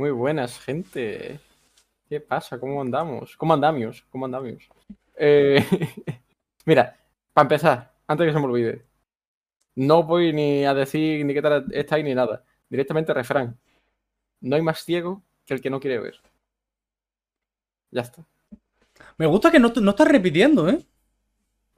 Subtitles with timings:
[0.00, 1.40] Muy buenas, gente.
[2.08, 2.58] ¿Qué pasa?
[2.58, 3.36] ¿Cómo andamos?
[3.36, 4.00] ¿Cómo andamos?
[4.08, 4.66] ¿Cómo andamos?
[5.14, 5.62] Eh,
[6.64, 6.96] mira,
[7.34, 8.86] para empezar, antes que se me olvide,
[9.74, 12.42] no voy ni a decir ni qué tal estáis ni nada.
[12.70, 13.60] Directamente refrán.
[14.40, 16.14] No hay más ciego que el que no quiere ver.
[17.90, 18.26] Ya está.
[19.18, 20.82] Me gusta que no, no estás repitiendo, ¿eh?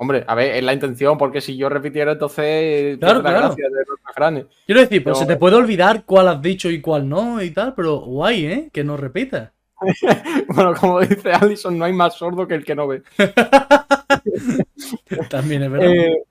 [0.02, 2.98] Hombre, a ver, es la intención, porque si yo repitiera, entonces.
[2.98, 3.46] Claro, la claro.
[3.54, 4.46] gracia de.
[4.66, 5.20] Quiero decir, pues No.
[5.20, 8.68] se te puede olvidar cuál has dicho y cuál no y tal, pero guay, ¿eh?
[8.72, 9.52] Que no repitas.
[10.48, 13.02] Bueno, como dice Allison, no hay más sordo que el que no ve.
[15.30, 15.88] También es verdad.
[15.92, 16.22] Eh,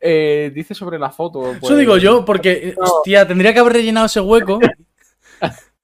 [0.00, 1.52] eh, dice sobre la foto.
[1.52, 2.84] Eso pues- digo yo, porque, eh, No.
[2.86, 4.58] hostia, tendría que haber rellenado ese hueco.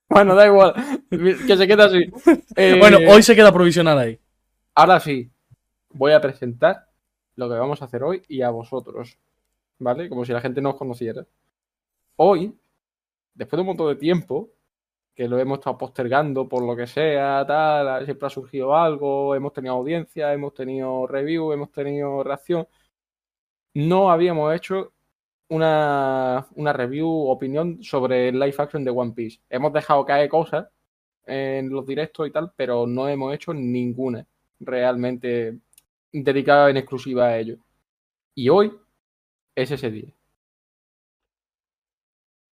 [0.09, 0.73] Bueno, da igual.
[1.09, 2.05] Que se quede así.
[2.55, 4.17] Eh, Bueno, hoy se queda provisional ahí.
[4.73, 5.29] Ahora sí,
[5.89, 6.86] voy a presentar
[7.37, 9.17] lo que vamos a hacer hoy y a vosotros.
[9.79, 10.09] ¿Vale?
[10.09, 11.25] Como si la gente no os conociera.
[12.17, 12.57] Hoy,
[13.33, 14.49] después de un montón de tiempo,
[15.15, 19.53] que lo hemos estado postergando por lo que sea, tal, siempre ha surgido algo, hemos
[19.53, 22.67] tenido audiencia, hemos tenido review, hemos tenido reacción.
[23.73, 24.93] No habíamos hecho
[25.49, 29.39] una, una review, opinión sobre el live action de One Piece.
[29.49, 30.67] Hemos dejado caer cosas
[31.25, 34.25] en los directos y tal, pero no hemos hecho ninguna
[34.59, 35.59] realmente
[36.23, 37.57] dedicada en exclusiva a ello.
[38.35, 38.73] Y hoy
[39.55, 40.13] es ese día.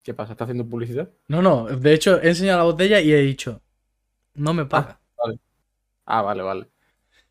[0.02, 0.32] ¿Qué pasa?
[0.32, 1.10] ¿Está haciendo publicidad?
[1.28, 3.60] No, no, de hecho he enseñado la botella y he dicho,
[4.34, 5.00] no me paga.
[6.06, 6.66] Ah, vale, vale.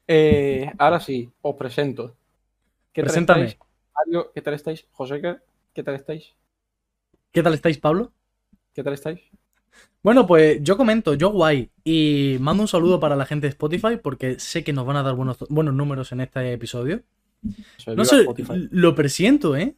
[0.08, 2.16] Eh, ahora sí, os presento.
[2.94, 3.45] ¿Qué tal Preséntame.
[3.45, 3.59] estáis?
[3.95, 4.88] Mario, ¿qué tal estáis?
[4.92, 5.42] Joseca,
[5.73, 6.36] ¿qué tal estáis?
[7.31, 8.14] ¿Qué tal estáis, Pablo?
[8.73, 9.22] ¿Qué tal estáis?
[10.08, 11.70] Bueno, pues yo comento, yo guay.
[11.84, 15.04] Y mando un saludo para la gente de Spotify porque sé que nos van a
[15.04, 17.04] dar buenos, buenos números en este episodio.
[17.76, 18.70] Soy No sé, Spotify.
[18.72, 19.76] lo presiento, ¿eh?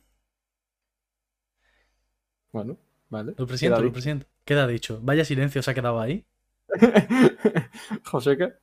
[2.52, 2.78] Bueno,
[3.10, 3.34] vale.
[3.40, 4.28] Lo presiento, Queda lo presiento.
[4.46, 5.00] Queda dicho.
[5.02, 6.24] Vaya silencio se ha quedado ahí.
[6.80, 8.02] dicho.
[8.06, 8.54] Joseca,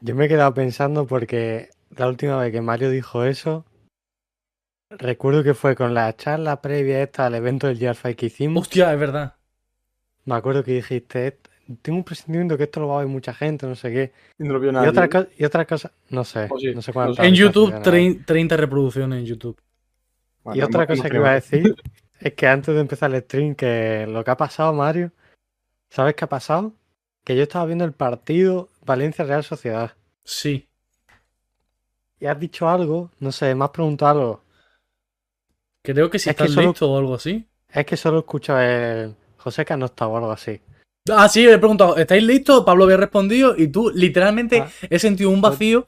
[0.00, 3.64] Yo me he quedado pensando porque la última vez que Mario dijo eso,
[4.90, 8.62] recuerdo que fue con la charla previa esta al evento del Fight que hicimos.
[8.62, 9.35] Hostia, es verdad.
[10.26, 11.48] Me acuerdo que dijiste, "Et-
[11.82, 14.12] tengo un presentimiento que esto lo va a ver mucha gente, no sé qué.
[14.38, 14.88] no lo vio Y nadie.
[14.90, 17.16] otra, co- y otra cosa, no sé, Oh, sí, no sé no cuántas.
[17.16, 17.26] sé.
[17.26, 17.90] En YouTube, tendrá.
[17.92, 19.58] trein- 30 reproducciones en YouTube.
[20.44, 21.62] Bueno, Y otra hemos- cosa hemos que iba a decir
[22.20, 25.10] es que antes de empezar el stream, que lo que ha pasado, Mario,
[25.90, 26.72] ¿sabes qué ha pasado?
[27.24, 29.92] Que yo estaba viendo el partido Valencia Real Sociedad
[30.24, 30.68] Sí.
[32.20, 34.42] y has dicho algo, no sé, me has preguntado algo.
[35.82, 37.46] Creo que si Es que estás solo- listo o algo así.
[37.68, 39.14] Es que solo escucho el
[39.46, 40.60] José que no está o algo así.
[41.08, 42.64] Ah, sí, he preguntado, ¿estáis listos?
[42.64, 44.68] Pablo había respondido y tú literalmente Ah.
[44.90, 45.86] he sentido un vacío.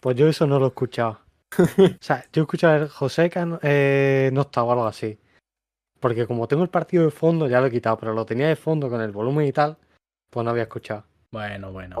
[0.00, 1.20] Pues yo eso no lo he escuchado.
[2.00, 5.18] o sea, yo he escuchado el José que no, eh, no está o algo así.
[6.00, 8.56] Porque como tengo el partido de fondo, ya lo he quitado, pero lo tenía de
[8.56, 9.76] fondo con el volumen y tal,
[10.30, 11.04] pues no había escuchado.
[11.30, 11.98] Bueno, bueno.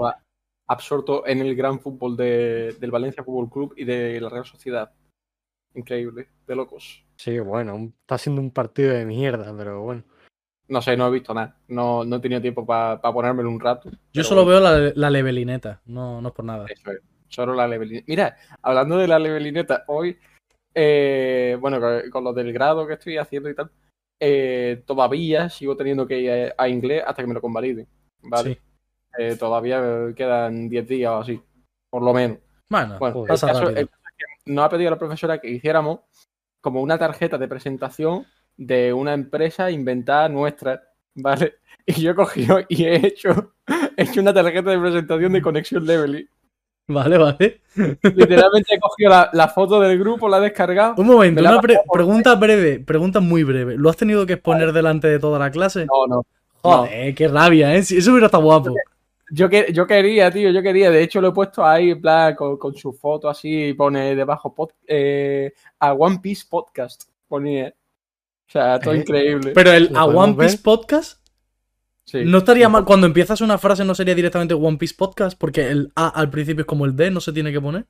[0.68, 4.90] Absorto en el gran fútbol de- del Valencia Fútbol Club y de la Real Sociedad.
[5.74, 7.04] Increíble, de locos.
[7.16, 10.02] Sí, bueno, un- está siendo un partido de mierda, pero bueno.
[10.68, 11.56] No sé, no he visto nada.
[11.68, 13.90] No, no he tenido tiempo para ponérmelo un rato.
[14.12, 16.66] Yo solo bueno, veo la, la levelineta, no, no es por nada.
[16.68, 17.00] Eso es.
[17.28, 18.04] Solo la levelineta.
[18.08, 20.18] Mira, hablando de la levelineta, hoy,
[20.74, 23.70] eh, bueno, con, con lo del grado que estoy haciendo y tal,
[24.20, 27.86] eh, todavía sigo teniendo que ir a, a inglés hasta que me lo convaliden.
[28.22, 28.54] ¿Vale?
[28.54, 28.60] Sí.
[29.18, 31.40] Eh, todavía quedan 10 días o así,
[31.90, 32.38] por lo menos.
[32.68, 35.48] Bueno, Bueno, el pasa caso, el caso es que nos ha pedido la profesora que
[35.48, 36.00] hiciéramos
[36.60, 38.26] como una tarjeta de presentación
[38.58, 40.82] de una empresa inventada nuestra,
[41.14, 41.54] ¿vale?
[41.86, 43.54] Y yo he cogido y he hecho,
[43.96, 46.28] he hecho una tarjeta de presentación de Conexión Leveling.
[46.86, 47.60] Vale, vale.
[48.02, 50.94] Literalmente he cogido la, la foto del grupo, la he descargado.
[50.98, 53.76] Un momento, una pre- pregunta breve, pregunta muy breve.
[53.78, 55.86] ¿Lo has tenido que exponer delante de toda la clase?
[55.86, 56.26] No, no.
[56.60, 57.82] Joder, qué rabia, ¿eh?
[57.82, 58.74] Si- Eso hubiera estado guapo.
[59.30, 60.90] Yo, que, yo quería, tío, yo quería.
[60.90, 64.54] De hecho, lo he puesto ahí, en plan, con, con su foto así, pone debajo
[64.54, 67.04] pod- eh, a One Piece Podcast.
[67.28, 67.72] Ponía.
[68.48, 69.52] O sea, todo Eh, increíble.
[69.54, 70.62] Pero el ¿Lo A One Piece ver?
[70.62, 71.20] Podcast
[72.04, 72.22] Sí.
[72.24, 72.84] no estaría mal.
[72.86, 76.62] Cuando empiezas una frase, no sería directamente One Piece Podcast, porque el A al principio
[76.62, 77.84] es como el D, no se tiene que poner.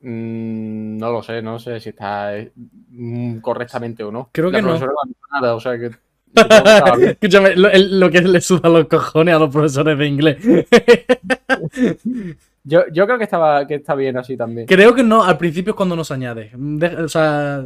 [0.00, 2.52] Mm, no lo sé, no sé si está eh,
[2.90, 4.30] mm, correctamente o no.
[4.32, 4.78] Creo La que no.
[4.78, 4.86] no
[5.32, 5.90] nada, o sea que.
[7.10, 10.38] Escúchame, lo, el- lo que le suda los cojones a los profesores de inglés.
[12.64, 14.66] Yo, yo creo que estaba que está bien así también.
[14.66, 16.50] Creo que no, al principio es cuando nos añade.
[16.54, 17.64] De- o sea,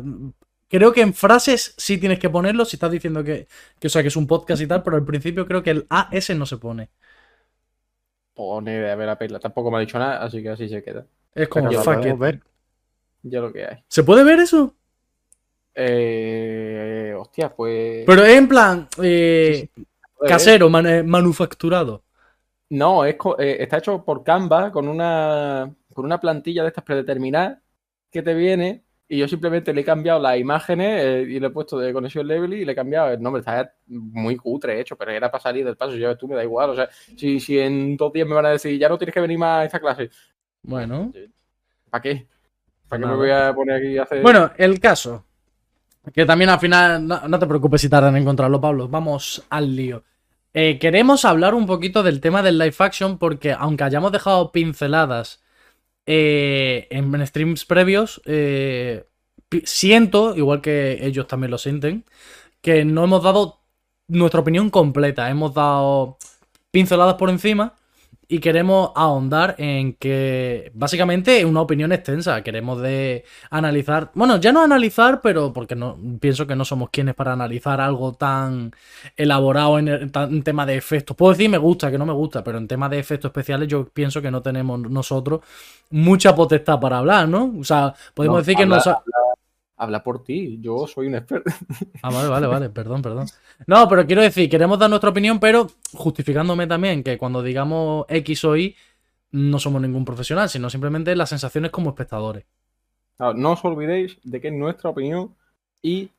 [0.73, 3.47] creo que en frases sí tienes que ponerlo si estás diciendo que,
[3.79, 5.87] que, o sea, que es un podcast y tal, pero al principio creo que el
[5.91, 6.89] AS no se pone.
[8.35, 9.39] Pone a ver la pela.
[9.39, 11.07] Tampoco me ha dicho nada, así que así se queda.
[11.35, 12.17] Es como, lo fuck it.
[12.19, 12.41] ver.
[13.23, 13.85] Ya lo que hay.
[13.87, 14.75] ¿Se puede ver eso?
[15.75, 18.05] Eh, hostia, pues.
[18.07, 19.69] Pero es en plan, eh,
[20.27, 22.03] casero, man- eh, manufacturado.
[22.71, 27.59] No, es eh, está hecho por Canva con una, con una plantilla de estas predeterminadas
[28.11, 28.83] que te viene
[29.13, 32.27] y yo simplemente le he cambiado las imágenes eh, y le he puesto de conexión
[32.27, 33.41] level y le he cambiado el nombre.
[33.41, 35.95] Está muy cutre hecho, pero era para salir del paso.
[35.97, 36.71] Ya tú, me da igual.
[36.71, 39.21] O sea, si, si en dos días me van a decir ya no tienes que
[39.21, 40.09] venir más a esta clase,
[40.63, 41.13] Bueno.
[41.91, 42.27] ¿para qué?
[42.89, 44.23] ¿Para qué me voy a poner aquí a hacer.?
[44.23, 45.27] Bueno, el caso.
[46.15, 48.89] Que también al final, no, no te preocupes si tardan en encontrarlo, Pablo.
[48.89, 50.05] Vamos al lío.
[50.55, 55.42] Eh, queremos hablar un poquito del tema del live action porque aunque hayamos dejado pinceladas
[56.07, 59.05] eh, en streams previos, eh,
[59.65, 62.05] siento, igual que ellos también lo sienten,
[62.61, 63.61] que no hemos dado
[64.09, 65.31] nuestra opinión completa.
[65.31, 66.19] Hemos dado
[66.71, 67.75] pinceladas por encima
[68.35, 72.43] y queremos ahondar en que básicamente es una opinión extensa.
[72.43, 77.15] Queremos de analizar, bueno, ya no analizar, pero porque no pienso que no somos quienes
[77.15, 78.73] para analizar algo tan
[79.17, 81.15] elaborado en, el- tan- en tema de efectos.
[81.17, 83.85] Puedo decir me gusta, que no me gusta, pero en tema de efectos especiales yo
[83.89, 85.41] pienso que no tenemos nosotros
[85.91, 87.53] mucha potestad para hablar, ¿no?
[87.61, 88.89] O sea, podemos No, decir que nos...
[89.77, 91.51] Habla por ti, yo soy un experto.
[92.03, 93.27] Ah, vale, vale, vale, perdón, perdón.
[93.67, 98.45] No, pero quiero decir, queremos dar nuestra opinión, pero justificándome también que cuando digamos X
[98.45, 98.77] o Y,
[99.33, 102.45] no somos ningún profesional, sino simplemente las sensaciones como espectadores.
[103.17, 105.35] Claro, no os olvidéis de que es nuestra opinión
[105.81, 106.11] y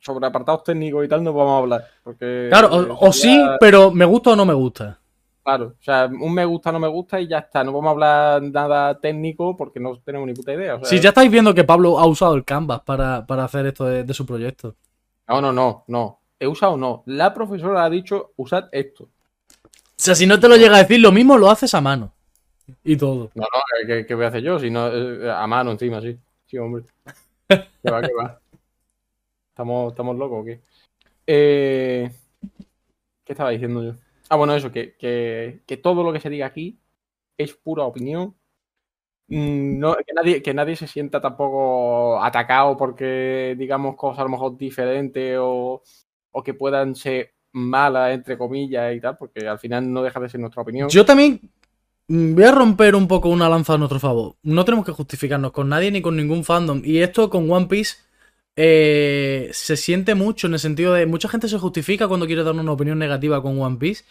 [0.00, 1.84] sobre apartados técnicos y tal no vamos a hablar.
[2.02, 4.98] Porque, Claro, o, o sí, pero me gusta o no me gusta.
[5.44, 7.62] Claro, o sea, un me gusta, no me gusta y ya está.
[7.62, 10.76] No vamos a hablar nada técnico porque no tenemos ni puta idea.
[10.76, 13.66] o sea, Si ya estáis viendo que Pablo ha usado el Canvas para, para hacer
[13.66, 14.74] esto de, de su proyecto.
[15.28, 16.20] No, no, no, no.
[16.38, 17.02] He usado no.
[17.06, 19.04] La profesora ha dicho usad esto.
[19.04, 19.08] O
[19.96, 22.12] sea, si no te lo llega a decir, lo mismo lo haces a mano.
[22.82, 23.30] Y todo.
[23.34, 24.58] No, no, ¿qué- ¿qué, voy a hacer yo?
[24.58, 26.18] Si no, eh, a mano encima, sí.
[26.46, 26.84] Sí, hombre.
[27.48, 28.40] ¿Qué va, qué va?
[29.50, 30.62] ¿Estamos, estamos locos o qué?
[31.26, 32.10] Eh,
[33.24, 33.94] ¿Qué estaba diciendo yo?
[34.28, 36.78] Ah, bueno, eso, que, que, que todo lo que se diga aquí
[37.36, 38.34] es pura opinión.
[39.28, 44.28] Mm, No, que, nadie, que nadie se sienta tampoco atacado porque digamos cosas a lo
[44.30, 45.82] mejor diferentes o,
[46.32, 50.28] o que puedan ser malas, entre comillas, y tal, porque al final no deja de
[50.28, 50.88] ser nuestra opinión.
[50.88, 51.40] Yo también
[52.08, 54.36] mm, voy a romper un poco una lanza a nuestro favor.
[54.42, 56.82] No tenemos que justificarnos con nadie ni con ningún fandom.
[56.84, 57.96] Y esto con One Piece
[58.56, 62.54] eh, se siente mucho en el sentido de mucha gente se justifica cuando quiere dar
[62.54, 64.04] una opinión negativa con One Piece.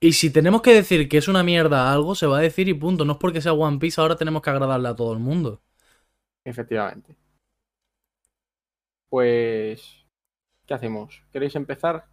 [0.00, 2.74] Y si tenemos que decir que es una mierda algo, se va a decir y
[2.74, 3.04] punto.
[3.04, 5.62] No es porque sea One Piece, ahora tenemos que agradarle a todo el mundo.
[6.44, 7.16] Efectivamente.
[9.08, 10.04] Pues,
[10.66, 11.22] ¿qué hacemos?
[11.32, 12.06] ¿Queréis empezar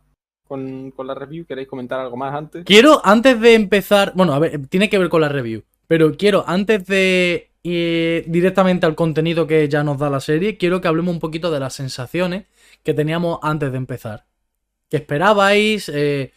[0.47, 1.45] con, con la review?
[1.45, 2.63] ¿Queréis comentar algo más antes?
[2.63, 6.43] Quiero, antes de empezar, bueno, a ver, tiene que ver con la review, pero quiero,
[6.47, 11.13] antes de ir directamente al contenido que ya nos da la serie, quiero que hablemos
[11.13, 12.45] un poquito de las sensaciones
[12.83, 14.25] que teníamos antes de empezar.
[14.89, 15.89] ¿Qué esperabais?
[15.93, 16.33] Eh,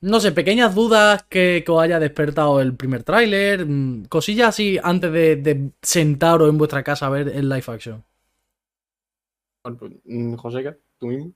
[0.00, 4.78] no sé, pequeñas dudas que, que os haya despertado el primer tráiler, mm, cosillas así
[4.82, 8.04] antes de, de sentaros en vuestra casa a ver el live action.
[9.64, 11.32] Bueno, pues, mm, José, tú mismo.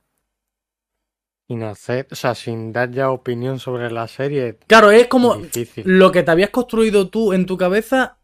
[1.49, 5.85] Sin hacer, o sea, sin dar ya opinión sobre la serie, Claro, es como difícil.
[5.85, 8.17] lo que te habías construido tú en tu cabeza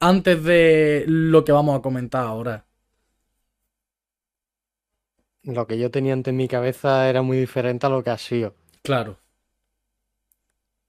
[0.00, 2.64] antes de lo que vamos a comentar ahora.
[5.44, 8.54] Lo que yo tenía ante mi cabeza era muy diferente a lo que ha sido.
[8.82, 9.12] Claro.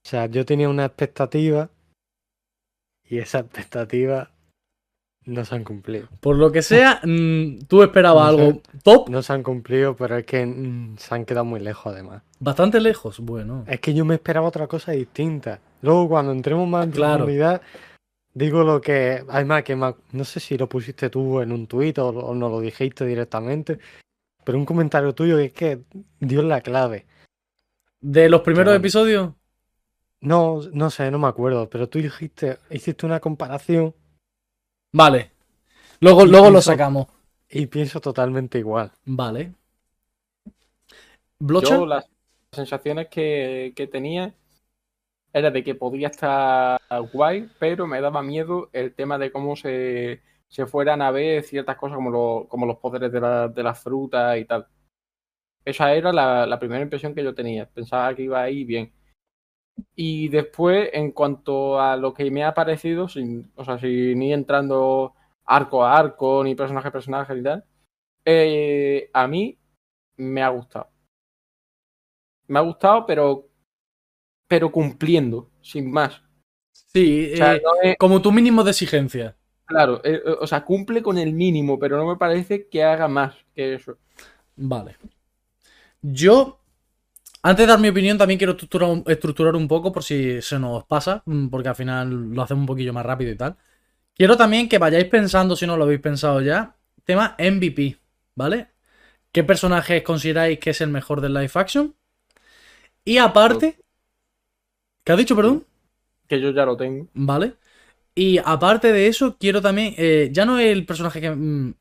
[0.06, 1.70] O sea, yo tenía una expectativa
[3.04, 4.32] y esa expectativa
[5.26, 6.08] no se han cumplido.
[6.20, 10.18] Por lo que sea, mm, tú esperabas No algo top, No se han cumplido, pero
[10.18, 12.24] es que mm, se han quedado muy lejos además.
[12.40, 13.20] bastante lejos.
[13.20, 15.60] Bueno, Es que yo me esperaba otra cosa distinta.
[15.82, 17.18] Luego cuando entremos más en Claro.
[17.26, 17.62] profundidad,
[18.34, 19.24] digo lo que...
[19.30, 22.52] Además, que me- no sé si lo pusiste tú en un tuit o, o nos
[22.52, 23.80] lo dijiste directamente,
[24.44, 25.80] pero un comentario tuyo que es que
[26.20, 27.06] dio la clave.
[28.02, 29.34] de los primeros episodios,
[30.22, 33.94] No, no sé, no me acuerdo, pero tú dijiste, hiciste una comparación
[34.92, 35.32] vale.
[36.02, 37.08] Luego, luego lo sacamos.
[37.50, 38.92] y pienso totalmente igual.
[39.06, 39.54] Vale.
[41.40, 41.76] ¿Blocha?
[41.78, 42.06] Yo las
[42.52, 44.34] sensaciones que, que tenía
[45.34, 46.80] era de que podía estar
[47.14, 51.78] guay, pero me daba miedo el tema de cómo se, se fueran a ver ciertas
[51.78, 54.68] cosas como, lo- como los poderes de, la, de las frutas y tal.
[55.66, 57.68] Esa era la, la primera impresión que yo tenía.
[57.70, 58.94] Pensaba que iba ahí bien.
[59.96, 64.34] Y después, en cuanto a lo que me ha parecido, sin, o sea, sin ir
[64.34, 65.14] entrando
[65.46, 67.66] arco a arco, ni personaje a personaje ni tal,
[68.26, 69.60] eh, a mí
[70.18, 70.90] me ha gustado.
[72.48, 73.49] Me ha gustado, pero,
[74.50, 76.24] pero cumpliendo, sin más.
[76.74, 79.38] Sí, O sea, eh, no es- como tu mínimo de exigencia.
[79.66, 83.08] claro, eh, eh, o sea, cumple con el mínimo, pero no me parece que haga
[83.08, 83.98] más que eso.
[84.58, 84.98] Vale.
[86.02, 86.58] Yo,
[87.44, 90.60] Antes de dar mi opinión, también quiero estructurar un, estructurar un poco por si se
[90.60, 93.58] nos pasa, mm, porque al final lo hacemos un poquillo más rápido y tal.
[94.16, 98.00] Quiero también que vayáis pensando, si no lo habéis pensado ya, tema MVP,
[98.36, 98.70] ¿vale?
[99.34, 101.96] ¿Qué personaje consideráis que es el mejor del live action?
[103.06, 103.80] Y aparte...
[105.10, 105.66] ¿Qué has dicho, perdón?
[106.28, 107.08] Que yo ya lo tengo.
[107.16, 107.56] ¿Vale?
[108.14, 109.96] Y aparte de eso, quiero también...
[109.98, 111.74] eh, ya no el personaje que, mm,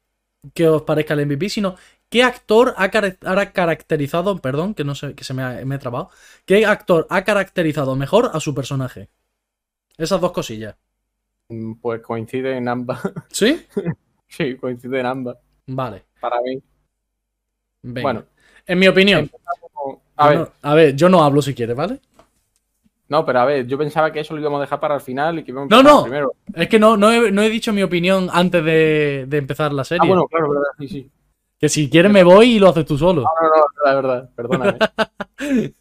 [0.55, 1.77] que os parezca el MVP, sino
[2.09, 4.39] qué actor ha, cara- ha caracterizado...
[4.39, 6.09] Perdón, que no sé, que se me ha, me he trabado.
[6.47, 9.11] ¿Qué actor ha caracterizado mejor a su personaje?
[9.99, 10.77] Esas dos cosillas.
[11.51, 13.01] Mm, Pues coincide en ambas.
[13.31, 13.67] ¿Sí?
[14.29, 15.37] sí, coincide en ambas.
[15.67, 16.05] Vale.
[16.21, 16.63] Para mí.
[17.83, 18.03] venga.
[18.03, 18.25] Bueno,
[18.67, 19.31] En mi opinión.
[20.17, 22.01] a ver, no- a ver, yo no hablo si quieres, ¿vale?
[23.09, 25.39] No, pero a ver, yo pensaba que eso lo íbamos a dejar para el final
[25.39, 26.03] y que íbamos a No, no.
[26.03, 26.33] primero.
[26.55, 29.85] Es que no, no, he, no he dicho mi opinión antes de, de empezar la
[29.85, 30.03] serie.
[30.05, 31.11] Ah, bueno, claro, verdad, sí, sí.
[31.59, 33.23] Que si quieres me voy y lo haces tú solo.
[33.23, 34.79] No, no, no, la verdad, perdóname.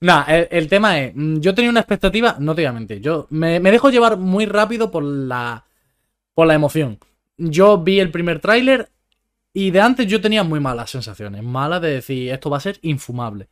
[0.00, 3.00] Nah, el, el tema es, mm, yo tenía una expectativa, no te voy a mentir,
[3.00, 5.64] yo me, me dejo llevar muy rápido por la,
[6.34, 6.98] por la emoción.
[7.38, 8.90] Yo vi el primer tráiler
[9.54, 12.78] y de antes yo tenía muy malas sensaciones, malas de decir, esto va a ser
[12.82, 13.48] infumable.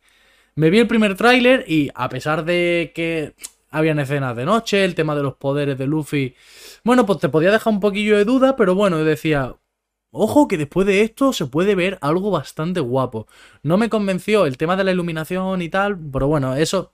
[0.55, 3.33] Me vi el primer tráiler y a pesar de que
[3.71, 6.35] habían escenas de noche, el tema de los poderes de Luffy,
[6.83, 9.55] bueno, pues te podía dejar un poquillo de duda, pero bueno, decía,
[10.11, 13.27] ojo que después de esto se puede ver algo bastante guapo.
[13.63, 16.93] No me convenció el tema de la iluminación y tal, pero bueno, eso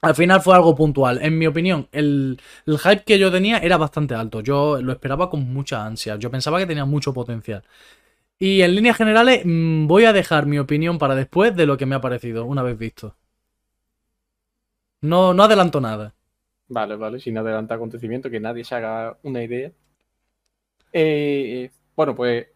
[0.00, 1.20] al final fue algo puntual.
[1.22, 4.40] En mi opinión, el hype que yo tenía era bastante alto.
[4.40, 6.16] Yo lo esperaba con mucha ansia.
[6.16, 7.62] Yo pensaba que tenía mucho potencial.
[8.42, 11.86] Y en líneas generales, mm, voy a dejar mi opinión para después de lo que
[11.86, 13.16] me ha parecido, una vez visto.
[15.02, 16.14] No, no adelanto nada.
[16.76, 19.70] Vale, vale, sin adelantar acontecimiento, que nadie se haga una idea.
[20.92, 22.46] Eh, bueno, pues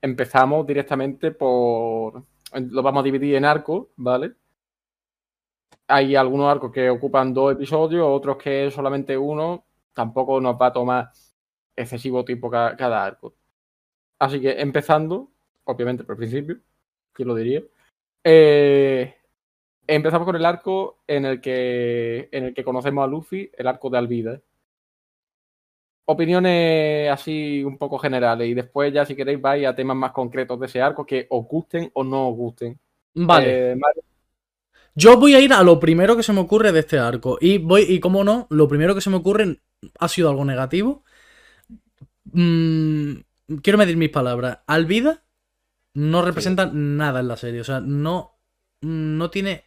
[0.00, 2.24] empezamos directamente por...
[2.70, 4.34] Lo vamos a dividir en arcos, ¿vale?
[5.88, 9.64] Hay algunos arcos que ocupan dos episodios, otros que solamente uno.
[9.94, 11.10] Tampoco nos va a tomar
[11.76, 13.34] excesivo tiempo ca- cada arco.
[14.18, 15.30] Así que empezando,
[15.64, 16.58] obviamente por el principio,
[17.12, 17.62] ¿quién lo diría?
[18.22, 19.14] Eh,
[19.86, 23.90] Empezamos con el arco en el que en el que conocemos a Luffy, el arco
[23.90, 24.40] de Alvida.
[26.06, 30.58] Opiniones así un poco generales y después ya si queréis vais a temas más concretos
[30.60, 32.78] de ese arco que os gusten o no os gusten.
[33.14, 33.72] Vale.
[33.72, 34.02] Eh, Mario,
[34.94, 37.36] Yo voy a ir a lo primero que se me ocurre de este arco.
[37.40, 39.60] Y voy, y como no, lo primero que se me ocurre
[39.98, 41.04] ha sido algo negativo.
[42.32, 43.16] Mm,
[43.62, 44.60] quiero medir mis palabras.
[44.66, 45.22] Alvida
[45.94, 47.60] no representa nada en la serie.
[47.60, 48.38] O sea, no,
[48.82, 49.64] no tiene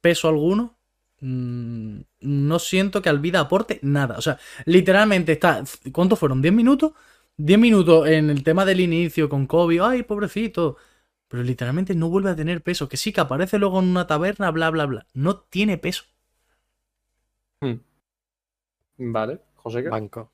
[0.00, 0.78] peso alguno.
[1.20, 4.18] Mm, No siento que Alvida aporte nada.
[4.18, 5.64] O sea, literalmente está.
[5.92, 6.42] ¿Cuántos fueron?
[6.42, 6.92] ¿10 minutos?
[7.36, 9.80] 10 minutos en el tema del inicio con Kobe.
[9.82, 10.76] Ay, pobrecito.
[11.28, 12.88] Pero literalmente no vuelve a tener peso.
[12.88, 15.06] Que sí, que aparece luego en una taberna, bla, bla, bla.
[15.14, 16.04] No tiene peso.
[18.98, 19.88] vale, José, ¿qué?
[19.88, 20.32] Banco.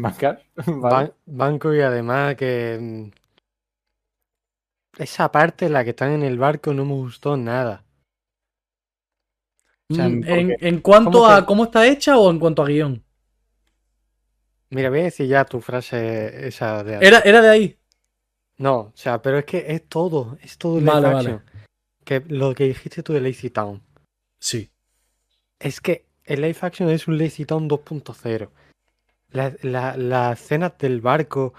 [0.00, 0.42] Bancar.
[0.66, 0.80] Vale.
[0.80, 2.78] Ban- banco y además que.
[2.80, 3.10] mm,
[5.02, 7.84] Esa parte en la que están en el barco no me gustó nada.
[9.90, 12.62] O sea, Mm, ¿por en, cuanto ¿Cómo a que- cómo está hecha o en cuanto
[12.62, 13.02] a guion.
[14.70, 17.06] Mira, voy a decir ya tu frase esa de antes.
[17.08, 17.78] Era, era de ahí.
[18.58, 21.40] No, o sea, pero es que es todo, es todo live Vale.
[22.04, 23.80] Que lo que dijiste tú de Lazy Town.
[24.40, 24.70] Sí.
[25.60, 28.50] Es que el live action es un Lazy Town 2.0.
[29.36, 31.52] La, la, las escenas del barco,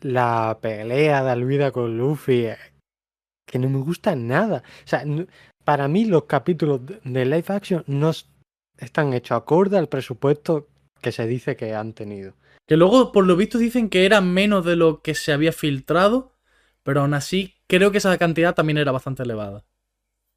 [0.00, 2.56] la pelea de Alvida con Luffy, eh,
[3.46, 4.62] que no me gustan nada.
[4.84, 5.04] O sea,
[5.64, 8.10] para mí los capítulos de, live action no
[8.78, 10.68] están hechos acorde al presupuesto
[11.00, 12.34] que se dice que han tenido.
[12.66, 16.32] Que luego, por lo visto, dicen que era menos de lo que se había filtrado.
[16.82, 19.64] Pero aún así, creo que esa cantidad también era bastante elevada.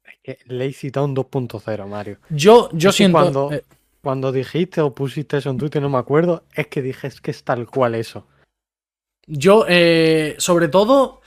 [0.04, 2.18] Es que Lazy Town 2.0, Mario.
[2.28, 3.18] Yo, yo Es siento.
[3.18, 3.64] cuando- eh,
[4.04, 7.42] Cuando dijiste o pusiste eso en Twitter, no me acuerdo, es que dije que es
[7.42, 8.26] tal cual eso.
[9.26, 11.22] Yo, eh, sobre todo,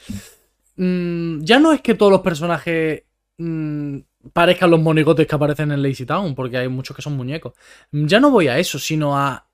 [0.75, 3.03] mm, ya no es que todos los personajes
[3.39, 3.97] mm,
[4.31, 7.53] parezcan los monigotes que aparecen en Lazy Town, porque hay muchos que son muñecos.
[7.91, 9.49] Ya no voy a eso, sino a...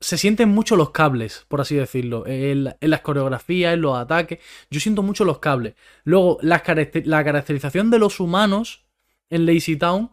[0.00, 4.40] Se sienten mucho los cables, por así decirlo, en, las coreografías, en los ataques.
[4.68, 5.74] Yo siento mucho los cables.
[6.02, 8.84] Luego, la caracterización de los humanos
[9.30, 10.10] en Lazy Town,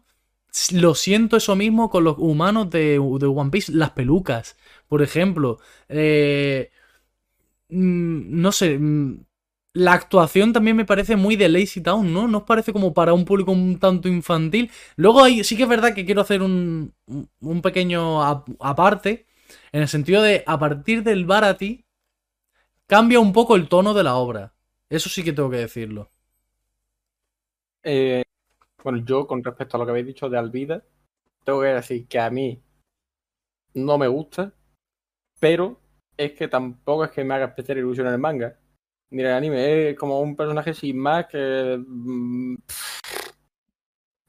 [0.72, 4.56] lo siento eso mismo con los humanos de, de One Piece, las pelucas,
[4.88, 5.58] por ejemplo.
[5.88, 6.70] Eh,
[7.68, 9.24] mm, no sé, mm,
[9.74, 12.26] la actuación también me parece muy de Lazy Town, ¿no?
[12.28, 14.70] ¿No os parece como para un público un tanto infantil?
[14.96, 16.92] Luego hay, sí que es verdad que quiero hacer un,
[17.40, 19.26] un- pequeño ap- aparte,
[19.72, 21.84] en el sentido de, a partir del Barati,
[22.86, 24.54] cambia un poco el tono de la obra.
[24.90, 26.10] Eso sí que tengo que decirlo.
[27.82, 28.22] Eh,
[28.82, 30.84] Bueno, yo con respecto a lo que habéis dicho de Alvida,
[31.44, 32.62] tengo que decir que a mí
[33.74, 34.52] no me gusta,
[35.40, 35.80] pero
[36.16, 38.58] es que tampoco es que me haga especial ilusión en el manga.
[39.10, 41.82] En el anime, es como un personaje sin más que...
[41.86, 42.56] mm,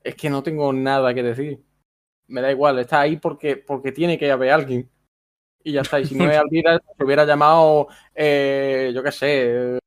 [0.03, 1.63] Es que no tengo nada que decir.
[2.27, 4.89] Me da igual, está ahí porque, porque tiene que haber alguien.
[5.63, 5.99] Y ya está.
[5.99, 9.79] Y si no es Alvida, se hubiera llamado, eh, yo qué sé,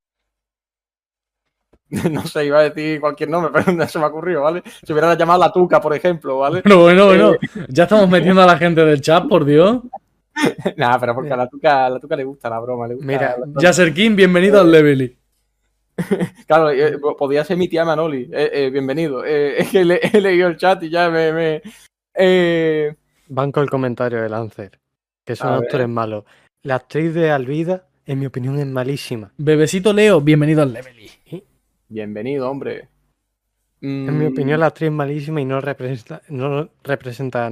[2.11, 4.63] no sé, iba a decir cualquier nombre, pero no se me ha ocurrido, ¿vale?
[4.83, 6.63] Se hubiera llamado La Tuca, por ejemplo, ¿vale?
[6.65, 7.33] Bueno, bueno, bueno.
[7.69, 9.83] Ya estamos metiendo a la gente del chat, por Dios.
[10.77, 13.07] Nada, pero porque a la tuca, a la tuca le gusta la broma, le gusta.
[13.07, 15.17] Mira, Yasser King, bienvenido al Levely.
[16.49, 18.29] Claro, eh, podía ser mi tía Manoli.
[18.33, 19.25] Eh, eh, bienvenido.
[19.25, 21.33] Eh, es que le- he leído el chat y ya me.
[21.33, 21.63] me-
[22.17, 22.95] eh,
[23.29, 24.81] Banco el comentario de Lancer,
[25.25, 26.25] que son actores malos.
[26.65, 29.33] La actriz de Alvida, en mi opinión, es malísima.
[29.37, 31.11] Bebecito Leo, bienvenido al Levely.
[31.95, 32.89] Bienvenido, hombre.
[33.81, 37.51] En mi Mm, opinión, la actriz es malísima y no representa, no representa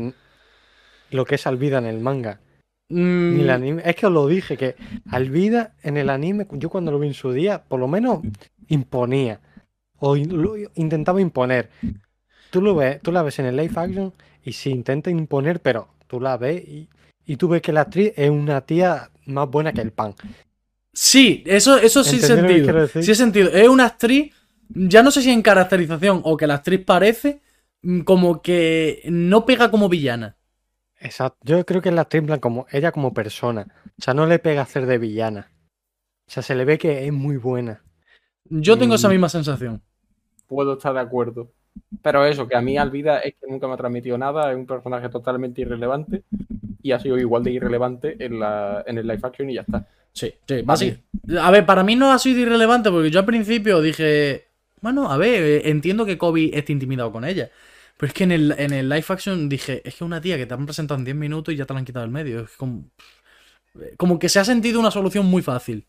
[1.10, 2.40] lo que es Alvida en el manga.
[2.88, 3.82] Mm, Ni el anime.
[3.84, 4.74] Es que os lo dije, que
[5.10, 8.22] Alvida en el anime, yo cuando lo vi en su día, por lo menos
[8.68, 9.40] imponía.
[10.00, 11.70] O in- lo intentaba imponer.
[12.50, 15.88] Tú lo ves, tú la ves en el live action y se intenta imponer, pero
[16.08, 16.88] tú la ves y,
[17.24, 20.14] y tú ves que la actriz es una tía más buena que el pan.
[20.92, 23.02] Sí, eso, eso sí ¿Entendés lo que sentido.
[23.02, 23.50] Sí he sentido.
[23.50, 24.34] Es una actriz,
[24.68, 27.40] ya no sé si en caracterización o que la actriz parece
[27.82, 30.36] mm, como que no pega como villana.
[31.00, 31.38] Exacto.
[31.42, 33.66] Yo creo que es la actriz en plan como ella como persona.
[33.98, 35.50] O sea, no le pega hacer de villana.
[36.26, 37.82] O sea, se le ve que es muy buena.
[38.44, 39.12] Yo tengo esa Mm.
[39.12, 39.82] misma sensación.
[40.46, 41.50] Puedo estar de acuerdo.
[42.02, 44.66] Pero eso, que a mí Alvida es que nunca me ha transmitido nada, es un
[44.66, 46.22] personaje totalmente irrelevante
[46.82, 49.88] y ha sido igual de irrelevante en, la, en el live action y ya está.
[50.12, 50.98] Sí, sí, basi-
[51.40, 54.46] A ver, para mí no ha sido irrelevante porque yo al principio dije,
[54.80, 57.50] bueno, a ver, eh, entiendo que Kobe esté intimidado con ella.
[57.96, 60.46] Pero es que en el, en el live action dije, es que una tía que
[60.46, 62.40] te han presentado en 10 minutos y ya te la han quitado del medio.
[62.40, 62.84] Es como,
[63.96, 65.86] como que se ha sentido una solución muy fácil.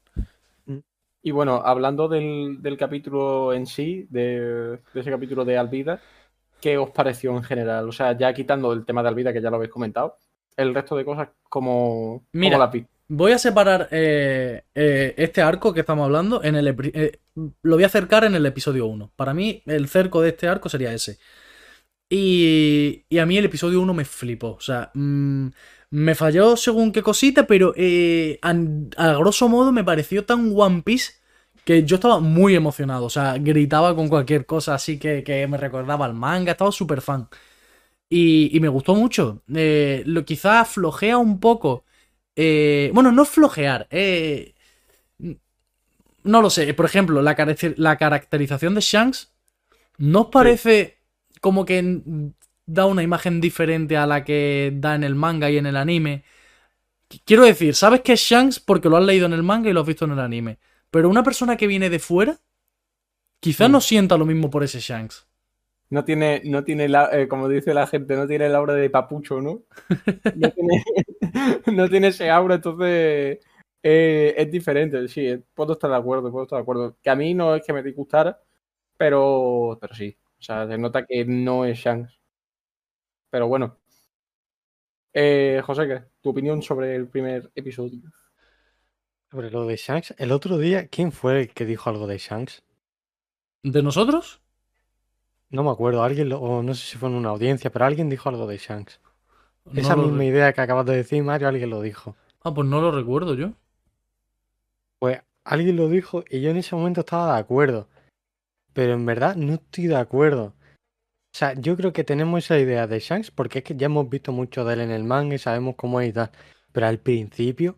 [1.21, 6.01] Y bueno, hablando del, del capítulo en sí, de, de ese capítulo de Alvida,
[6.59, 7.87] ¿qué os pareció en general?
[7.87, 10.17] O sea, ya quitando el tema de Alvida, que ya lo habéis comentado,
[10.57, 12.57] el resto de cosas, como Mira.
[12.57, 12.71] la?
[13.15, 17.19] Voy a separar eh, eh, este arco que estamos hablando en el eh,
[17.61, 19.11] lo voy a acercar en el episodio 1.
[19.15, 21.19] Para mí, el cerco de este arco sería ese.
[22.09, 24.53] Y, y a mí el episodio 1 me flipó.
[24.53, 25.47] O sea, mm,
[25.91, 28.51] me falló según qué cosita, pero eh, a,
[28.97, 31.13] a grosso modo me pareció tan One Piece
[31.65, 33.05] que yo estaba muy emocionado.
[33.05, 36.53] O sea, gritaba con cualquier cosa así que, que me recordaba al manga.
[36.53, 37.29] Estaba súper fan.
[38.09, 39.43] Y, y me gustó mucho.
[39.53, 41.85] Eh, lo quizás flojea un poco.
[42.35, 43.87] Eh, bueno, no flojear.
[43.91, 44.53] eh,
[46.23, 46.73] no lo sé.
[46.73, 49.31] Por ejemplo, la, caracter- la caracterización de Shanks.
[49.97, 50.97] ¿No os parece
[51.41, 52.01] como que
[52.65, 56.23] da una imagen diferente a la que da en el manga y en el anime?
[57.09, 59.73] Qu- Quiero decir, sabes que es Shanks porque lo has leído en el manga y
[59.73, 60.57] lo has visto en el anime.
[60.89, 62.39] Pero una persona que viene de fuera,
[63.39, 65.27] quizás no sienta lo mismo por ese Shanks.
[65.93, 68.89] No tiene, no tiene la, eh, como dice la gente, no tiene el aura de
[68.89, 69.61] papucho, ¿no?
[70.35, 70.83] No tiene,
[71.71, 73.37] no tiene ese aura, entonces
[73.83, 75.07] eh, es diferente.
[75.07, 76.97] Sí, eh, puedo estar de acuerdo, puedo estar de acuerdo.
[76.99, 78.41] Que a mí no es que me disgustara,
[78.97, 80.17] pero, pero sí.
[80.39, 82.19] O sea, se nota que no es Shanks.
[83.29, 83.77] Pero bueno.
[85.13, 86.03] Eh, José, ¿qué?
[86.21, 88.01] ¿tu opinión sobre el primer episodio?
[89.29, 92.63] Sobre lo de Shanks, el otro día, ¿quién fue el que dijo algo de Shanks?
[93.61, 94.42] ¿De nosotros?
[95.53, 98.09] No me acuerdo, alguien, lo- o no sé si fue en una audiencia, pero alguien
[98.09, 98.99] dijo algo de Shanks.
[99.65, 102.15] No Esa misma re- idea que acabas de decir, Mario, alguien lo dijo.
[102.43, 103.51] Ah, pues no lo recuerdo yo.
[104.99, 107.87] Pues alguien lo dijo y yo en ese momento estaba de acuerdo.
[108.73, 110.45] Pero en verdad no estoy de acuerdo.
[110.45, 114.09] O sea, yo creo que tenemos esa idea de Shanks porque es que ya hemos
[114.09, 116.31] visto mucho de él en el manga y sabemos cómo es y tal.
[116.71, 117.77] Pero al principio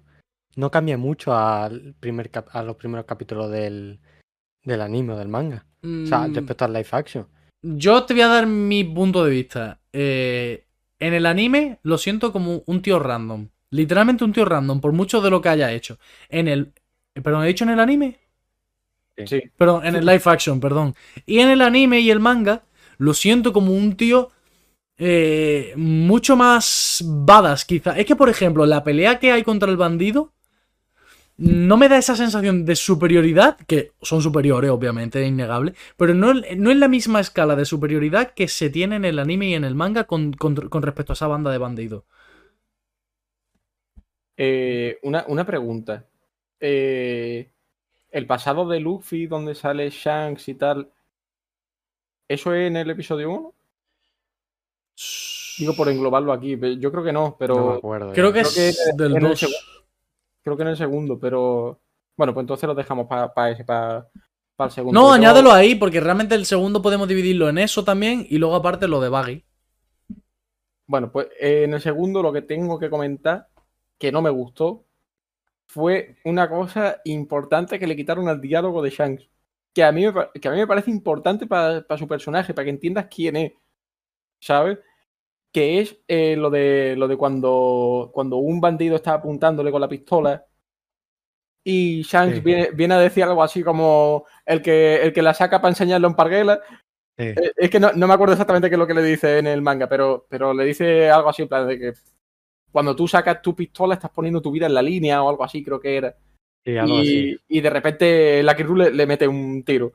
[0.55, 3.99] no cambia mucho al primer cap- a los primeros capítulos del,
[4.63, 5.65] del anime o del manga.
[5.83, 7.27] O sea, Mm, respecto al live action.
[7.67, 9.79] Yo te voy a dar mi punto de vista.
[9.91, 10.67] Eh,
[10.99, 13.49] en el anime lo siento como un tío random.
[13.71, 15.97] Literalmente un tío random, por mucho de lo que haya hecho.
[16.29, 16.73] En el.
[17.13, 18.19] ¿Perdón, he dicho en el anime?
[19.25, 19.41] Sí.
[19.57, 20.93] Perdón, en el live action, perdón.
[21.25, 22.63] Y en el anime y el manga,
[22.97, 24.29] lo siento como un tío
[24.99, 27.97] eh, mucho más badass, quizá.
[27.97, 30.34] Es que, por ejemplo, la pelea que hay contra el bandido
[31.37, 36.33] no me da esa sensación de superioridad, que son superiores, obviamente, es innegable, pero no,
[36.33, 39.63] no es la misma escala de superioridad que se tiene en el anime y en
[39.65, 42.03] el manga con, con- con respecto a esa banda de bandidos.
[44.37, 46.05] Eh, una, una pregunta.
[46.59, 47.49] Eh,
[48.11, 50.89] el pasado de Luffy, donde sale Shanks y tal,
[52.27, 53.53] ¿Eso es en el episodio 1?
[55.59, 56.57] Digo por englobarlo aquí.
[56.79, 57.55] Yo creo que no, pero.
[57.55, 58.13] No me acuerdo.
[58.13, 59.84] Creo que Creo que es del en el 2.
[60.45, 61.81] Creo que en el segundo, pero.
[62.15, 64.07] Bueno, pues entonces lo dejamos para ese, para
[64.59, 65.01] el segundo.
[65.01, 68.87] No, añádelo ahí, porque realmente el segundo podemos dividirlo en eso también y luego aparte
[68.87, 69.43] lo de Baggy.
[70.85, 73.49] Bueno, pues eh, en el segundo lo que tengo que comentar,
[73.97, 74.85] que no me gustó,
[75.65, 79.27] fue una cosa importante que le quitaron al diálogo de Shanks.
[79.73, 82.69] Que a mí me, que a mí me parece importante para su personaje, para que
[82.69, 83.53] entiendas quién es.
[84.39, 84.77] ¿Sabes?
[85.55, 89.87] Que es eh, lo de lo de cuando, cuando un bandido está apuntándole con la
[89.87, 90.45] pistola
[91.63, 92.41] y Shanks Sí.
[92.41, 96.09] viene, viene a decir algo así como el que, el que la saca para enseñarlo
[96.09, 96.59] en Parguela.
[97.17, 97.27] Sí.
[97.27, 99.47] Eh, Es que no, no me acuerdo exactamente qué es lo que le dice en
[99.47, 101.93] el manga, pero, pero le dice algo así, en plan de que
[102.69, 105.63] cuando tú sacas tu pistola estás poniendo tu vida en la línea o algo así,
[105.63, 106.17] creo que era.
[106.65, 107.39] Sí, algo así.
[107.47, 109.93] Y, y de repente la le, le mete un tiro.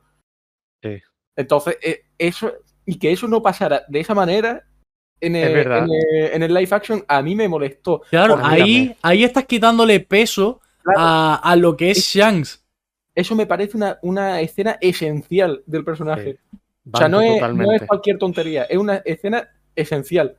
[1.35, 2.51] Entonces, eh, eso,
[2.83, 4.65] y que eso no pasara de esa manera
[5.21, 8.01] en el, en el, en el live action, a mí me molestó.
[8.09, 10.99] Claro, ahí, ahí estás quitándole peso Claro.
[10.99, 12.65] a, a lo que es Shanks.
[13.13, 16.39] Eso me parece una, una escena esencial del personaje.
[16.91, 20.35] O sea, no es, no es cualquier tontería, es una escena esencial.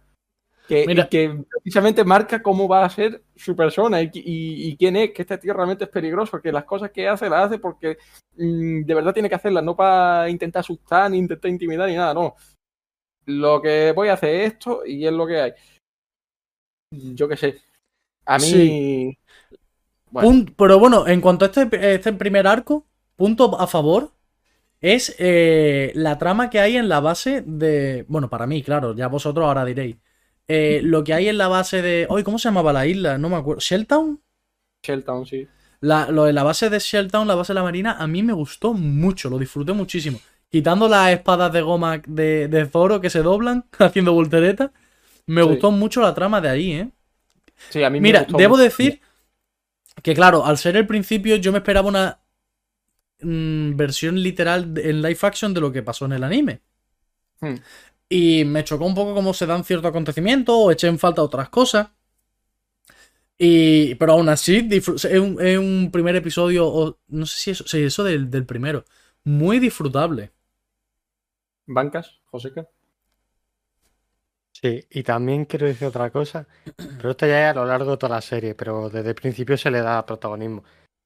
[0.66, 1.08] Que, Mira.
[1.08, 5.22] que precisamente marca cómo va a ser su persona y, y- y quién es, que
[5.22, 7.98] este tío realmente es peligroso, que las cosas que hace las hace porque
[8.36, 12.14] mm, de verdad tiene que hacerlas, no para intentar asustar, ni intentar intimidar, ni nada,
[12.14, 12.34] no.
[13.26, 15.52] Lo que voy a hacer es esto y es lo que hay.
[16.90, 17.60] Yo qué sé.
[18.26, 18.44] A mí.
[18.44, 19.18] Sí.
[20.10, 20.46] Bueno.
[20.56, 24.12] Pero bueno, en cuanto a este, este primer arco, punto a favor
[24.80, 28.04] es eh, la trama que hay en la base de.
[28.08, 29.96] Bueno, para mí, claro, ya vosotros ahora diréis.
[30.48, 32.06] Eh, lo que hay en la base de.
[32.10, 33.16] Hoy, ¿cómo se llamaba la isla?
[33.16, 33.60] No me acuerdo.
[33.60, 34.20] ¿Shelltown?
[34.84, 35.46] Shelltown, sí.
[35.80, 38.32] La, lo de la base de Shelltown, la base de la marina, a mí me
[38.32, 40.20] gustó mucho, lo disfruté muchísimo.
[40.52, 44.70] Quitando las espadas de goma de, de Zoro que se doblan haciendo volteretas,
[45.26, 45.48] me Sí.
[45.48, 46.90] gustó mucho la trama de ahí, ¿eh?
[47.68, 48.62] Sí, a mí me Mira, gustó debo mucho.
[48.64, 49.00] decir
[50.02, 52.20] que, claro, al ser el principio, yo me esperaba una
[53.20, 56.60] mm, versión literal en live action de lo que pasó en el anime.
[57.40, 57.56] Hmm.
[58.08, 61.48] Y me chocó un poco cómo se dan ciertos acontecimientos o eché en falta otras
[61.48, 61.88] cosas.
[63.38, 64.88] Y, pero aún así, es
[65.18, 68.84] un, es un primer episodio, o no sé si eso, sí, eso del, del primero,
[69.24, 70.30] muy disfrutable.
[71.66, 72.66] ¿Bancas, Joseca?
[74.52, 76.46] Sí, y también quiero decir otra cosa,
[76.76, 79.56] pero esto ya es a lo largo de toda la serie, pero desde el principio
[79.56, 80.62] se le da protagonismo.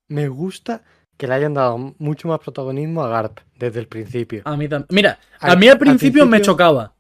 [0.08, 0.82] Me gusta
[1.16, 4.42] que le hayan dado mucho más protagonismo a Garp desde el principio.
[4.44, 4.88] A mí también.
[4.90, 6.92] Mira, a mí al al principio, me chocaba.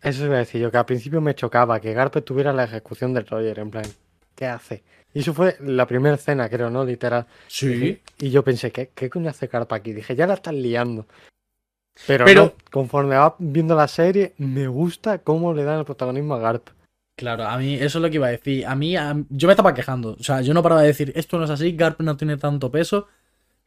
[0.00, 3.12] Eso iba a decir yo, que al principio me chocaba que Garp tuviera la ejecución
[3.12, 3.84] del Roger, en plan,
[4.34, 4.84] ¿qué hace?
[5.12, 6.84] Y eso fue la primera escena, creo, ¿no?
[6.84, 7.26] Literal.
[7.48, 8.00] Sí.
[8.18, 9.92] Y yo pensé, ¿qué, qué coño hace Garp aquí?
[9.92, 11.06] Dije, ya la están liando.
[12.06, 16.34] Pero, Pero- no, conforme va viendo la serie, me gusta cómo le dan el protagonismo
[16.34, 16.68] a Garp.
[17.16, 18.66] Claro, a mí eso es lo que iba a decir.
[18.66, 20.16] A mí, a- yo me estaba quejando.
[20.18, 22.70] O sea, yo no paraba de decir, esto no es así, Garp no tiene tanto
[22.70, 23.08] peso.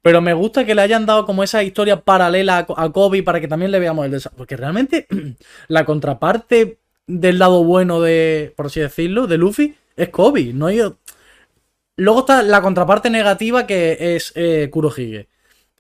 [0.02, 3.48] Pero me gusta que le hayan dado como esa historia paralela a, Kobe para que
[3.48, 4.38] también le veamos el desarrollo.
[4.38, 5.08] Porque realmente
[5.68, 10.52] la contraparte del lado bueno de, por así decirlo, de Luffy es Kobe.
[10.54, 10.82] No hay...
[11.96, 15.30] Luego está la contraparte negativa que es eh, Kurohige.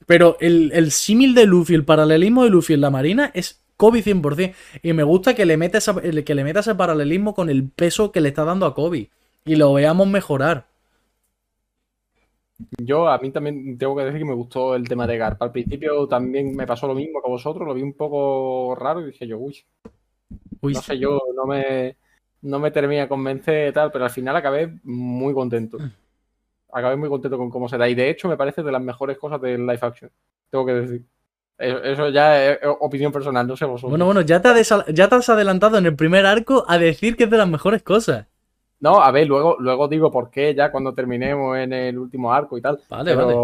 [0.05, 4.01] Pero el, el símil de Luffy, el paralelismo de Luffy en la marina es Kobe
[4.01, 4.55] 100%.
[4.81, 8.11] Y me gusta que le, meta esa- que le meta ese paralelismo con el peso
[8.11, 9.09] que le está dando a Kobe.
[9.45, 10.67] Y lo veamos mejorar.
[12.77, 15.41] Yo a mí también tengo que decir que me gustó el tema de Garp.
[15.41, 19.01] Al principio también me pasó lo mismo que a vosotros, lo vi un poco raro
[19.01, 19.57] y dije yo, uy,
[20.61, 21.97] Uy, no sé yo, no me,
[22.41, 25.83] no me termina de convencer y tal, pero al final acabé muy contento.
[26.73, 29.17] Acabé muy contento con cómo se da y de hecho me parece de las mejores
[29.17, 30.11] cosas del live action,
[30.49, 31.05] tengo que decir.
[31.57, 33.91] Eso, eso ya es opinión personal, no sé vosotros.
[33.91, 34.49] Bueno, bueno, ya te,
[34.93, 37.83] ya te has adelantado en el primer arco a decir que es de las mejores
[37.83, 38.27] cosas.
[38.79, 42.57] No, a ver, luego, luego digo por qué ya cuando terminemos en el último arco
[42.57, 42.81] y tal.
[42.89, 43.35] Vale, vale.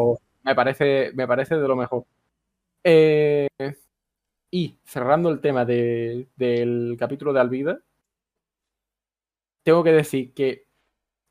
[0.43, 2.03] me parece, me parece de lo mejor.
[2.83, 3.47] Eh,
[4.51, 7.79] y cerrando el tema de- del capítulo de Alvida,
[9.63, 10.65] tengo que decir que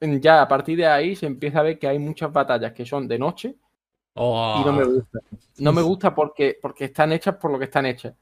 [0.00, 3.08] ya a partir de ahí se empieza a ver que hay muchas batallas que son
[3.08, 3.56] de noche
[4.14, 5.20] y no me gusta.
[5.58, 8.14] No me gusta porque, porque están hechas por lo que están hechas.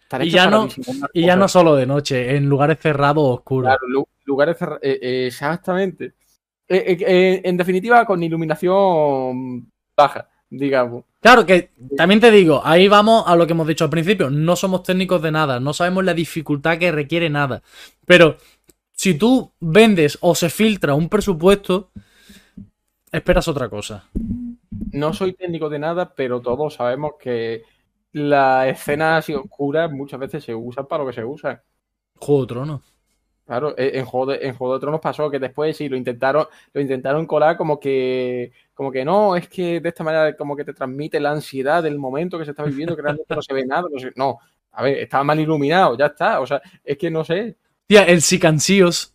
[0.00, 3.38] Están Y hechas ya para no- Y ya no solo de noche, en lugares cerrados
[3.38, 3.68] oscuros.
[3.68, 6.14] Claro, lugares eh, exactamente.
[6.66, 11.04] Eh, eh, eh, en definitiva, con iluminación baja, digamos.
[11.20, 14.56] Claro que también te digo, ahí vamos a lo que hemos dicho al principio, no
[14.56, 17.62] somos técnicos de nada, no sabemos la dificultad que requiere nada.
[18.06, 18.36] Pero
[18.94, 21.90] si tú vendes o se filtra un presupuesto,
[23.12, 24.04] esperas otra cosa.
[24.92, 27.62] No soy técnico de nada, pero todos sabemos que
[28.12, 31.60] las escenas así oscuras muchas veces se usan para lo que se usan.
[32.16, 32.80] Juego de Tronos.
[33.46, 36.46] Claro, e- en Juego de, en Juego de Tronos pasó que después sí lo intentaron,
[36.72, 40.64] lo intentaron colar como que, como que no, es que de esta manera como que
[40.64, 43.66] te transmite la ansiedad del momento que se está viviendo, que realmente no se ve
[43.66, 44.10] nada, no.
[44.16, 44.38] No,
[44.72, 46.40] a ver, estaba mal iluminado, ya está.
[46.40, 49.14] O sea, es que no sé, Tía, el Sicansíos.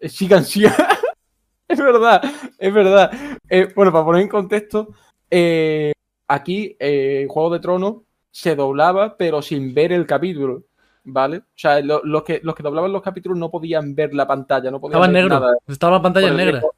[0.00, 0.74] sí cansía.
[1.68, 2.22] es verdad,
[2.58, 3.10] es verdad.
[3.48, 4.88] Eh, bueno, para poner en contexto,
[5.30, 5.92] eh,
[6.28, 7.96] aquí eh, Juego de Tronos
[8.30, 10.64] se doblaba, pero sin ver el capítulo.
[11.04, 11.38] ¿Vale?
[11.38, 14.70] O sea, lo- los, que, los que doblaban los capítulos no podían ver la pantalla,
[14.70, 15.40] no podían Estaba en ver negro.
[15.40, 15.56] nada.
[15.66, 16.60] Estaba la pantalla el negra.
[16.60, 16.74] riesgo-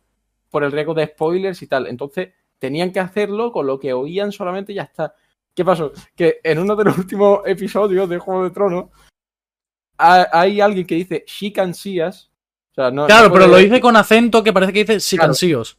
[0.49, 1.87] por el riesgo de spoilers y tal.
[1.89, 5.15] Entonces, tenían que hacerlo con lo que oían solamente y ya está.
[5.55, 5.93] ¿Qué pasó?
[6.17, 8.87] Que en uno de los últimos episodios de Juego de Tronos
[9.99, 12.31] hay alguien que dice She can see us.
[12.73, 15.79] O sea, no, Claro, no pero lo dice con acento que parece que dice Sicansíos.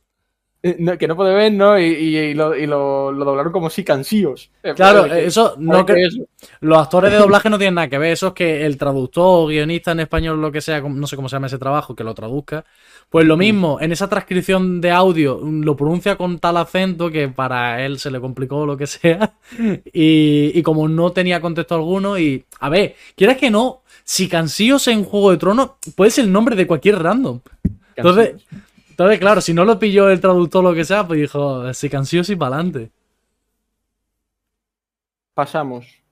[0.64, 1.78] eh, no, que no puede ver, ¿no?
[1.80, 4.50] Y, y- y lo, y lo- lo doblaron como She us.
[4.64, 6.26] Eh, Claro, pues, que- eso no ¿sabes que eso?
[6.62, 9.92] los actores de doblaje no tienen nada que ver, eso es que el traductor, guionista
[9.92, 12.66] en español, lo que sea, no sé cómo se llama ese trabajo, que lo traduzca,
[13.12, 17.28] pues lo mismo, en esa transcripción de audio mm, lo pronuncia con tal acento que
[17.28, 19.36] para él se le complicó lo que sea,
[19.94, 24.88] y, y como no tenía contexto alguno, y a ver, quieras que no, si Cansíos
[24.88, 27.42] en Juego de Tronos puede ser el nombre de cualquier random.
[27.96, 28.36] Entonces,
[28.92, 31.90] entonces, claro, si no lo pilló el traductor o lo que sea, pues dijo, si
[31.90, 32.92] Cansíos y para adelante.
[35.34, 36.05] Pasamos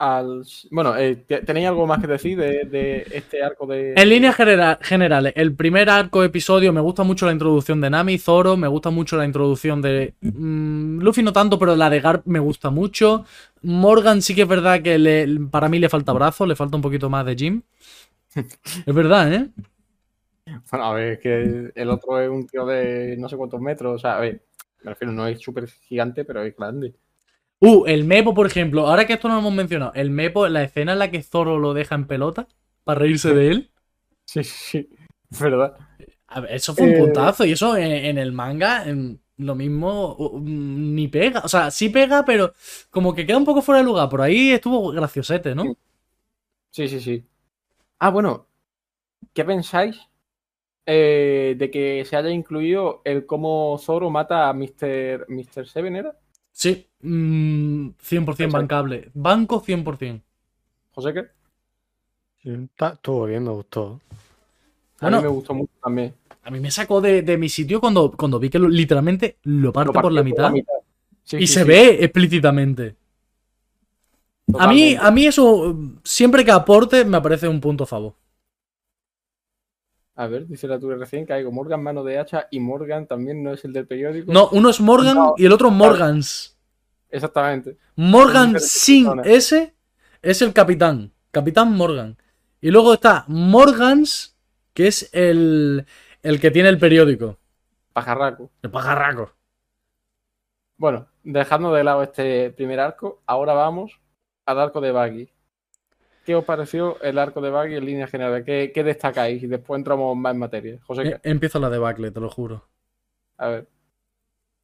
[0.00, 0.44] al.
[0.70, 3.92] Bueno, eh, ¿te- ¿tenéis algo más que decir de, de este arco de.
[3.94, 8.18] En líneas genera- generales, el primer arco episodio me gusta mucho la introducción de Nami,
[8.18, 12.26] Zoro, me gusta mucho la introducción de mm, Luffy no tanto, pero la de Garp
[12.26, 13.24] me gusta mucho.
[13.62, 16.82] Morgan sí que es verdad que le- para mí le falta brazo, le falta un
[16.82, 17.62] poquito más de Jim.
[18.86, 19.50] Es verdad, ¿eh?
[20.70, 23.96] Bueno, a ver, es que el otro es un tío de no sé cuántos metros.
[23.96, 24.42] O sea, a ver,
[24.82, 26.94] me refiero, no es súper gigante, pero es grande.
[27.60, 30.62] Uh, el Mepo, por ejemplo, ahora que esto no lo hemos mencionado, el Mepo, la
[30.62, 32.48] escena en la que Zoro lo deja en pelota
[32.84, 33.70] para reírse de él.
[34.26, 34.88] Sí, sí, sí.
[35.30, 35.76] Es verdad.
[36.28, 39.54] A ver, eso fue un Eh, puntazo y eso en, en el manga en- lo
[39.54, 41.40] mismo ni pega.
[41.44, 42.52] O sea, sí pega, pero
[42.90, 44.08] como que queda un poco fuera de lugar.
[44.10, 45.74] Por ahí estuvo graciosete, ¿no?
[46.70, 47.26] Sí, sí, sí.
[48.00, 48.48] Ah, bueno.
[49.34, 49.98] ¿Qué pensáis
[50.86, 55.26] eh, de que se haya incluido el cómo Zoro mata a Mr.
[55.28, 55.68] Mr.
[55.68, 56.18] Seven, ¿era?
[56.52, 59.10] Sí, mm, 100% bancable.
[59.14, 60.24] Banco 100%.
[60.92, 61.30] José, ¿qué?
[62.42, 64.00] Estuvo bien, me gustó.
[64.98, 65.18] A Bueno.
[65.18, 66.14] mí me gustó mucho también.
[66.42, 69.72] A mí me sacó de, de mi sitio cuando, cuando vi que lo- literalmente lo
[69.72, 70.52] parte Lo por la mitad.
[71.22, 72.96] Sí, y sí, se sí, ve explícitamente.
[74.58, 78.14] A mí, a mí eso, siempre que aporte, me parece un punto a favor.
[80.16, 83.42] A ver, dice la tuya recién que hay Morgan mano de hacha y Morgan también
[83.42, 84.32] no es el del periódico.
[84.32, 86.56] No, uno es Morgan No, y el otro Morgans.
[87.10, 87.76] Exactamente.
[87.96, 89.26] Morgan diferentes sin personas.
[89.26, 89.74] S
[90.22, 91.12] es el capitán.
[91.30, 92.16] Capitán Morgan.
[92.60, 94.36] Y luego está Morgans,
[94.74, 95.86] que es el,
[96.22, 97.38] el que tiene el periódico.
[97.92, 98.50] Pajarraco.
[98.62, 99.32] El pajarraco.
[100.76, 104.00] Bueno, dejando de lado este primer arco, ahora vamos
[104.46, 105.30] al arco de Baggy.
[106.24, 108.44] ¿Qué os pareció el arco de Baggy en línea general?
[108.44, 109.42] ¿Qué, qué destacáis?
[109.42, 110.78] Y después entramos más en materia.
[110.86, 111.30] José, Eh, ¿qué?
[111.30, 112.68] Empiezo la debacle, te lo juro.
[113.38, 113.68] a ver.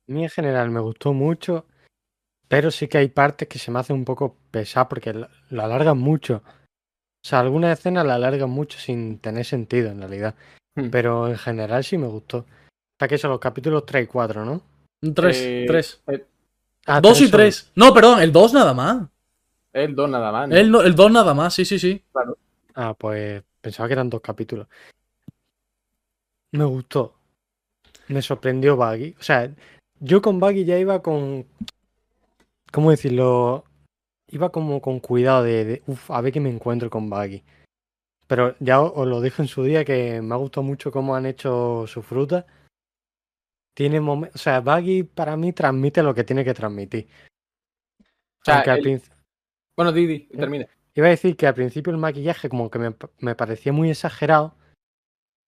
[0.08, 1.66] A mí en general me gustó mucho,
[2.48, 5.64] pero sí que hay partes que se me hacen un poco pesadas porque la, la
[5.64, 6.42] alargan mucho.
[6.46, 10.34] O sea, algunas escenas la alargan mucho sin tener sentido en realidad.
[10.76, 10.90] Hmm.
[10.90, 12.38] Pero en general sí me gustó.
[12.38, 12.46] O
[12.98, 14.62] sea, que son los capítulos 3 y 4, ¿no?
[15.02, 16.02] Un 3, Eh, 3.
[16.86, 17.30] Ah, 2 y son.
[17.32, 17.72] 3.
[17.74, 19.08] No, perdón, el 2 nada más.
[19.72, 20.48] El 2 nada más.
[20.48, 20.56] ¿no?
[20.56, 22.02] El, no- el 2 nada más, sí, sí, sí.
[22.74, 24.68] Ah, pues pensaba que eran dos capítulos.
[26.52, 27.14] Me gustó.
[28.08, 29.14] Me sorprendió Baggy.
[29.18, 29.50] O sea,
[29.98, 31.44] yo con Baggy ya iba con.
[32.72, 33.64] ¿Cómo decirlo?
[34.28, 37.44] Iba como con cuidado de, de, "Uf, a ver qué me encuentro con Baggy.
[38.26, 41.26] Pero ya os, lo dije en su día que me ha gustado mucho cómo han
[41.26, 42.44] hecho su fruta.
[43.74, 47.08] Tiene momen- O sea, Baggy para mí transmite lo que tiene que transmitir.
[48.00, 49.16] O sea, Aunque al el- principio.
[49.76, 50.36] Bueno, Didi, ¿Eh?
[50.38, 50.66] termina.
[50.94, 54.56] Iba a decir que al principio el maquillaje como que me, me parecía muy exagerado.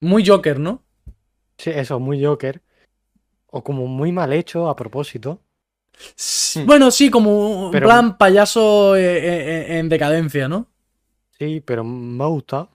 [0.01, 0.83] Muy Joker, ¿no?
[1.57, 2.63] Sí, eso, muy Joker.
[3.47, 5.41] O como muy mal hecho a propósito.
[6.59, 10.67] S- Bueno, sí, como un Pero- plan payaso eh, eh, en decadencia, ¿no?
[11.39, 12.71] Sí, pero me ha gustado.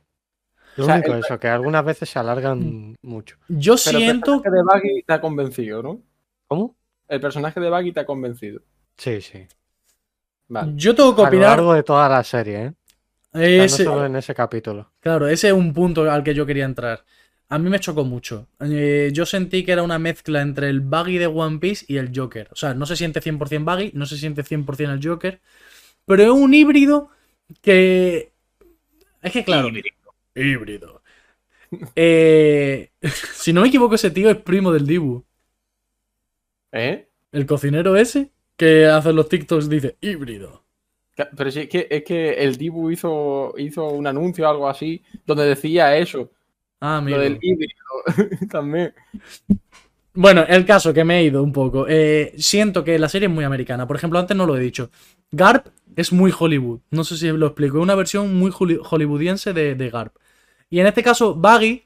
[0.78, 3.38] Lo O sea, único el- eso, que algunas veces se alargan mucho.
[3.48, 4.42] Yo Pero el siento.
[4.42, 6.02] personaje de Baggy te ha convencido, ¿no?
[6.48, 6.76] ¿Cómo?
[7.08, 8.62] El personaje de Baggy te ha convencido.
[8.98, 9.46] Sí, sí.
[10.48, 10.72] Vale.
[10.76, 11.50] Yo tengo que A lo opinar.
[11.50, 12.74] largo de toda la serie, ¿eh?
[13.34, 14.92] O sea, ese- no solo en ese capítulo.
[15.00, 17.04] Claro, ese es un punto al que yo quería entrar.
[17.54, 18.48] A mí me chocó mucho.
[18.62, 22.12] Eh, yo sentí que era una mezcla entre el buggy de One Piece y el
[22.14, 22.50] Joker.
[22.52, 25.40] O sea, no se siente 100% buggy, no se siente 100% el Joker,
[26.06, 27.12] pero es un híbrido
[27.62, 28.32] que...
[29.22, 29.70] Es que claro...
[30.34, 31.04] Híbrido.
[31.96, 32.90] Eh,
[33.36, 35.24] si no me equivoco, ese tío es primo del Dibu.
[36.72, 37.08] ¿Eh?
[37.32, 40.64] El cocinero ese que hace los TikToks dice híbrido.
[41.38, 45.04] Pero sí, es que, es que el Dibu hizo, hizo un anuncio o algo así
[45.28, 46.32] donde decía eso,
[46.86, 47.18] Ah, lo mira.
[47.18, 47.74] del híbrido
[48.52, 48.94] también.
[50.16, 51.86] Bueno, el caso que me he ido un poco.
[51.90, 53.88] Eh, siento que la serie es muy americana.
[53.88, 54.92] Por ejemplo, antes no lo he dicho.
[55.32, 56.82] Garp es muy Hollywood.
[56.92, 57.78] No sé si lo explico.
[57.78, 60.16] Es una versión muy holly- hollywoodiense de, de Garp.
[60.70, 61.84] Y en este caso, Buggy,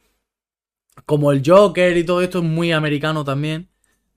[1.06, 3.70] como el Joker y todo esto, es muy americano también.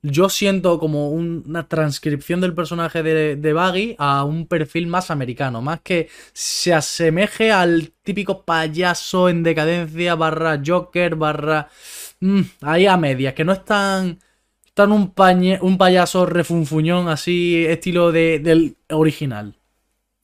[0.02, 5.10] Yo siento como un- una transcripción del personaje de, de Buggy a un perfil más
[5.10, 5.60] americano.
[5.62, 11.68] Más que se asemeje al típico payaso en decadencia barra Joker barra...
[12.20, 14.18] Mm, ahí a medias, que no es tan,
[14.74, 19.56] tan un, pañe- un payaso refunfuñón así, estilo de, del original.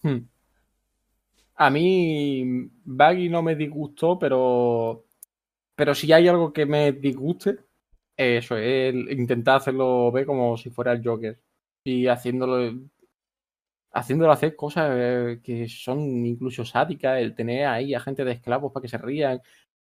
[0.03, 0.19] Hmm.
[1.57, 2.45] A mí
[2.85, 5.05] Baggy no me disgustó, pero
[5.77, 7.59] pero si hay algo que me disguste,
[8.17, 11.39] eso es el intentar hacerlo ver como si fuera el Joker
[11.85, 12.73] y haciéndolo
[13.93, 18.73] haciéndolo hacer cosas eh, que son incluso sádicas, el tener ahí a gente de esclavos
[18.73, 19.41] para que se rían.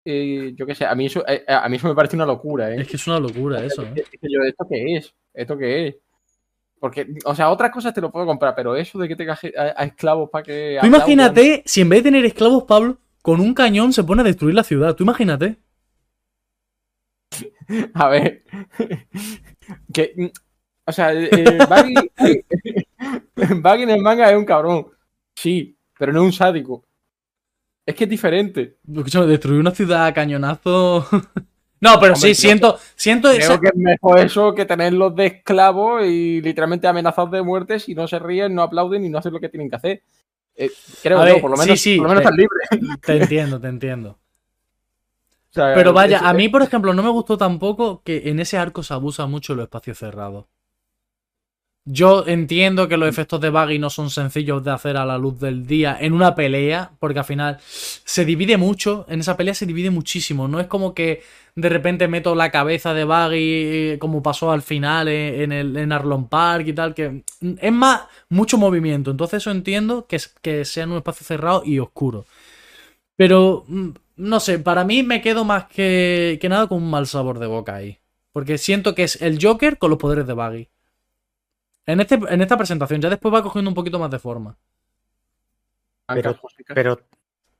[0.04, 2.72] eh, yo qué sé, a mí eso eh, a mí eso me parece una locura,
[2.74, 2.80] ¿eh?
[2.80, 3.92] Es que es una locura eso, ¿eh?
[3.96, 5.14] Es que yo, ¿esto qué es?
[5.32, 5.96] ¿Esto qué es?
[6.80, 9.74] Porque, o sea, otras cosas te lo puedo comprar, pero eso de que tengas a,
[9.76, 10.78] a esclavos para que.
[10.80, 14.24] Tú imagínate si en vez de tener esclavos, Pablo, con un cañón se pone a
[14.24, 14.96] destruir la ciudad.
[14.96, 15.56] Tú imagínate.
[17.94, 18.42] A ver.
[19.92, 20.12] que.
[20.16, 20.26] mm,
[20.86, 21.94] O sea, eh, Baggy.
[23.60, 24.86] Baggy en el manga es un cabrón.
[25.34, 26.84] Sí, pero no es un sádico.
[27.86, 28.76] Es que es diferente.
[28.92, 31.06] Escúchame, destruir una ciudad a cañonazo.
[31.80, 35.26] no, pero Hombre, sí, siento, siento esa- Creo que es mejor eso que tenerlos de
[35.26, 39.32] esclavos y literalmente amenazados de muerte si no se ríen, no aplauden y no hacen
[39.32, 40.02] lo que tienen que hacer.
[40.56, 40.70] Eh,
[41.02, 43.00] creo yo, por lo menos, sí, por lo menos están libres.
[43.00, 44.18] Te entiendo, te entiendo.
[45.50, 48.58] O sea, Pero vaya, a mí, por ejemplo, no me gustó tampoco que en ese
[48.58, 50.46] arco se abusa mucho los espacios cerrados.
[51.86, 55.40] Yo entiendo que los efectos de Buggy no son sencillos de hacer a la luz
[55.40, 59.64] del día en una pelea, porque al final se divide mucho, en esa pelea se
[59.66, 61.22] divide muchísimo, no es como que
[61.56, 65.90] de repente meto la cabeza de Buggy como pasó al final en, en el, en
[65.90, 70.64] Arlon Park y tal, que es más, mucho movimiento, entonces eso entiendo que, es- que
[70.66, 72.26] sea en un espacio cerrado y oscuro.
[73.16, 73.88] Pero, mm,
[74.20, 77.46] no sé, para mí me quedo más que, que nada con un mal sabor de
[77.46, 77.98] boca ahí.
[78.32, 80.68] Porque siento que es el Joker con los poderes de Buggy.
[81.86, 84.56] En, este, en esta presentación, ya después va cogiendo un poquito más de forma.
[86.06, 86.38] Pero-.
[86.74, 87.00] Pero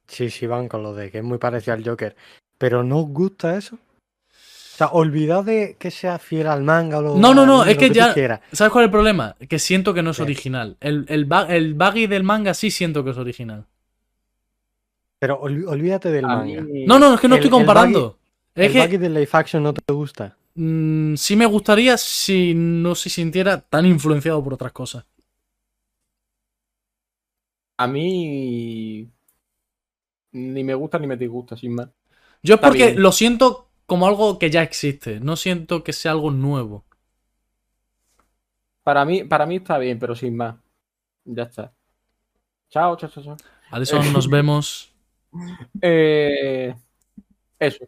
[0.06, 2.14] sí, sí van con lo de que es muy parecido al Joker.
[2.58, 3.76] Pero ¿no os gusta eso?
[3.76, 7.76] O sea, olvidad de que sea fiel al manga o lo, No, no, no, es
[7.76, 8.40] que tú ya- quieras.
[8.52, 9.36] ¿Sabes cuál es el problema?
[9.48, 10.76] Que siento que no es original.
[10.80, 13.66] El, el, el Buggy del manga sí siento que es original.
[15.20, 16.62] Pero ol- olvídate del A manga.
[16.62, 18.18] mí- No, no, es que no El- estoy el comparando.
[18.54, 20.36] Es el que Buggy de live action no te gusta.
[20.54, 25.04] mm, sí me gustaría si no se sintiera tan influenciado por otras cosas.
[27.76, 29.08] A mí.
[30.32, 31.88] Ni me gusta ni me disgusta, sin más.
[32.42, 35.20] Yo es porque lo siento como algo que ya existe.
[35.20, 36.84] No siento que sea algo nuevo.
[38.82, 40.56] Para mí, para mí está bien, pero sin más.
[41.24, 41.72] Ya está.
[42.70, 43.36] Chao, chao, chao, chao.
[43.70, 44.86] Alison, nos vemos.
[45.80, 46.74] Eh,
[47.58, 47.84] eso.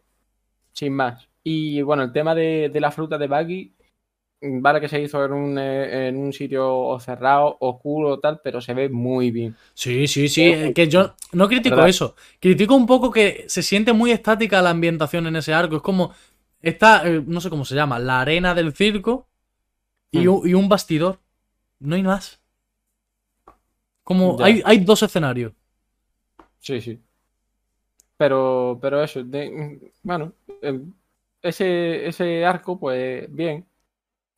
[0.73, 1.27] Sin más.
[1.43, 3.73] Y bueno, el tema de, de la fruta de Baggy.
[4.45, 8.73] Vale que se hizo en un, eh, en un sitio cerrado, oscuro, tal, pero se
[8.73, 9.55] ve muy bien.
[9.73, 10.43] Sí, sí, sí.
[10.43, 11.89] eh, Que yo no critico ¿Verdad?
[11.89, 12.15] eso.
[12.41, 15.77] Critico un poco que se siente muy estática la ambientación en ese arco.
[15.77, 16.13] Es como.
[16.61, 19.27] Está, eh, no sé cómo se llama, la arena del circo
[20.11, 20.29] y, Hmm.
[20.29, 21.19] un, y un bastidor.
[21.79, 22.41] No hay más.
[24.03, 25.53] Como hay, hay dos escenarios.
[26.59, 26.99] Sí, sí.
[28.23, 30.31] Pero, pero eso, de- bueno,
[31.41, 33.65] ese, ese arco, pues bien,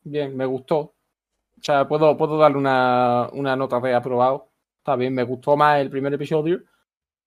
[0.02, 0.76] bien, me gustó.
[0.78, 4.48] O sea, puedo, puedo darle una, una nota de aprobado.
[4.78, 6.62] Está bien, me gustó más el primer episodio,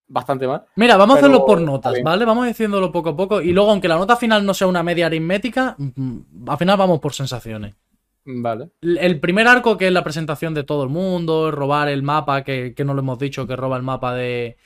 [0.09, 0.63] bastante más.
[0.75, 1.93] Mira, vamos a hacerlo por notas.
[2.03, 2.25] ¿vale?
[2.25, 3.41] Vamos diciéndolo poco a poco.
[3.41, 6.99] Y luego, aunque la nota final no sea una media aritmética, mm, al final vamos
[6.99, 7.73] por sensaciones.
[8.25, 8.71] Vale.
[8.81, 12.73] El primer arco, que es la presentación de todo el mundo, robar el mapa, que,
[12.75, 14.57] que no lo hemos dicho, que roba el mapa de-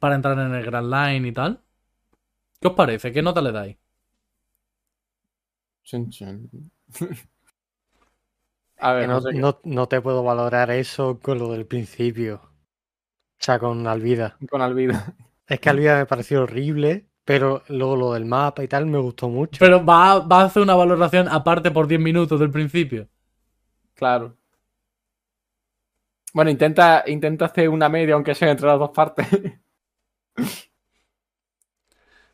[0.00, 1.62] para entrar en el Grand Line y tal.
[2.60, 3.12] ¿Qué os parece?
[3.12, 3.76] ¿Qué nota le dais?
[8.78, 11.50] A ver, Que no, no sé qué- no- no te puedo valorar eso con lo
[11.52, 12.40] del principio.
[12.44, 14.38] O sea, con Alvida.
[14.48, 15.14] con Alvida.
[15.46, 17.06] Es que Alvida me pareció horrible.
[17.24, 19.58] Pero luego lo del mapa y tal me gustó mucho.
[19.60, 23.08] Pero va, va a hacer una valoración aparte por 10 minutos del principio.
[23.94, 24.36] Claro.
[26.34, 29.26] Bueno, intenta, intenta hacer una media, aunque sea entre las dos partes.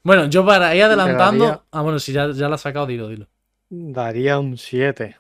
[0.03, 1.45] Bueno, yo para ir adelantando.
[1.47, 3.27] daría- Ah, bueno, si ya, ya la has sacado, dilo, dilo.
[3.69, 5.17] Daría un 7.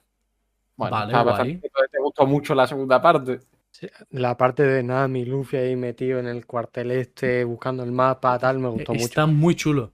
[0.76, 1.60] Bueno, Vale, está guay.
[1.60, 3.40] te gustó mucho la segunda parte.
[4.10, 8.58] La parte de Nami, Luffy ahí metido en el cuartel este, buscando el mapa, tal,
[8.58, 9.04] me gustó mucho.
[9.04, 9.92] Eh, Está muy chulo.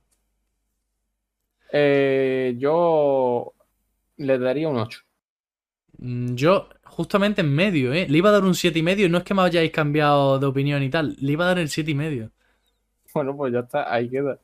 [1.72, 3.54] Eh, yo
[4.18, 5.00] le daría un 8.
[5.98, 8.06] Mm, Yo, justamente en medio, ¿eh?
[8.08, 9.06] Le iba a dar un 7,5 y medio.
[9.06, 11.16] y No es que me hayáis cambiado de opinión y tal.
[11.18, 12.30] Le iba a dar el 7,5 y medio.
[13.14, 14.38] Bueno, pues ya está, ahí queda.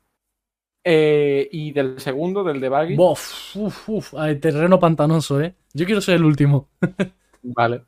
[0.85, 2.97] Eh, y del segundo, del de Baggy.
[2.97, 5.55] Bof, uf, uf, ay, terreno pantanoso, ¿eh?
[5.75, 6.69] Yo quiero ser el último.
[7.43, 7.83] Vale.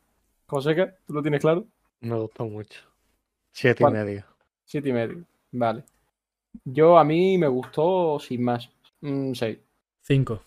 [0.46, 1.66] Joseca, ¿tú lo tienes claro?
[2.00, 2.80] Me gustó mucho.
[3.52, 4.24] Siete y medio.
[4.64, 5.24] Siete y medio.
[5.52, 5.84] Vale.
[6.64, 8.68] Yo a mí me gustó sin más.
[9.02, 9.58] Un 6.
[10.02, 10.42] 5.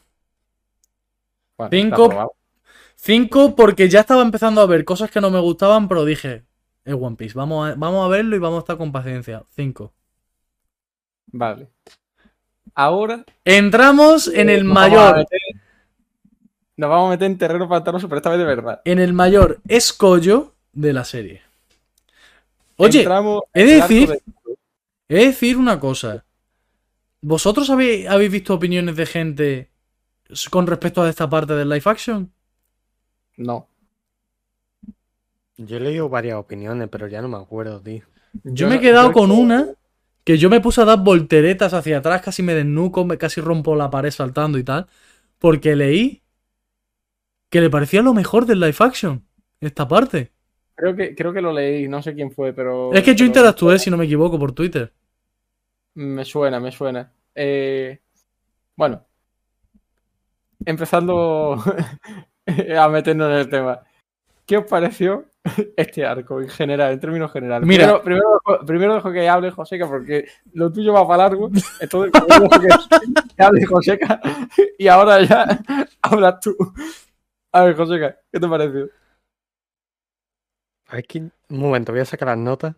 [1.58, 2.06] Bueno, Cinco.
[2.06, 2.34] aprobado.
[2.96, 6.44] 5 porque ya estaba empezando a ver cosas que no me gustaban, pero dije,
[6.86, 9.44] es One Piece, vamos a, vamos a verlo y vamos a estar con paciencia.
[9.50, 9.94] 5.
[11.34, 11.68] Vale.
[12.76, 15.40] Ahora Entramos en el nos vamos a mayor, meter-
[16.78, 18.82] nos vamos a meter en terreno pantanoso, pero esta vez de verdad.
[18.86, 21.42] en el mayor escollo de la serie.
[22.78, 24.22] Oye, Entramos he de decir- de-
[25.10, 26.24] he de decir una cosa.
[27.22, 29.70] ¿Vosotros habéis, habéis visto opiniones de gente
[30.50, 32.32] con respecto a esta parte del live action?
[33.38, 33.68] No.
[35.58, 38.04] Yo he leído varias opiniones, pero ya no me acuerdo, tío.
[38.44, 39.68] Yo, me he quedado yo- con una
[40.24, 43.76] que yo me puse a dar volteretas hacia atrás, casi me desnuco, me casi rompo
[43.76, 44.88] la pared saltando y tal,
[45.40, 46.22] porque leí
[47.50, 49.26] que le parecía lo mejor del live action,
[49.60, 50.32] esta parte.
[50.76, 52.92] Creo que, creo que lo leí, no sé quién fue, pero.
[52.94, 54.92] Es que yo interactué, si no me equivoco, por Twitter.
[55.96, 57.12] Me suena, me suena.
[57.36, 58.00] Eh,
[58.76, 59.06] bueno.
[60.66, 61.62] Empezando
[62.80, 63.82] a meternos en el tema.
[64.46, 65.26] ¿Qué os pareció
[65.78, 67.68] este arco en general, en términos generales?
[67.68, 68.02] Mira.
[68.02, 71.50] Primero, primero, dejo- primero dejo que hable Joseca porque lo tuyo va para largo.
[71.80, 72.68] Entonces, dejo que,
[73.36, 74.22] que hable Joseca
[74.78, 75.60] y ahora ya
[76.02, 76.56] hablas tú.
[77.52, 78.90] A ver, Joseca, ¿qué te pareció?
[80.88, 82.76] Aquí, un momento, voy a sacar las notas.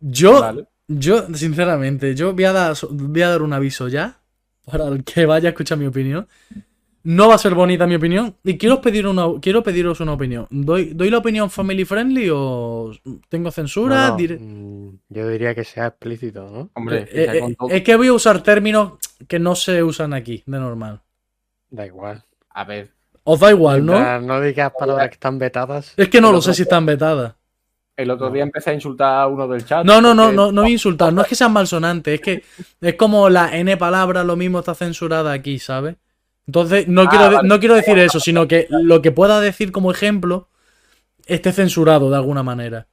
[0.00, 0.66] Yo, Vale.
[0.86, 4.20] yo, sinceramente, yo voy a, dar, voy a dar un aviso ya,
[4.64, 6.28] para el que vaya a escuchar mi opinión.
[7.10, 10.46] No va a ser bonita mi opinión, y quiero, pedir una, quiero pediros una opinión.
[10.50, 12.92] ¿Doy, ¿Doy la opinión family friendly o
[13.30, 13.96] tengo censura?
[13.96, 16.68] No, no, Dire- mm, yo diría que sea explícito, ¿no?
[16.74, 18.92] Hombre, Eh, que sea eh, con todo- es que voy a usar términos
[19.26, 21.00] que no se usan aquí, de normal.
[21.70, 22.22] Da igual.
[22.50, 22.90] A ver,
[23.24, 24.20] Os da igual, ¿no?
[24.20, 25.94] No digas palabras que están vetadas.
[25.96, 27.34] Es que no lo sé si están vetadas.
[27.96, 28.32] el otro No.
[28.34, 29.84] día empecé a insultar a uno del chat.
[29.84, 31.12] No, no, no, porque- no, no voy a insultar.
[31.12, 32.42] No es que sean malsonantes, es que
[32.80, 35.96] es como la N palabra, lo mismo está censurada aquí, ¿sabes?
[36.48, 37.48] Entonces, no, Ah, quiero, vale.
[37.48, 40.48] no quiero decir eso, sino que lo que pueda decir como ejemplo
[41.26, 42.86] esté censurado de alguna manera.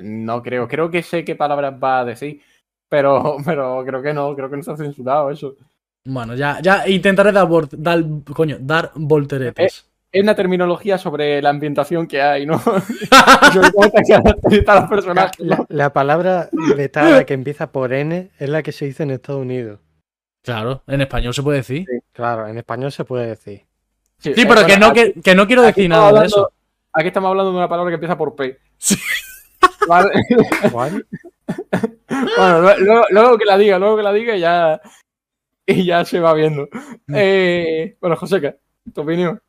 [0.00, 2.40] No creo, creo que sé qué palabras va a decir,
[2.88, 5.54] pero, pero creo que no, creo que no está censurado eso.
[6.06, 9.84] Bueno, ya, ya intentaré dar, dar, coño, dar volteretas.
[10.10, 12.54] Es una terminología sobre la ambientación que hay, ¿no?
[15.14, 15.66] La, ¿no?
[15.68, 19.78] la palabra vetada que empieza por N es la que se dice en Estados Unidos.
[20.42, 21.86] Claro, en español se puede decir.
[22.12, 23.62] Claro, en español se puede decir.
[24.18, 26.50] Sí, eh, pero que no, aquí- que, que no quiero decir nada de eso.
[26.92, 28.58] Aquí estamos hablando de una palabra que empieza por P.
[28.78, 28.96] Sí.
[29.88, 30.10] Vale.
[30.72, 31.06] ¿Cuál?
[32.08, 34.80] bueno, lue- luego, luego que la diga, luego que la diga y ya,
[35.66, 36.68] y ya se va viendo.
[37.14, 38.56] Eh, bueno, Joseca,
[38.94, 39.40] tu opinión.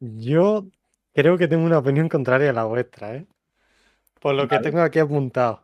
[0.00, 0.66] Yo
[1.14, 3.26] creo que tengo una opinión contraria a la vuestra, ¿eh?
[4.20, 5.62] Por lo que tengo aquí apuntado.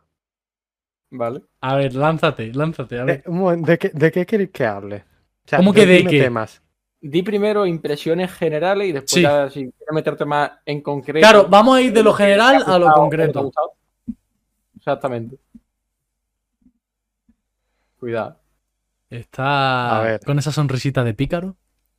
[1.11, 1.41] Vale.
[1.61, 2.99] A ver, lánzate, lánzate.
[2.99, 3.23] A ver.
[3.23, 4.97] De, un momento, ¿de qué, de qué queréis que hable?
[5.45, 6.21] O sea, ¿Cómo que de qué?
[6.21, 6.61] temas.
[7.01, 9.21] Di primero impresiones generales y después Sí.
[9.21, 11.19] ya, si quieres meterte más en concreto.
[11.25, 13.51] Claro, vamos a ir de lo general a lo concreto.
[14.75, 15.37] Exactamente.
[17.99, 18.39] Cuidado.
[19.09, 20.19] Está A ver.
[20.25, 21.55] con esa sonrisita de pícaro.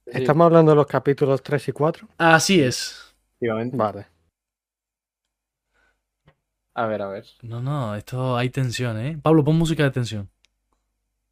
[0.06, 2.08] Sí, ¿Estamos hablando de los capítulos 3 y 4?
[2.18, 3.14] Así es.
[3.36, 3.76] efectivamente.
[3.76, 4.06] Vale.
[6.74, 7.24] A ver, a ver.
[7.42, 9.18] No, no, esto hay tensión, ¿eh?
[9.22, 10.28] Pablo, pon música de tensión.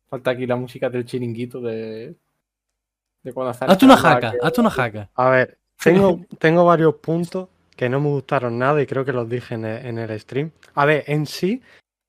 [0.09, 2.17] Falta aquí la música del chiringuito de.
[3.23, 5.11] De cuando Hazte una jaca, que- hazte una jaca.
[5.15, 9.29] A ver, tengo, tengo varios puntos que no me gustaron nada y creo que los
[9.29, 10.51] dije en el, en el stream.
[10.75, 11.63] A ver, en sí,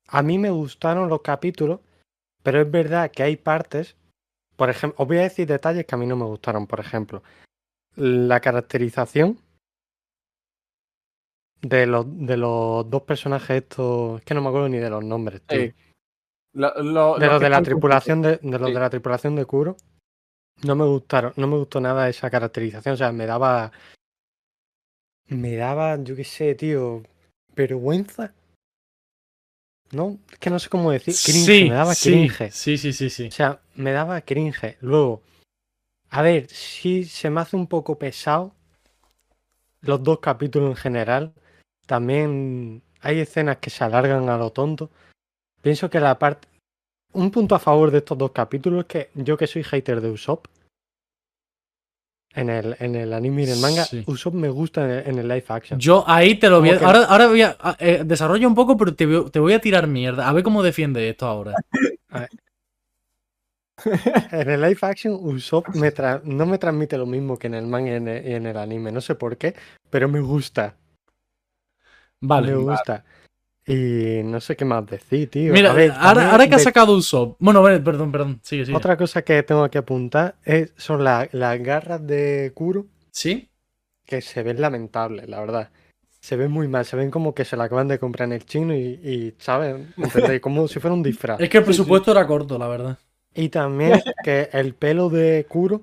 [0.08, 1.80] a mí me gustaron los capítulos,
[2.42, 3.96] pero es verdad que hay partes,
[4.56, 6.66] por ejemplo, os voy a decir detalles que a mí no me gustaron.
[6.68, 7.22] Por ejemplo,
[7.96, 9.40] la caracterización
[11.62, 15.03] de los, de los dos personajes estos, es que no me acuerdo ni de los
[15.03, 15.60] nombres, tío.
[15.60, 15.74] Sí.
[16.53, 18.74] Lo- lo- De los de la tripulación de, de los Sí.
[18.74, 19.76] de la tripulación de Kuro.
[20.64, 22.93] No me gustaron, no me gustó nada esa caracterización.
[22.95, 23.72] O sea, me daba.
[25.28, 27.03] Me daba, yo qué sé, tío.
[27.55, 28.34] Vergüenza.
[29.91, 31.14] No, es que no sé cómo decir.
[31.24, 32.51] Cringe, sí, me daba sí, cringe.
[32.51, 33.28] sí, sí, sí, sí.
[33.28, 34.78] O sea, me daba cringe.
[34.82, 35.22] Luego,
[36.10, 38.53] a ver, sí se me hace un poco pesado
[39.82, 41.34] los dos capítulos en general.
[41.90, 44.92] También hay escenas que se alargan a lo tonto.
[45.60, 46.48] Pienso que la parte...
[47.14, 50.12] Un punto a favor de estos dos capítulos es que yo que soy hater de
[50.12, 50.46] Usopp,
[52.36, 54.04] en el, en el anime y en el manga, Sí.
[54.06, 55.80] Usopp me gusta en el, en el live action.
[55.80, 56.78] Yo ahí te lo voy a...
[56.78, 57.58] Que- Ahora, ahora voy a...
[57.80, 60.30] eh, desarrolla un poco, pero te, voy- te voy a tirar mierda.
[60.30, 61.56] A ver cómo defiende esto ahora.
[64.32, 67.66] En el live action, Usopp me tra- no me transmite lo mismo que en el
[67.66, 68.92] manga y en el, y en el anime.
[68.92, 69.56] No sé por qué,
[69.90, 70.76] pero me gusta.
[72.22, 72.52] Vale.
[72.52, 73.04] me gusta.
[73.68, 75.54] Y no sé qué más decir, tío.
[75.54, 77.36] Mira, A ver, ahora, ahora que ha sacado Usopp...
[77.40, 78.40] Bueno, vale, perdón, perdón.
[78.42, 78.76] Sigue, sigue.
[78.78, 83.48] Otra cosa que tengo que apuntar es, son la- las garras de Kuro, ¿Sí?
[84.06, 85.70] que se ven lamentables, la verdad.
[86.20, 88.46] Se ven muy mal, se ven como que se la acaban de comprar en el
[88.46, 89.86] chino y, y ¿sabes?
[90.42, 91.40] Como si fuera un disfraz.
[91.40, 92.98] Es que el presupuesto era corto, la verdad.
[93.36, 95.82] Y también que el pelo de Kuro,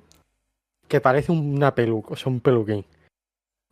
[0.89, 2.84] que parece una peluca, o sea, un peluquín.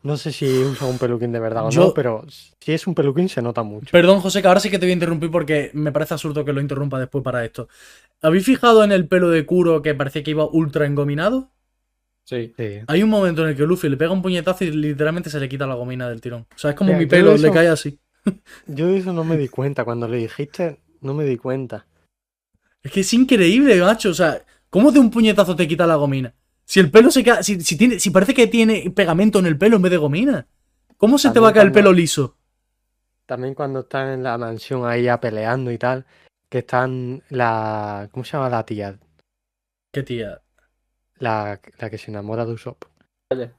[0.04, 2.94] No sé si usa un peluquín de verdad o Yo- no, pero si es un
[2.94, 3.88] peluquín se nota mucho.
[3.90, 6.52] Perdón, José, que ahora sí que te voy a interrumpir porque me parece absurdo que
[6.52, 7.68] lo interrumpa después para esto.
[8.20, 11.50] ¿Habéis fijado en el pelo de Kuro que parecía que iba ultra engominado?
[12.24, 12.52] Sí.
[12.56, 12.80] Sí.
[12.86, 15.48] Hay un momento en el que Luffy le pega un puñetazo y literalmente se le
[15.48, 16.46] quita la gomina del tirón.
[16.54, 17.98] O sea, es como Mira, mi pelo, eso- le cae así.
[18.66, 19.84] Yo de eso no me di cuenta.
[19.84, 21.86] Cuando le dijiste, no me di cuenta.
[22.82, 24.10] Es que es increíble, macho.
[24.10, 26.34] O sea, ¿cómo de un puñetazo te quita la gomina?
[26.64, 27.42] Si el pelo se queda.
[27.42, 30.46] Si, si tiene, si parece que tiene pegamento en el pelo en vez de gomina.
[30.96, 32.36] ¿Cómo se te va a caer el pelo liso?
[33.26, 36.06] También cuando están en la mansión ahí ya peleando y tal,
[36.48, 38.08] que están la...
[38.12, 38.98] ¿Cómo se llama la tía?
[39.92, 40.40] Qué tía.
[41.18, 42.84] La, la que se enamora de Usopp.
[43.28, 43.52] Calla.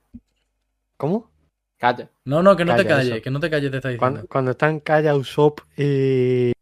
[0.97, 1.31] ¿Cómo?
[1.77, 2.09] Calla.
[2.25, 3.23] No, no, que no te Calla, calles, eso.
[3.23, 3.99] que no te calles, te está diciendo.
[3.99, 6.53] Cuando, cuando están Kaya, Usopp y...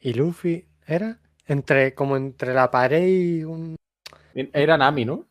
[0.00, 1.18] y Luffy, ¿era?
[1.46, 3.76] Entre, como entre la pared y un...
[4.34, 5.26] Era Nami, ¿no?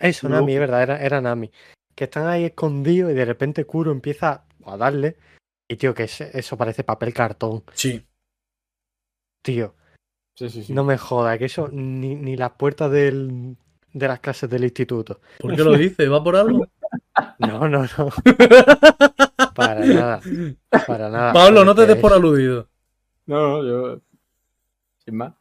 [0.00, 0.28] Eso.
[0.28, 1.50] Nami, es verdad, era, era Nami.
[1.94, 5.16] Que están ahí escondidos y de repente Kuro empieza a darle.
[5.68, 7.62] Y tío, que ese- eso parece papel cartón.
[7.74, 8.04] Sí.
[9.42, 9.74] Tío,
[10.36, 10.72] Sí, sí, sí.
[10.72, 13.56] no me joda, que eso ni, ni las puertas del,
[13.92, 15.20] de las clases del instituto.
[15.38, 16.08] ¿Por qué lo dice?
[16.08, 16.66] ¿Va por algo?
[17.38, 18.08] No, no, no.
[19.54, 20.20] Para nada.
[20.86, 21.32] Para nada.
[21.32, 22.68] Pablo, no te des por aludido.
[23.26, 24.00] No, no, yo.
[25.04, 25.34] Sin más.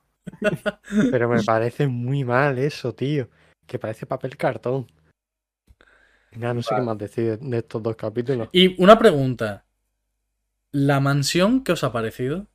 [1.12, 3.30] Pero me parece muy mal eso, tío.
[3.70, 4.88] Que parece papel cartón.
[6.32, 8.50] Nada, no sé qué más decir de, estos dos capítulos.
[8.52, 9.64] Y una pregunta.
[10.72, 12.48] ¿La mansión qué os ha parecido?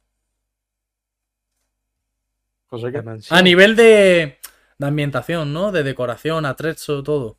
[2.67, 3.39] José, que mansión.
[3.39, 4.39] A nivel de,
[4.79, 5.71] de ambientación, ¿no?
[5.71, 7.39] De decoración, atrezo, todo.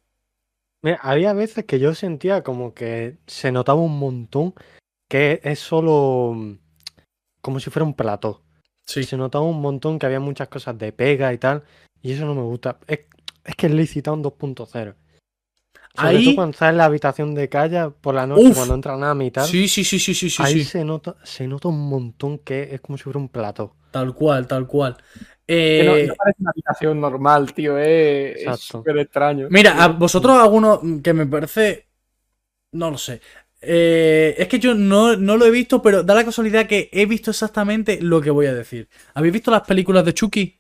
[0.82, 4.54] Mira, había veces que yo sentía como que se notaba un montón
[5.10, 6.60] que es solo mm,
[7.42, 8.42] como si fuera un plató.
[8.86, 9.04] Sí.
[9.04, 11.64] Se notaba un montón que había muchas cosas de pega y tal.
[12.02, 12.80] Y eso no me gusta.
[12.88, 13.02] Es,
[13.46, 14.96] es que es Licitown 2.0.
[15.96, 18.56] Sobre Ahí- todo cuando está en la habitación de Kaya por la noche, Uf.
[18.56, 19.46] cuando entra Nami y tal.
[19.48, 20.64] Sí, sí, sí, sí, sí, ahí sí.
[20.66, 23.76] se nota, se nota un montón que es como si fuera un plató.
[23.92, 24.98] Tal cual, tal cual.
[25.48, 27.78] que no, Eh, no parece una habitación normal, tío.
[27.78, 29.48] Es es súper extraño.
[29.50, 31.88] Mira, a vosotros alguno que me parece.
[32.74, 33.22] No lo sé.
[33.62, 37.06] Eh, es que yo no, no lo he visto, pero da la casualidad que he
[37.06, 38.90] visto exactamente lo que voy a decir.
[39.14, 40.60] ¿Habéis visto las películas de Chucky?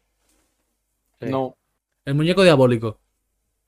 [1.19, 1.25] Sí.
[1.29, 1.57] No,
[2.05, 2.99] El muñeco diabólico.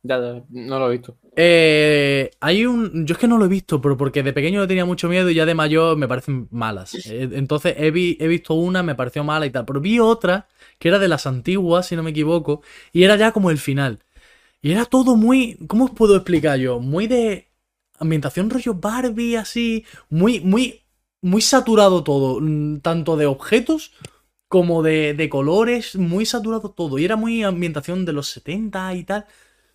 [0.03, 1.17] ya, ya, no lo he visto.
[1.39, 3.05] Eh, hay un.
[3.05, 5.29] Yo es que no lo he visto, pero porque de pequeño le tenía mucho miedo
[5.29, 6.99] y ya de mayor me parecen malas.
[7.05, 9.65] Eh, Entonces he, vi- he visto una, me pareció mala y tal.
[9.65, 10.47] Pero vi otra
[10.79, 12.61] que era de las antiguas, si no me equivoco,
[12.91, 13.99] y era ya como el final.
[14.61, 15.57] Y era todo muy.
[15.67, 16.79] ¿Cómo os puedo explicar yo?
[16.79, 17.47] Muy de.
[17.99, 19.85] Ambientación rollo Barbie, así.
[20.09, 20.81] Muy, muy.
[21.21, 22.39] Muy saturado todo.
[22.41, 23.93] mm, Tanto de objetos
[24.47, 25.95] como de, de colores.
[25.95, 26.97] Muy saturado todo.
[26.99, 29.25] Y era muy ambientación de los 70 y tal.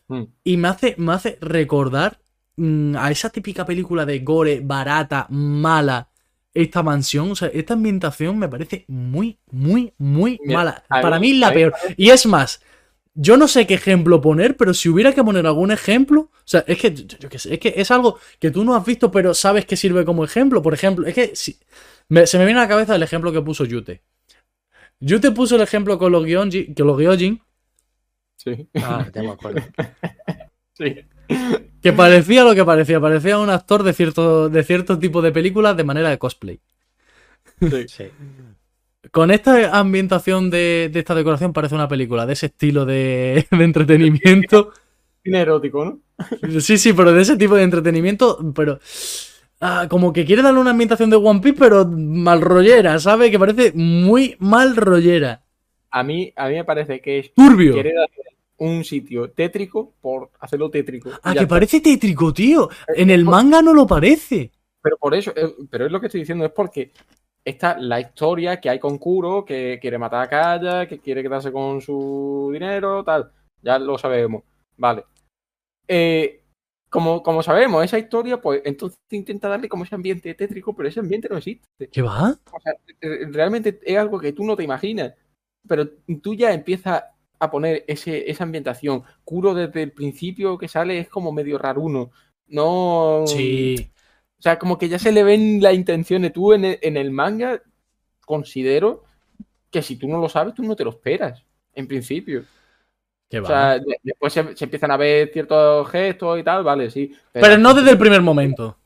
[0.09, 0.23] Mm.
[0.45, 2.21] Y me hace, me hace recordar
[2.57, 6.09] mm, a esa típica película de gore, barata, mala,
[6.55, 7.31] esta mansión.
[7.33, 10.85] O sea, esta ambientación me parece muy, muy, muy Mira, mala.
[10.89, 11.75] Para mí la a mí- peor.
[11.97, 12.63] Y es más,
[13.15, 16.65] yo no sé qué ejemplo poner, pero si hubiera que poner algún ejemplo, o sea,
[16.67, 19.11] es que, yo, yo qué sé, es que es algo que tú no has visto,
[19.11, 20.63] pero sabes que sirve como ejemplo.
[20.63, 21.59] Por ejemplo, es que si-
[22.09, 24.03] me- se me viene a la cabeza el ejemplo que puso Yute.
[25.03, 27.41] Yute puso el ejemplo con los Gyojin, que los Gyojin,
[28.37, 29.61] Sí, Ah, ya me acuerdo.
[30.73, 30.97] sí.
[31.81, 35.77] Que parecía lo que parecía, parecía un actor de cierto, de cierto tipo de películas
[35.77, 36.61] de manera de cosplay.
[37.61, 37.69] sí.
[37.89, 38.05] Sí.
[39.11, 43.65] Con esta ambientación de, de esta decoración parece una película de ese estilo de, de
[43.65, 44.73] entretenimiento.
[45.25, 46.61] Cine erótico, ¿no?
[46.61, 48.79] Sí, sí, pero de ese tipo de entretenimiento, pero
[49.63, 53.31] ah, como que quiere darle una ambientación de One Piece, pero mal rollera, ¿sabes?
[53.31, 55.43] Que parece muy mal rollera.
[55.91, 57.75] A mí, a mí me parece que es Turbio.
[57.75, 58.25] querer hacer
[58.59, 61.11] un sitio tétrico por hacerlo tétrico.
[61.23, 62.69] Ah, que parece tétrico, tío.
[62.95, 64.51] En el manga no lo parece.
[64.83, 66.91] Pero por eso, eh, pero es lo que estoy diciendo, es porque
[67.45, 71.53] está la historia que hay con Kuro, que quiere matar a Kaya, que quiere quedarse
[71.53, 73.31] con su dinero, tal.
[73.63, 74.43] Ya lo sabemos.
[74.77, 75.05] Vale.
[75.87, 76.42] Eh,
[76.93, 81.01] como, como sabemos esa historia, pues entonces intenta darle como ese ambiente tétrico, pero ese
[81.01, 81.89] ambiente no existe.
[81.91, 82.39] ¿Qué va?
[82.53, 85.15] O sea, eh, realmente es algo que tú no te imaginas.
[85.67, 85.89] Pero
[86.23, 87.03] tú ya empiezas
[87.39, 89.05] a poner ese, esa ambientación.
[89.25, 92.11] Kuro desde el principio que sale es como medio raruno.
[92.49, 93.25] No.
[93.27, 93.91] Sí.
[94.39, 96.35] O sea, como que ya se le ven las intenciones.
[96.35, 97.63] Tú en el, en el manga
[98.27, 99.05] considero
[99.71, 101.43] que si tú no lo sabes, tú no te lo esperas.
[101.73, 102.45] En principio.
[103.33, 106.91] ¿Qué O sea, de- después se, se empiezan a ver ciertos gestos y tal, vale,
[106.91, 107.17] sí.
[107.33, 108.77] pero no desde el primer momento.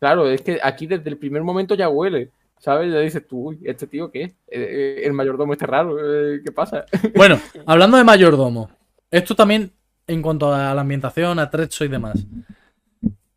[0.00, 2.30] Claro, es que aquí desde el primer momento ya huele.
[2.58, 2.90] ¿Sabes?
[2.90, 4.22] Ya dices tú, uy, ¿este tío qué?
[4.22, 6.86] Eh, eh, el mayordomo este raro, eh, ¿qué pasa?
[7.14, 8.70] Bueno, hablando de mayordomo.
[9.10, 9.72] Esto también
[10.06, 12.26] en cuanto a la ambientación, atrecho y demás.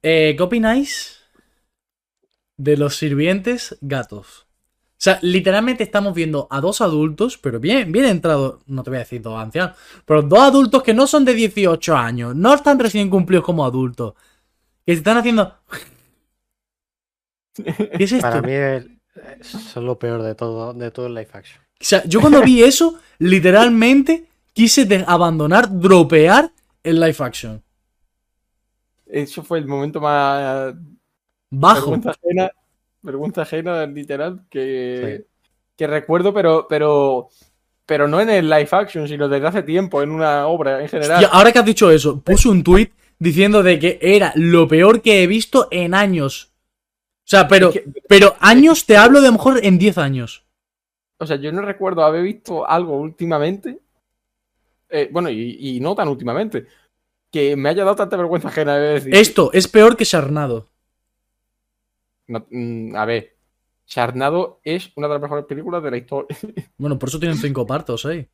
[0.01, 1.21] Eh, ¿Qué opináis
[2.55, 4.47] de los sirvientes gatos?
[4.99, 8.97] O sea, literalmente estamos viendo a dos adultos, pero bien, bien entrados, no te voy
[8.97, 12.77] a decir dos ancianos, pero dos adultos que no son de 18 años, no están
[12.77, 14.15] recién cumplidos como adultos,
[14.85, 15.53] que se están haciendo...
[17.63, 18.27] ¿Qué es esto?
[18.27, 18.87] Para mí es,
[19.39, 21.61] es lo peor de todo, de todo el live action.
[21.61, 26.51] O sea, yo cuando vi eso, literalmente quise de- abandonar, dropear
[26.83, 27.63] el live action.
[29.05, 30.75] Eso fue el momento más
[31.51, 31.97] Bajo.
[33.01, 35.25] Vergüenza ajena, literal, que,
[35.75, 37.29] que recuerdo, pero, pero,
[37.85, 41.23] pero no en el live action, sino desde hace tiempo, en una obra en general.
[41.23, 45.01] Hostia, ahora que has dicho eso, puse un tweet diciendo de que era lo peor
[45.01, 46.51] que he visto en años.
[47.25, 47.71] O sea, pero,
[48.07, 50.45] pero años te hablo de a lo mejor en 10 años.
[51.19, 53.79] o sea, yo no recuerdo haber visto algo últimamente,
[54.89, 56.65] eh, bueno, y, y no tan últimamente,
[57.31, 59.15] que me haya dado tanta vergüenza ajena de decir.
[59.15, 60.69] Esto es peor que Sharnado.
[62.29, 63.35] No, mm, a ver,
[63.87, 66.37] Sharnado es una de las mejores películas de la historia.
[66.77, 68.29] Bueno, por eso tienen cinco partos, ¿eh?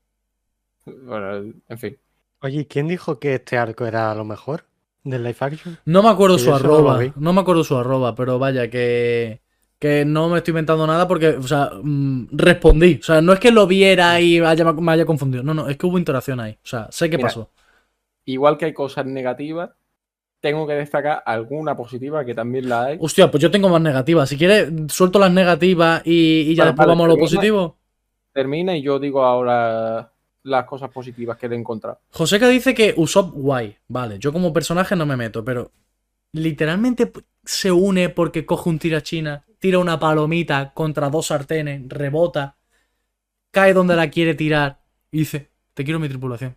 [0.85, 1.97] bueno, en fin.
[2.41, 4.65] Oye, ¿y ¿quién dijo que este arco era lo mejor
[5.03, 5.77] del live action?
[5.85, 6.99] No me acuerdo su no arroba.
[7.15, 9.41] No me acuerdo su arroba, pero vaya, que.
[9.79, 12.97] Que no me estoy inventando nada porque, o sea, mm, respondí.
[13.01, 15.43] O sea, no es que lo viera y haya- me haya confundido.
[15.43, 16.53] No, no, es que hubo interacción ahí.
[16.53, 17.49] O sea, sé qué Mira, pasó.
[18.25, 19.71] Igual que hay cosas negativas,
[20.45, 22.97] tengo que destacar alguna positiva que también la hay.
[23.01, 24.29] Hostia, pues yo tengo más negativas.
[24.29, 27.77] Si quieres, suelto las negativas y, y ya Vale, después vale, vamos a lo positivo.
[28.31, 30.11] Termina y yo digo ahora
[30.43, 31.99] las cosas positivas que le he encontrado.
[32.11, 33.75] Joseca dice que Usopp guay.
[33.87, 35.71] Vale, yo como personaje no me meto, pero
[36.31, 37.11] literalmente
[37.43, 42.55] se une porque coge un tirachina, tira una palomita contra dos sartenes, rebota,
[43.49, 44.79] cae donde la quiere tirar
[45.09, 46.55] y dice, te quiero mi tripulación.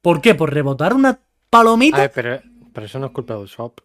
[0.00, 0.36] ¿Por qué?
[0.36, 1.18] ¿Por rebotar una
[1.50, 1.96] palomita?
[1.96, 3.80] A ver, pero, pero eso no es culpa de Usopp.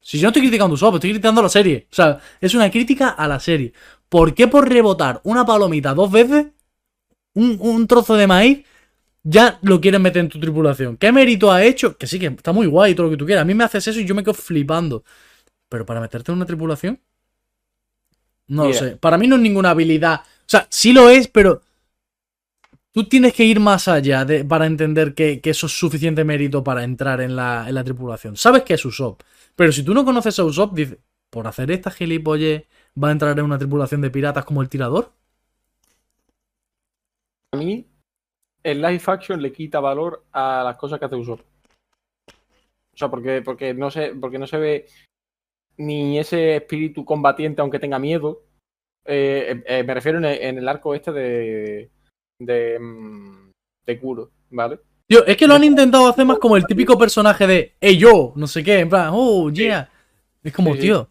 [0.00, 1.86] Si yo no estoy criticando a Usopp, estoy criticando a la serie.
[1.88, 3.72] O sea, es una crítica a la serie.
[4.08, 6.46] ¿Por qué por rebotar una palomita dos veces,
[7.34, 8.64] un, un trozo de maíz,
[9.22, 10.96] ya lo quieren meter en tu tripulación?
[10.96, 11.96] ¿Qué mérito ha hecho?
[11.96, 13.42] Que sí, que está muy guay y todo lo que tú quieras.
[13.42, 15.04] A mí me haces eso y yo me quedo flipando.
[15.68, 17.00] Pero para meterte en una tripulación,
[18.48, 18.96] no lo sé.
[18.96, 20.22] Para mí no es ninguna habilidad.
[20.22, 21.62] O sea, sí lo es, pero
[22.94, 26.62] tú tienes que ir más allá de, para entender que, que eso es suficiente mérito
[26.62, 28.36] para entrar en la, en la tripulación.
[28.36, 29.22] Sabes que es Usopp,
[29.56, 32.68] pero si tú no conoces a Usopp, dices, por hacer esta gilipolle,
[33.02, 35.10] va a entrar en una tripulación de piratas como el tirador.
[37.52, 37.84] A mí,
[38.62, 41.40] el live action le quita valor a las cosas que hace Usopp.
[41.40, 44.86] O sea, porque, porque, no se, porque no se ve
[45.78, 48.44] ni ese espíritu combatiente, aunque tenga miedo.
[49.04, 51.90] Eh, eh, me refiero en el, en el arco este de.
[52.38, 52.78] De.
[52.78, 53.50] mm,
[53.86, 54.78] de Kuro, ¿vale?
[55.06, 58.32] Tío, es que lo han intentado hacer más como el típico personaje de, hey yo,
[58.36, 59.90] no sé qué, en plan, oh, yeah.
[60.42, 60.80] Es como, sí.
[60.80, 61.08] tío,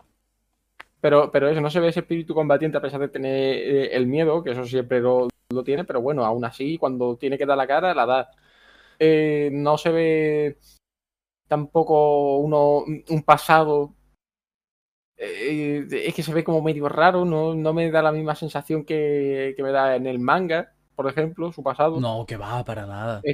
[1.00, 4.08] Pero, pero eso, no se ve ese espíritu combatiente a pesar de tener eh, el
[4.08, 7.58] miedo, que eso siempre lo, lo tiene, pero bueno, aún así, cuando tiene que dar
[7.58, 8.32] la cara, la da.
[9.00, 10.58] Eh, no se ve
[11.48, 13.94] tampoco uno, un pasado.
[15.18, 18.84] eh, es que se ve como medio raro, no, no me da la misma sensación
[18.86, 22.06] que, que me da en el manga, por ejemplo, su pasado.
[22.06, 23.26] no, que va, para nada.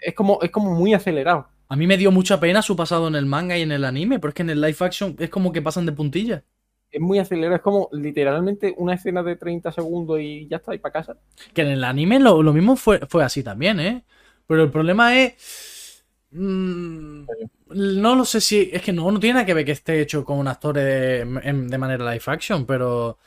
[0.00, 1.48] Es, como, es como muy acelerado.
[1.70, 4.18] A mí me dio mucha pena su pasado en el manga y en el anime,
[4.18, 6.44] pero es que en el live action es como que pasan de puntilla.
[6.90, 7.56] es muy acelerado.
[7.56, 11.18] Es como literalmente una escena de 30 segundos y ya está, y para casa.
[11.54, 14.04] Que en el anime lo, lo mismo fue, fue así también, ¿eh?
[14.46, 16.04] Pero el problema es.
[16.30, 17.22] mm,
[17.70, 18.70] no lo sé si.
[18.72, 21.24] Es que no, no tiene nada que ver que esté hecho con un actor de,
[21.24, 23.18] de manera live action, pero.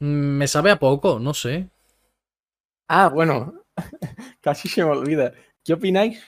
[0.00, 0.06] mm,
[0.38, 1.70] Me sabe a poco, no sé.
[2.88, 3.54] Ah, bueno,
[4.40, 5.32] casi se me olvida.
[5.64, 6.20] ¿Qué opináis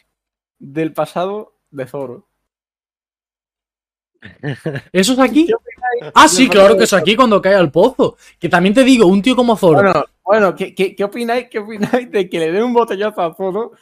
[0.58, 2.28] del pasado de Zoro?
[4.92, 5.46] ¿Eso es aquí?
[5.46, 8.16] ¿Qué opináis Ah, sí, claro que es aquí cuando cae al pozo.
[8.38, 9.82] Que también te digo, un tío como Zoro.
[9.82, 13.34] Bueno, bueno, ¿qué, qué, qué opináis, ¿qué opináis de que le den un botellazo a
[13.34, 13.72] Zoro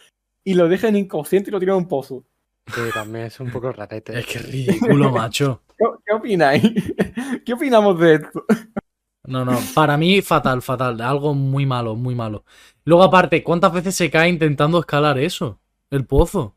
[0.42, 2.24] y lo dejen inconsciente y lo tiren a un pozo?
[2.66, 4.18] Sí, también es un poco rarete.
[4.18, 5.62] Es que ridículo, macho.
[5.76, 6.72] ¿Qué, qué opináis?
[7.44, 8.44] ¿Qué opinamos de esto?
[9.26, 11.00] No, no, para mí fatal, fatal.
[11.00, 12.44] Algo muy malo, muy malo.
[12.84, 15.60] Luego, aparte, ¿cuántas veces se cae intentando escalar eso?
[15.90, 16.56] El pozo.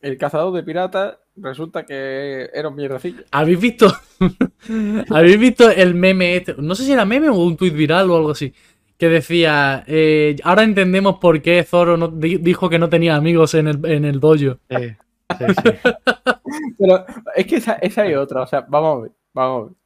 [0.00, 3.22] El cazador de piratas resulta que era un mierdecillo.
[3.30, 3.92] ¿Habéis visto?
[5.10, 6.54] ¿Habéis visto el meme este?
[6.58, 8.54] No sé si era meme o un tuit viral o algo así.
[8.96, 13.68] Que decía, eh, ahora entendemos por qué Zoro no- dijo que no tenía amigos en
[13.68, 14.36] el, en el dojo.
[14.70, 14.96] Sí,
[15.38, 15.70] sí, sí.
[16.78, 17.04] Pero
[17.36, 19.79] es que esa, esa es otra, o sea, vamos a ver, vamos a ver.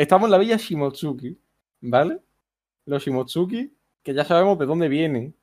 [0.00, 1.38] Estamos en la villa Shimotsuki,
[1.82, 2.22] ¿vale?
[2.86, 5.36] Los Shimotsuki, que ya sabemos de dónde vienen.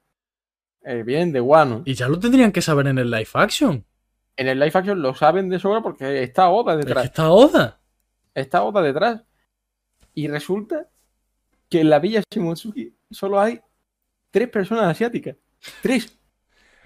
[0.81, 1.83] Eh, vienen de Wano.
[1.85, 3.85] Y ya lo tendrían que saber en el live action.
[4.35, 7.05] En el live action lo saben de sobra porque está Oda Es que detrás.
[7.05, 7.79] está Oda.
[8.33, 9.23] Está Oda detrás.
[10.15, 10.89] Y resulta
[11.69, 13.61] que en la villa Shimotsuki solo hay
[14.31, 15.35] tres personas asiáticas.
[15.83, 16.17] Tres.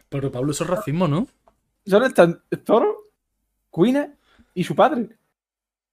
[0.09, 1.25] Pero Pablo, eso es racismo, ¿no?
[1.85, 3.11] Solo están Zoro,
[3.69, 4.13] Kuina
[4.53, 5.07] y su padre.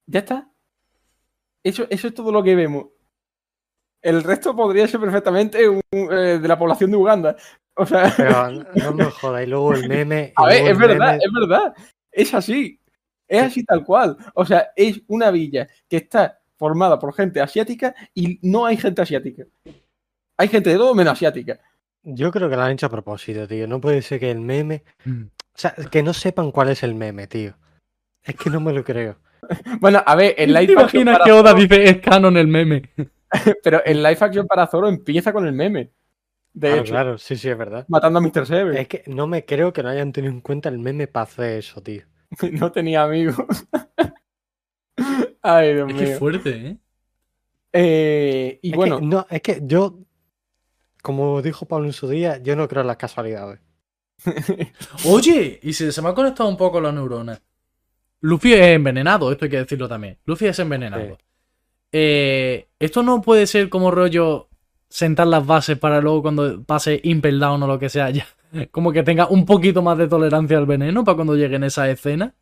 [0.07, 0.51] Ya está.
[1.65, 2.87] Eso, eso es todo lo que vemos.
[4.03, 7.37] El resto podría ser perfectamente un- eh, de la población de Uganda.
[7.75, 9.43] O sea, Pero no, no me jodas.
[9.45, 10.33] Y luego el meme.
[10.37, 11.75] a ver, es verdad, meme- es verdad.
[12.11, 12.81] Es así.
[13.27, 14.17] Es así tal cual.
[14.35, 19.03] O sea, es una villa que está formada por gente asiática y no hay gente
[19.03, 19.45] asiática.
[20.37, 21.61] Hay gente de todo menos asiática.
[22.05, 23.67] Yo creo que lo han hecho a propósito, tío.
[23.67, 24.83] No puede ser que el meme.
[25.05, 25.23] Mm.
[25.25, 25.31] O
[25.61, 27.55] sea, que no sepan cuál es el meme, tío.
[28.23, 29.19] Es que no me lo creo.
[29.81, 32.37] Bueno, a ver, en ¿Te live action imaginas para que Oda Zoro- dice es canon
[32.37, 32.83] el meme?
[33.63, 35.93] pero en live action para Zoro empieza con el meme.
[36.53, 37.85] De Claro, hecho, claro, sí, sí, es verdad.
[37.89, 38.47] matando a Mr.
[38.47, 38.77] Seven.
[38.77, 41.59] Es que no me creo que no hayan tenido en cuenta el meme para hacer
[41.59, 42.03] eso, tío.
[42.53, 43.37] No tenía amigos.
[45.43, 46.05] Ay, Dios Es mío.
[46.07, 46.79] que fuerte, ¿eh?
[47.73, 49.99] Eh, y Es bueno, que, no, es que yo,
[51.03, 53.61] como dijo Pablo en su día, yo no creo en las casualidades.
[55.07, 57.41] Oye, y se, se me ha conectado un poco la neurona.
[58.21, 60.19] Luffy es envenenado, esto hay que decirlo también.
[60.25, 61.05] Luffy es envenenado.
[61.05, 61.25] Sí.
[61.93, 64.49] Eh, esto no puede ser como rollo
[64.89, 68.27] sentar las bases para luego cuando pase Impel Down o lo que sea, ya,
[68.71, 71.89] como que tenga un poquito más de tolerancia al veneno para cuando llegue en esa
[71.91, 72.35] escena.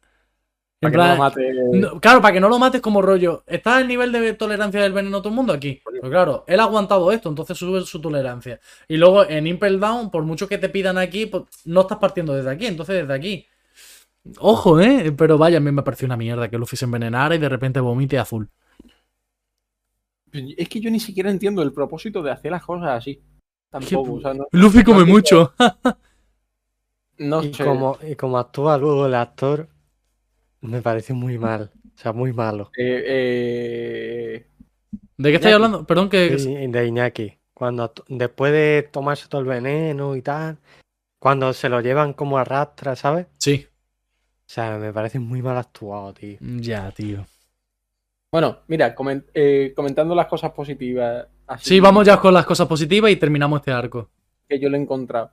[0.78, 1.54] En para que no lo mate.
[1.72, 3.44] no, claro, para que no lo mates como rollo.
[3.46, 5.80] ¿Está el nivel de tolerancia del veneno todo el mundo aquí?
[5.82, 8.60] Pues claro, él ha aguantado esto, entonces sube su tolerancia.
[8.86, 12.34] Y luego en Impel Down, por mucho que te pidan aquí, pues no estás partiendo
[12.34, 13.46] desde aquí, entonces desde aquí.
[14.38, 15.12] Ojo, ¿eh?
[15.16, 17.80] Pero vaya, a mí me pareció una mierda que Luffy se envenenara y de repente
[17.80, 18.48] vomite azul.
[20.32, 23.22] Es que yo ni siquiera entiendo el propósito de hacer las cosas así.
[23.70, 25.52] Tampoco, o sea, no, Luffy come no mucho.
[27.18, 27.64] no Y sé.
[27.64, 29.68] como, y como actúa luego el actor,
[30.60, 31.70] me parece muy mal.
[31.94, 32.70] O sea, muy malo.
[32.76, 34.46] Eh, eh,
[35.16, 35.86] ¿De qué estáis hablando?
[35.86, 36.38] Perdón que...
[36.38, 37.38] Sí, De Iñaki.
[37.54, 40.58] Cuando después de tomarse todo el veneno y tal,
[41.18, 43.26] cuando se lo llevan como arrastra, ¿sabes?
[43.38, 43.66] Sí.
[44.47, 46.38] O sea, me parece muy mal actuado, tío.
[46.40, 47.26] Ya, tío.
[48.30, 48.94] Bueno, mira,
[49.34, 51.26] eh, comentando las cosas positivas.
[51.49, 54.11] Así Sí, vamos ya con las cosas positivas y terminamos este arco.
[54.49, 55.32] Que yo le he encontrado.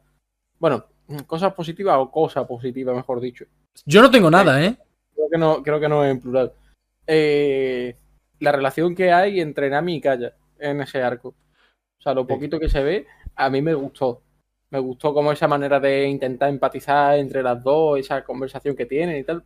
[0.58, 0.86] Bueno,
[1.28, 3.46] cosas positivas o cosa positiva, mejor dicho.
[3.86, 4.78] Yo no tengo nada, ¿eh?
[5.14, 6.54] Creo que no, creo que no es en plural.
[7.06, 7.96] Eh,
[8.40, 11.30] la relación que hay entre Nami y Kaya en ese arco.
[12.00, 14.22] O sea, lo poquito que se ve, a mí me gustó.
[14.74, 19.18] Me gustó como esa manera de intentar empatizar entre las dos, esa conversación que tienen
[19.20, 19.44] y tal.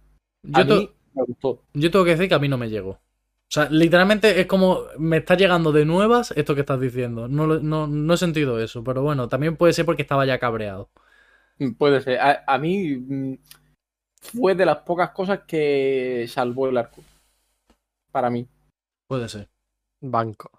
[0.54, 1.62] A Yo, te- mí me gustó.
[1.74, 2.92] yo tengo que decir que a mí no me llegó.
[2.92, 7.28] O sea, literalmente es como me está llegando de nuevas esto que estás diciendo.
[7.28, 10.90] No, no, no he sentido eso, pero bueno, también puede ser porque estaba ya cabreado.
[11.60, 12.20] Mm, Puede ser.
[12.20, 13.34] A, a mí mm,
[14.22, 17.04] fue de las pocas cosas que salvó el arco.
[18.12, 18.48] Para mí.
[19.08, 19.50] Puede ser.
[20.02, 20.50] Banco.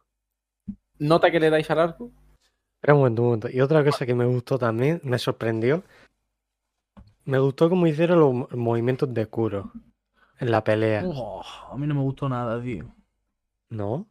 [0.99, 2.11] ¿Nota que le dais al arco?
[2.81, 3.49] Pero un momento, un momento.
[3.51, 5.83] Y otra cosa que me gustó también, me sorprendió.
[7.24, 9.72] Me gustó cómo hicieron los mo- movimientos de Kuro
[10.39, 11.03] en la pelea.
[11.05, 12.87] Oh, a mí no me gustó nada, tío.
[13.70, 14.07] ¿No?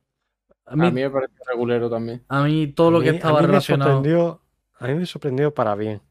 [0.65, 2.23] A mí, A mí me parece regulero también.
[2.27, 3.91] a mí todo lo que estaba a mí me relacionado.
[3.91, 4.41] sorprendió.
[4.79, 6.01] A mí me sorprendió para bien.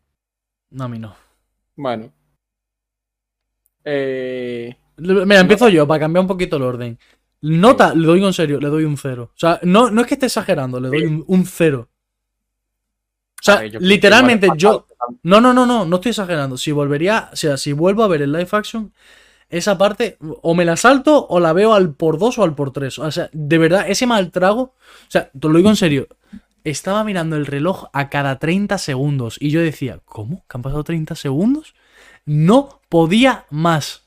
[0.70, 1.14] No, a mí no.
[1.76, 2.10] Bueno.
[3.84, 6.98] Eh, Mira, empiezo yo para cambiar un poquito el orden.
[7.42, 9.30] Nota, le doy en serio, le doy un cero.
[9.34, 11.88] O sea, no, no es que esté exagerando, le doy un, un cero.
[13.40, 14.86] O sea, ver, yo literalmente yo.
[15.22, 16.56] No, no, no, no, no estoy exagerando.
[16.56, 18.92] Si volvería, o sea, si vuelvo a ver el live action,
[19.50, 22.72] esa parte o me la salto o la veo al por dos o al por
[22.72, 22.98] tres.
[22.98, 24.74] O sea, de verdad, ese mal trago, o
[25.10, 26.08] sea, te lo digo en serio,
[26.64, 30.44] estaba mirando el reloj a cada 30 segundos y yo decía, ¿cómo?
[30.48, 31.74] ¿Que han pasado 30 segundos?
[32.24, 34.04] No podía más.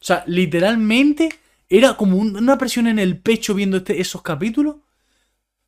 [0.00, 1.28] O sea, literalmente
[1.68, 4.76] era como un- una presión en el pecho viendo este, esos capítulos.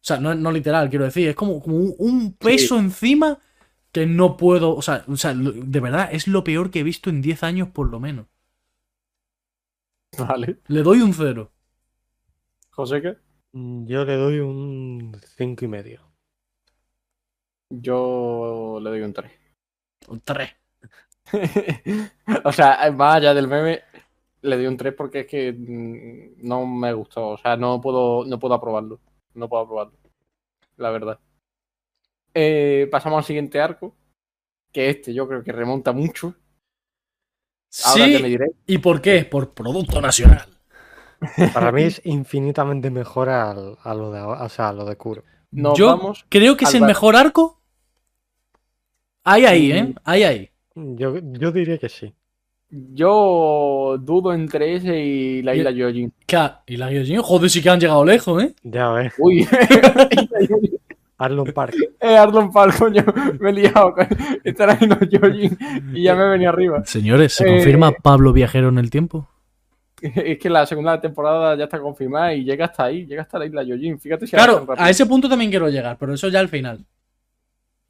[0.04, 3.38] O sea, no, no literal, quiero decir, es como, como un, un peso encima
[3.90, 4.76] que no puedo.
[4.76, 7.68] O sea, o sea, de verdad, es lo peor que he visto en 10 años
[7.70, 8.26] por lo menos.
[10.18, 10.58] Vale.
[10.68, 11.50] Le doy un cero.
[12.70, 13.16] José, ¿qué?
[13.52, 16.02] Mm, Yo le doy un cinco y medio.
[17.68, 19.30] Yo le doy un 3.
[20.08, 20.50] Un 3.
[22.44, 23.82] o sea, más allá del meme,
[24.42, 27.30] le doy un 3 porque es que mm, no me gustó.
[27.30, 29.00] O sea, no puedo, no puedo aprobarlo.
[29.34, 29.98] No puedo aprobarlo.
[30.76, 31.18] La verdad.
[32.32, 33.94] Eh, pasamos al siguiente arco.
[34.72, 36.34] Que este yo creo que remonta mucho.
[37.84, 38.24] Ahora te me Sí.
[38.24, 38.46] diré.
[38.66, 39.24] ¿Y por qué?
[39.24, 40.48] Por producto nacional.
[41.52, 44.96] Para mí es infinitamente mejor al- a, lo de, ahora- o sea, a lo de
[44.96, 45.22] Kuro.
[45.52, 46.26] Nos Yo vamos.
[46.28, 46.88] creo que es el bar.
[46.88, 47.60] mejor arco.
[49.22, 49.94] Ahí, ahí, ¿eh?
[50.04, 50.50] Ahí, ahí.
[50.74, 52.12] Yo, yo diría que sí.
[52.70, 56.12] Yo dudo entre ese y la isla Yojin.
[56.26, 58.54] Claro, Y la Gyojin, joder, sí que han llegado lejos, ¿eh?
[58.64, 59.46] Ya ves, Uy.
[61.18, 61.74] Arlon Park.
[62.00, 63.04] eh, Arlon Park, coño.
[63.40, 63.94] Me he liado.
[63.94, 64.08] con-
[64.42, 65.56] Estará en los Yojin
[65.94, 66.82] y ya me venía arriba.
[66.84, 69.28] Señores, ¿se Eh, confirma Pablo Viajero en el tiempo?
[70.02, 73.46] Es que la segunda temporada ya está confirmada y llega hasta ahí, llega hasta la
[73.46, 73.98] isla Yojin.
[74.00, 76.84] Fíjate si Claro, a ese punto también quiero llegar, pero eso ya al final.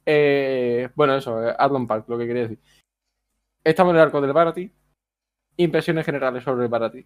[0.05, 2.59] Eh, bueno, eso, eh, Arlon Park, lo que quería decir.
[3.65, 4.71] Estamos en el arco del Barati.
[5.57, 7.05] Impresiones generales sobre el Barati.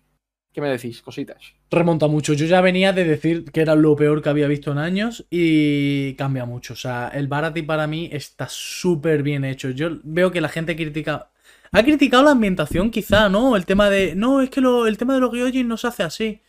[0.52, 1.02] ¿Qué me decís?
[1.02, 1.38] Cositas.
[1.72, 2.34] Remonta mucho.
[2.34, 6.16] Yo ya venía de decir que era lo peor que había visto en años y
[6.16, 6.74] cambia mucho.
[6.74, 9.70] O sea, el Barati para mí está súper bien hecho.
[9.70, 11.32] Yo veo que la gente critica.
[11.72, 13.56] Ha criticado la ambientación, quizá, ¿no?
[13.56, 14.16] El tema de.
[14.16, 16.42] No, es que lo- el tema de los Gyojin no se hace así.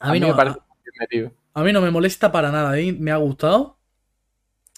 [0.00, 0.58] A mí, no, me parece
[0.98, 1.32] metido.
[1.54, 2.72] a mí no me molesta para nada.
[2.72, 3.78] a mí me ha gustado.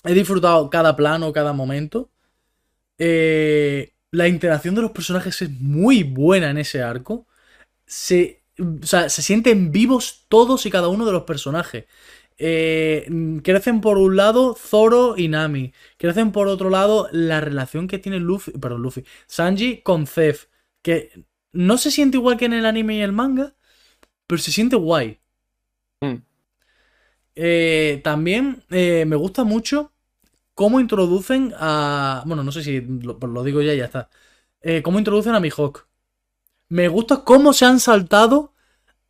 [0.05, 2.11] He disfrutado cada plano, cada momento.
[2.99, 7.27] Eh, la interacción de los personajes es muy buena en ese arco.
[7.87, 11.87] Se, o sea, se sienten vivos todos y cada uno de los personajes.
[12.39, 13.09] Eh,
[13.43, 15.73] crecen por un lado Zoro y Nami.
[15.97, 20.47] Crecen por otro lado la relación que tiene Luffy, perdón, Luffy, Sanji con Zef.
[20.83, 23.55] Que no se siente igual que en el anime y el manga,
[24.27, 25.21] pero se siente guay.
[26.03, 26.17] Mm.
[27.35, 29.93] Eh, también eh, me gusta mucho
[30.55, 32.23] cómo introducen a.
[32.27, 34.11] Bueno, no sé si lo, pues lo digo ya y ya está.
[34.63, 35.89] Eh, cómo introducen a Mihawk.
[36.71, 38.55] Me gusta cómo se han saltado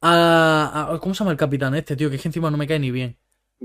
[0.03, 2.11] a, a- ¿Cómo se llama el capitán este, tío?
[2.11, 3.19] Que es que encima no me cae ni bien.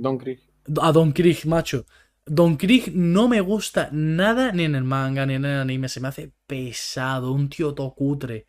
[0.05, 0.39] Don Krieg.
[0.81, 1.85] A Don Krieg, macho.
[2.25, 5.89] Don Krieg no me gusta nada ni en el manga ni en el anime.
[5.89, 8.47] Se me hace pesado, un tío tocutre.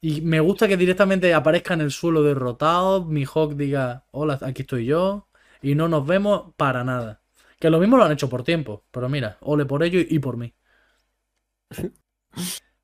[0.00, 3.04] Y me gusta que directamente aparezca en el suelo derrotado.
[3.06, 5.28] Mihawk diga: Hola, aquí estoy yo.
[5.62, 7.22] Y no nos vemos para nada.
[7.60, 8.84] Que lo mismo lo han hecho por tiempo.
[8.90, 10.54] Pero mira, ole por ello y por mí.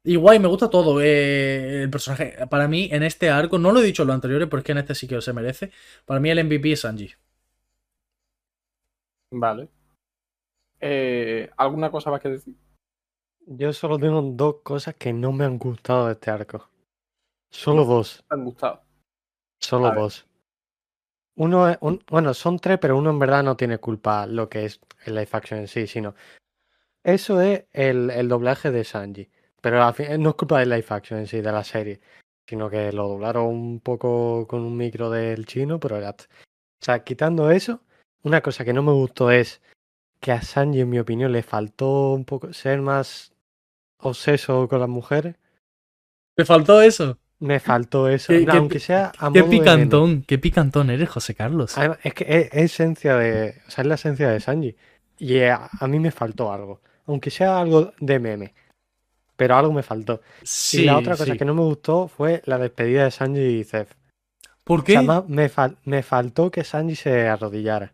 [0.05, 1.01] Y guay, me gusta todo.
[1.01, 4.49] eh, el personaje, para mí, en este arco, no lo he dicho en los anteriores,
[4.49, 5.71] pero es que en este sí que se merece.
[6.05, 7.13] Para mí, el MVP es Sanji.
[9.33, 9.69] Vale.
[10.81, 12.55] Eh, ¿Alguna cosa más que decir?
[13.47, 16.69] Yo solo tengo dos cosas que no me han gustado de este arco.
[17.51, 18.25] Solo dos.
[18.29, 18.83] ¿Te han gustado?
[19.61, 20.03] Solo A ver.
[20.03, 20.27] dos.
[21.37, 24.81] Uno un- bueno, son tres, pero uno en verdad no tiene culpa lo que es
[25.05, 26.15] el live action en sí, sino
[27.05, 29.31] eso es el, el doblaje de Sanji.
[29.61, 32.01] Pero fin, no es culpa del live action en sí, de la serie,
[32.47, 36.11] sino que lo doblaron un poco con un micro del chino, pero ya.
[36.11, 36.25] está.
[36.83, 37.83] O sea, quitando eso,
[38.25, 39.63] una cosa que no me gustó es
[40.21, 43.35] que a Sanji, en mi opinión, le faltó un poco ser más
[43.99, 45.37] obseso con las mujeres.
[46.37, 47.19] ¿Te faltó eso?
[47.43, 49.59] Me faltó eso, Qué- aunque sea a Qué modo de meme.
[49.59, 51.77] picantón, qué picantón eres, José Carlos.
[51.77, 53.57] Además, es que es, es esencia de.
[53.67, 54.77] O sea, es la esencia de Sanji.
[55.19, 56.81] Y eh, a, a mí me faltó algo.
[57.07, 58.55] Aunque sea algo de meme.
[59.37, 60.21] Pero algo me faltó.
[60.43, 61.39] Sí, y la otra cosa sí.
[61.39, 63.91] que no me gustó fue la despedida de Sanji y Zef.
[64.63, 64.93] ¿Por O qué?
[64.93, 67.93] sea, más me, fal- me faltó que Sanji se arrodillara.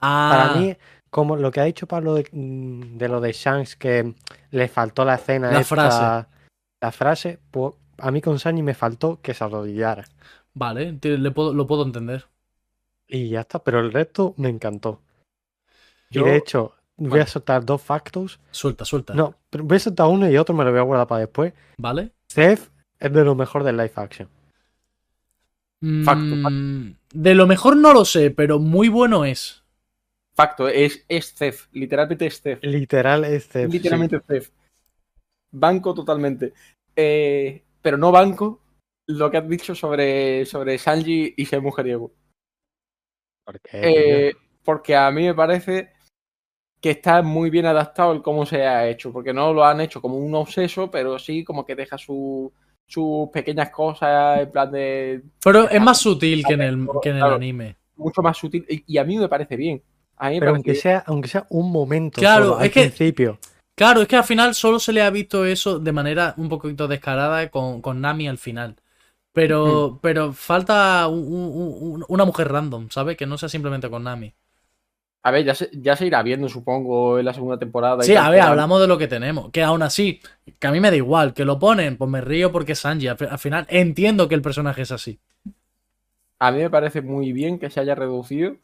[0.00, 0.76] Ah, Para mí,
[1.08, 4.12] como lo que ha dicho Pablo de, mm, de lo de Shanks, que
[4.50, 6.28] le faltó la escena La esta, frase.
[6.82, 10.04] La frase, pues a mí con Sanji me faltó que se arrodillara.
[10.54, 12.26] Vale, te- le puedo, lo puedo entender.
[13.06, 15.00] Y ya está, pero el resto me encantó.
[16.10, 17.22] Yo- Y de hecho, voy Vale.
[17.22, 18.40] a soltar dos factos.
[18.50, 19.14] Suelta, suelta.
[19.14, 21.52] No, pero voy a soltar uno y otro me lo voy a guardar para después.
[21.78, 22.12] ¿Vale?
[22.30, 22.68] Zef
[22.98, 24.28] es de lo mejor del live action.
[26.04, 29.62] Facto, Mm, De lo mejor no lo sé, pero muy bueno es.
[30.34, 32.58] Facto, es, es CEF, literalmente es CEF.
[32.62, 33.66] Literal este.
[33.66, 33.72] sí.
[33.72, 34.50] Literalmente CEF.
[35.52, 36.52] Banco totalmente.
[36.96, 38.60] Eh, pero no banco
[39.08, 42.12] lo que has dicho sobre, sobre Sanji y ser mujeriego.
[43.44, 43.80] ¿Por qué,
[44.28, 45.90] Eh, porque a mí me parece
[46.80, 50.00] que está muy bien adaptado el cómo se ha hecho, porque no lo han hecho
[50.00, 52.52] como un obseso, pero sí como que deja su-
[52.86, 57.16] sus pequeñas cosas en plan de Pero es más sutil que en el, que en
[57.16, 57.36] el Claro.
[57.36, 57.76] anime.
[57.96, 59.82] mucho más sutil y, y a mí me parece bien.
[60.16, 60.82] A mí me Pero parece aunque bien.
[60.82, 63.38] sea, aunque sea un momento Claro, solo, al es que- principio.
[63.78, 66.88] Claro, es que al final solo se le ha visto eso de manera un poquito
[66.88, 68.74] descarada con, con Nami al final.
[69.32, 73.16] Pero, pero falta un- un- un- una mujer random, ¿sabes?
[73.16, 74.34] Que no sea simplemente con Nami.
[75.22, 78.02] A ver, ya se, ya se irá viendo, supongo, en la segunda temporada.
[78.02, 79.50] Sí, a ver, hablamos de lo que tenemos.
[79.50, 80.20] Que aún así,
[80.58, 83.08] que a mí me da igual, que lo ponen, pues me río porque es Sanji.
[83.08, 85.20] Al final entiendo que el personaje es así.
[86.40, 88.56] A mí me parece muy bien que se haya reducido,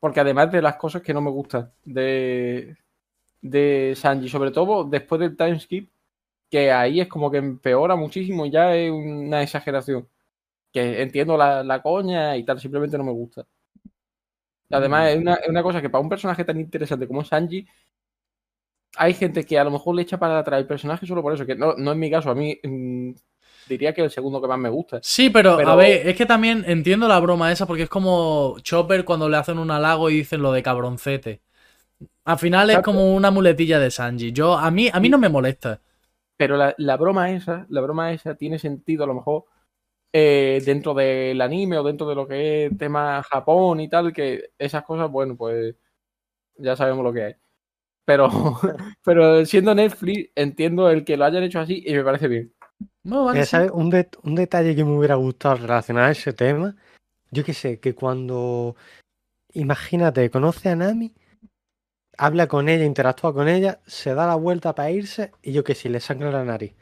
[0.00, 2.76] porque además de las cosas que no me gustan de,
[3.42, 5.90] de Sanji, sobre todo después del timeskip,
[6.50, 10.08] que ahí es como que empeora muchísimo, ya es una exageración.
[10.72, 13.46] Que entiendo la, la coña y tal, simplemente no me gusta.
[14.70, 17.66] Además, es una, es una cosa que para un personaje tan interesante como Sanji,
[18.96, 21.46] hay gente que a lo mejor le echa para atrás el personaje solo por eso,
[21.46, 23.10] que no, no es mi caso, a mí mm,
[23.68, 25.00] diría que es el segundo que más me gusta.
[25.02, 28.56] Sí, pero, Pero- a ver, es que también entiendo la broma esa porque es como
[28.60, 31.40] Chopper cuando le hacen un halago y dicen lo de cabroncete.
[32.24, 34.32] Al final es como una muletilla de Sanji.
[34.32, 35.80] Yo, a mí, a mí no me molesta.
[36.36, 39.44] Pero la, la broma esa, la broma esa tiene sentido a lo mejor
[40.12, 44.50] eh, dentro del anime o dentro de lo que es tema Japón y tal, que
[44.58, 45.74] esas cosas, bueno, pues
[46.56, 47.34] ya sabemos lo que hay.
[48.04, 48.28] Pero,
[49.04, 52.52] pero siendo Netflix, entiendo el que lo hayan hecho así y me parece bien.
[53.04, 53.50] No, vale, Mira, sí.
[53.52, 53.70] ¿sabes?
[53.72, 56.74] Un, det- un detalle que me hubiera gustado relacionado a ese tema.
[57.30, 58.76] Yo qué sé, que cuando.
[59.54, 61.12] Imagínate, conoce a Nami,
[62.18, 65.74] habla con ella, interactúa con ella, se da la vuelta para irse y yo qué
[65.74, 66.72] sé, le sangra la nariz.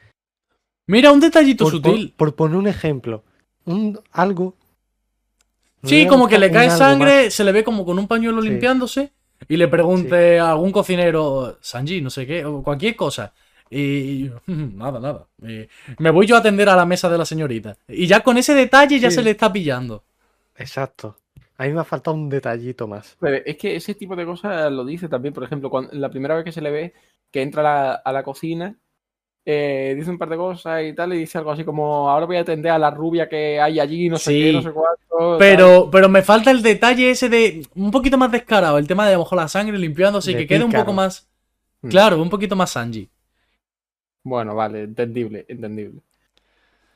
[0.87, 2.12] Mira, un detallito Por, sutil.
[2.16, 3.22] por poner un ejemplo.
[3.64, 4.57] Un, algo.
[5.85, 6.78] Sí, como que le cae más.
[6.78, 8.49] sangre, se le ve como con un pañuelo Sí.
[8.51, 9.12] limpiándose
[9.49, 13.33] y le pregunte a algún cocinero, Sanji, no sé qué, o cualquier cosa.
[13.70, 15.26] Y nada, nada.
[15.43, 15.66] Y
[16.03, 17.76] me voy yo a atender a la mesa de la señorita.
[17.89, 19.16] Y ya con ese detalle ya Sí.
[19.16, 20.03] se le está pillando.
[20.57, 21.16] Exacto.
[21.61, 23.18] A mí me ha faltado un detallito más.
[23.20, 26.34] Pero es que ese tipo de cosas lo dice también, por ejemplo, cuando, la primera
[26.34, 26.94] vez que se le ve
[27.30, 28.78] que entra a la, a la cocina,
[29.44, 32.38] eh, dice un par de cosas y tal, y dice algo así como, ahora voy
[32.38, 34.40] a atender a la rubia que hay allí, no sé Sí.
[34.40, 35.18] qué, no sé cuánto.
[35.18, 35.38] tal".
[35.38, 39.12] Pero, pero me falta el detalle ese de un poquito más descarado, el tema de
[39.12, 41.28] a lo mejor la sangre limpiándose y De que quede un poco más.
[41.82, 41.88] Hmm.
[41.90, 43.11] Claro, un poquito más Sanji.
[44.24, 46.00] Bueno, vale, entendible, entendible.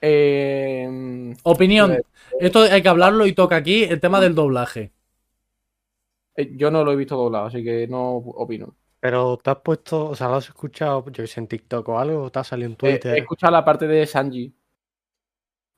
[0.07, 1.92] Eh, Opinión.
[1.92, 2.02] Eh,
[2.40, 4.92] Esto hay que hablarlo y toca aquí el tema del doblaje.
[6.36, 8.76] eh, yo no lo he visto doblado, así que no opino.
[9.00, 11.98] Pero te has puesto, o sea, lo has escuchado, yo que sé, en TikTok o
[11.98, 13.14] algo, o te ha salido en Eh, Twitter.
[13.16, 14.55] he escuchado la parte de Sanji.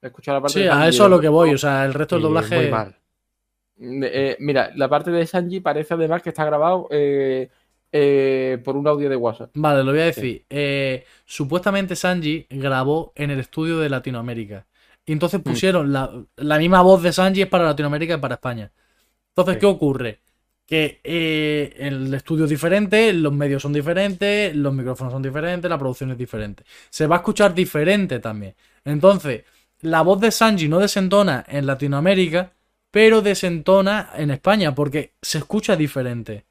[0.02, 1.54] He escuchado la parte Sí, de a Sanji eso es lo que voy.
[1.54, 2.56] O sea, el resto del doblaje.
[2.56, 2.96] Muy mal.
[3.78, 6.88] Eh, mira, la parte de Sanji parece además que está grabado
[7.92, 9.50] eh, por un audio de WhatsApp.
[9.54, 10.44] Vale, lo voy a decir.
[10.50, 14.66] Eh, supuestamente Sanji grabó en el estudio de Latinoamérica.
[15.04, 18.72] Y entonces pusieron la, la misma voz de Sanji es para Latinoamérica y para España.
[19.28, 19.60] Entonces, Sí.
[19.60, 20.20] ¿qué ocurre?
[20.66, 25.78] Que eh, el estudio es diferente, los medios son diferentes, los micrófonos son diferentes, la
[25.78, 26.64] producción es diferente.
[26.90, 28.54] Se va a escuchar diferente también.
[28.84, 29.44] Entonces,
[29.82, 32.52] la voz de Sanji no desentona en Latinoamérica,
[32.90, 36.45] pero desentona en España, porque se escucha diferente.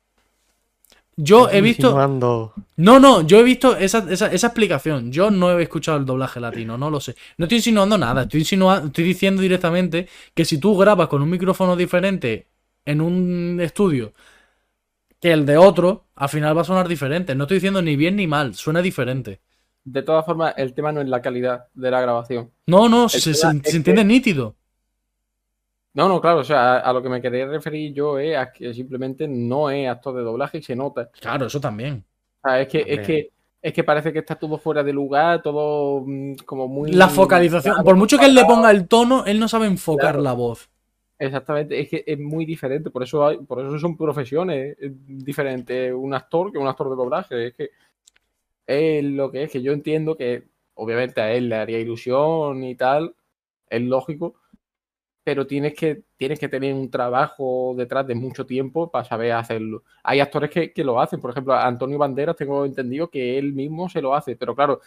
[1.17, 1.87] Yo he visto.
[1.87, 5.11] insinuando- No, no, yo he visto esa, esa, esa explicación.
[5.11, 7.15] Yo no he escuchado el doblaje latino, no lo sé.
[7.37, 11.29] No estoy insinuando nada, estoy, insinua- estoy diciendo directamente que si tú grabas con un
[11.29, 12.47] micrófono diferente
[12.83, 14.13] en un estudio
[15.21, 17.33] que el de otro, al final va a sonar diferente.
[17.33, 19.39] No estoy diciendo ni bien ni mal, suena diferente.
[19.85, 22.51] De todas formas, el tema no es la calidad de la grabación.
[22.67, 24.55] No, no, se, se- tema se es que- entiende nítido.
[25.95, 28.51] No, no, claro, o sea, a, a lo que me quería referir yo es a
[28.51, 31.09] que simplemente no es actor de doblaje y se nota.
[31.19, 32.03] Claro, eso también.
[32.43, 33.31] O sea, es que, es que,
[33.61, 36.91] es que parece que está todo fuera de lugar, todo mm, como muy.
[36.91, 40.11] La focalización, claro, por mucho que él le ponga el tono, él no sabe enfocar
[40.11, 40.21] Claro.
[40.21, 40.69] la voz.
[41.17, 45.93] Exactamente, es que es muy diferente, por eso hay, por eso son profesiones eh, diferentes
[45.93, 47.47] un actor que un actor de doblaje.
[47.47, 47.69] Es que
[48.67, 50.43] es lo que es, que yo entiendo que
[50.73, 53.15] obviamente a él le haría ilusión y tal,
[53.69, 54.35] es lógico,
[55.25, 59.81] pero tienes que, tienes que tener un trabajo detrás de mucho tiempo para saber hacerlo.
[60.03, 63.89] Hay actores que, que lo hacen, por ejemplo, Antonio Banderas tengo entendido que él mismo
[63.89, 64.81] se lo hace, pero claro,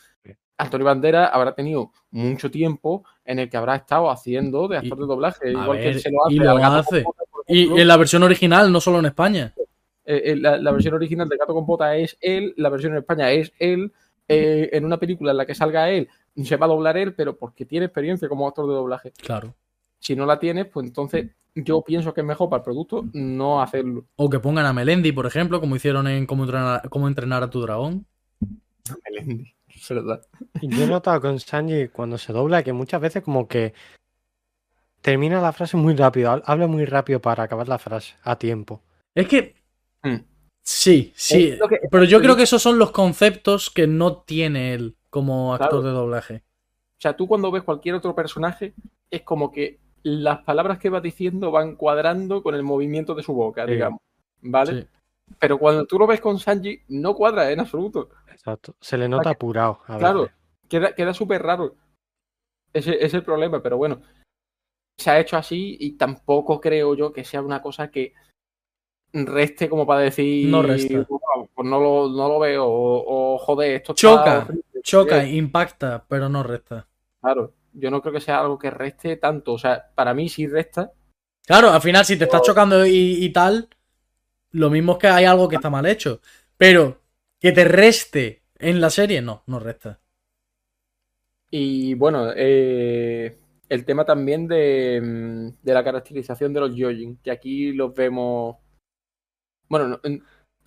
[0.57, 5.01] Antonio Banderas habrá tenido mucho tiempo en el que habrá estado haciendo de actor Y-
[5.03, 6.35] de doblaje, igual que él se lo hace.
[6.35, 7.03] y lo hace.
[7.03, 7.15] con
[7.49, 9.53] Y en la versión original, no solo en España.
[10.05, 12.99] Eh, eh, la, la versión original de Gato con Bota es él, la versión en
[12.99, 13.93] España es él.
[14.31, 16.07] eh, en una película en la que salga él,
[16.45, 19.13] se va a doblar él, pero porque tiene experiencia como actor de doblaje.
[19.13, 19.55] Claro.
[19.99, 23.61] Si no la tienes, pues entonces yo pienso que es mejor para el producto no
[23.61, 24.05] hacerlo.
[24.17, 27.51] O que pongan a Melendi, por ejemplo, como hicieron en Cómo entrenar, Cómo entrenar a
[27.51, 28.07] tu dragón.
[29.05, 30.23] Melendi, es verdad.
[30.63, 33.75] Yo he notado con Sanji cuando se dobla que muchas veces como que
[35.01, 38.83] termina la frase muy rápido, ha- habla muy rápido para acabar la frase a tiempo.
[39.15, 39.55] Es que.
[40.03, 40.17] Hmm.
[40.63, 41.57] Sí, sí.
[41.69, 45.71] Que- Pero yo creo que esos son los conceptos que no tiene él como actor
[45.81, 45.83] Claro.
[45.83, 46.35] de doblaje.
[46.99, 48.75] O sea, tú cuando ves cualquier otro personaje,
[49.11, 49.79] es como que
[50.09, 53.73] las palabras que va diciendo van cuadrando con el movimiento de su boca, Sí.
[53.73, 54.01] digamos.
[54.43, 54.83] ¿Vale?
[54.83, 54.89] Sí.
[55.39, 58.09] Pero cuando tú lo ves con Sanji, no cuadra en absoluto.
[58.31, 58.75] Exacto.
[58.81, 59.81] Se le nota apurado.
[59.87, 60.37] a Claro, veces.
[60.69, 61.75] queda, queda súper raro.
[62.73, 64.01] Ese es el problema, pero bueno.
[64.99, 68.15] Se ha hecho así y tampoco creo yo que sea una cosa que
[69.13, 70.49] reste como para decir.
[70.51, 71.07] No resta.
[71.09, 72.65] "Wow, pues no lo, no lo veo.
[72.67, 74.65] O, o, joder, esto Choca, horrible".
[74.83, 76.87] Choca, Eh, impacta, pero no resta.
[77.21, 79.53] Claro, yo no creo que sea algo que reste tanto.
[79.55, 80.93] O sea, para mí sí resta.
[81.47, 83.69] Claro, al final, si te estás chocando y, y tal,
[84.51, 86.21] lo mismo es que hay algo que está mal hecho.
[86.57, 87.01] Pero
[87.41, 90.01] que te reste en la serie, no, no resta.
[91.51, 97.31] Y bueno, eh, el tema también de, mm, de la caracterización de los Yojin, que
[97.31, 98.57] aquí los vemos.
[99.69, 100.01] Bueno, no,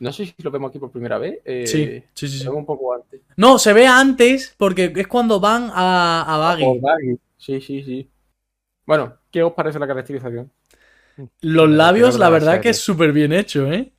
[0.01, 1.39] no sé si los vemos aquí por primera vez.
[1.45, 2.39] eh, Sí, sí, sí.
[2.39, 2.47] sí.
[2.47, 3.21] un poco antes.
[3.37, 6.63] No, se ve antes porque es cuando van a, a Baggy.
[6.63, 7.17] Por Baggy.
[7.37, 8.09] Sí, sí, sí.
[8.85, 10.51] Bueno, ¿qué os parece la caracterización?
[11.41, 13.91] Los labios, la verdad que es súper bien hecho, ¿eh?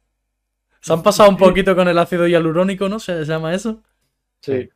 [0.81, 2.99] Se han pasado un poquito con el ácido hialurónico, ¿no?
[2.99, 3.83] ¿Se llama eso?
[4.41, 4.69] Sí.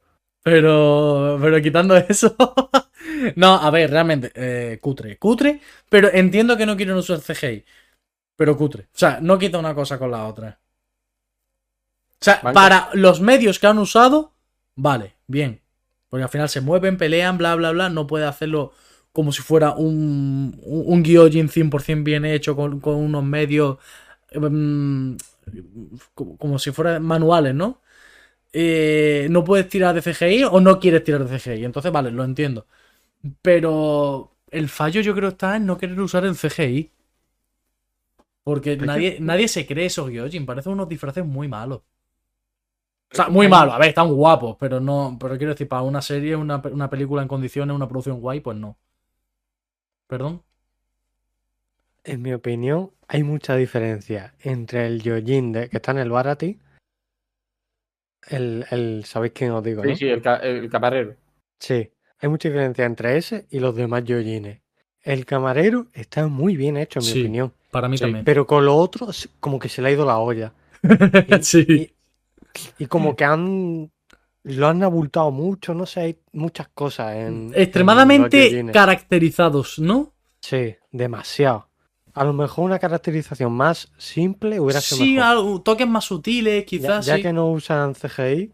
[0.44, 2.36] Pero, pero quitando eso.
[3.36, 5.18] no, a ver, realmente, eh, cutre.
[5.18, 7.64] Cutre, pero entiendo que no quieren usar CGI.
[8.36, 8.84] Pero cutre.
[8.84, 10.60] O sea, no quita una cosa con la otra.
[12.20, 12.54] O sea, Banco.
[12.54, 14.32] para los medios que han usado,
[14.74, 15.60] vale, bien.
[16.08, 17.88] Porque al final se mueven, pelean, bla, bla, bla.
[17.90, 18.72] No puede hacerlo
[19.12, 23.78] como si fuera un, un, un Gyojin 100% bien hecho con, con unos medios.
[24.34, 25.16] mm,
[26.14, 27.80] como, como si fueran manuales, ¿no?
[28.54, 31.64] eh, no puedes tirar de CGI o no quieres tirar de CGI.
[31.66, 32.66] Entonces, vale, lo entiendo.
[33.42, 36.92] Pero el fallo yo creo está en no querer usar el CGI.
[38.44, 40.46] Porque que- nadie, nadie se cree esos Gyojin.
[40.46, 41.82] Parecen unos disfraces muy malos.
[43.12, 43.74] O sea, muy malos.
[43.74, 45.16] A ver, están guapos, pero no.
[45.20, 48.56] Pero quiero decir, para una serie, una, una película en condiciones, una producción guay, pues
[48.56, 48.76] no.
[50.06, 50.42] Perdón.
[52.04, 56.58] En mi opinión, hay mucha diferencia entre el Yojin de, que está en el Barati.
[58.28, 59.96] El, el, ¿sabéis quién os digo, Sí, no?
[59.96, 61.14] sí, el, ca- el camarero.
[61.60, 64.60] Sí, hay mucha diferencia entre ese y los demás Yojines.
[65.02, 67.20] El camarero está muy bien hecho, en mi Sí.
[67.22, 67.52] opinión.
[67.70, 68.24] Para mí Sí, también.
[68.24, 70.52] Pero con lo otro, como que se le ha ido la olla.
[71.42, 71.64] sí.
[71.68, 71.95] Y,
[72.78, 73.90] y como que han.
[74.48, 77.52] Lo han abultado mucho, no sé, hay muchas cosas en.
[77.54, 80.14] Extremadamente caracterizados, ¿no?
[80.40, 81.68] Sí, demasiado.
[82.14, 85.28] A lo mejor una caracterización más simple hubiera sido Sí, mejor.
[85.28, 87.06] algo- toques más sutiles, Ya, quizás.
[87.06, 87.22] ya sí.
[87.22, 88.52] que no usan CGI,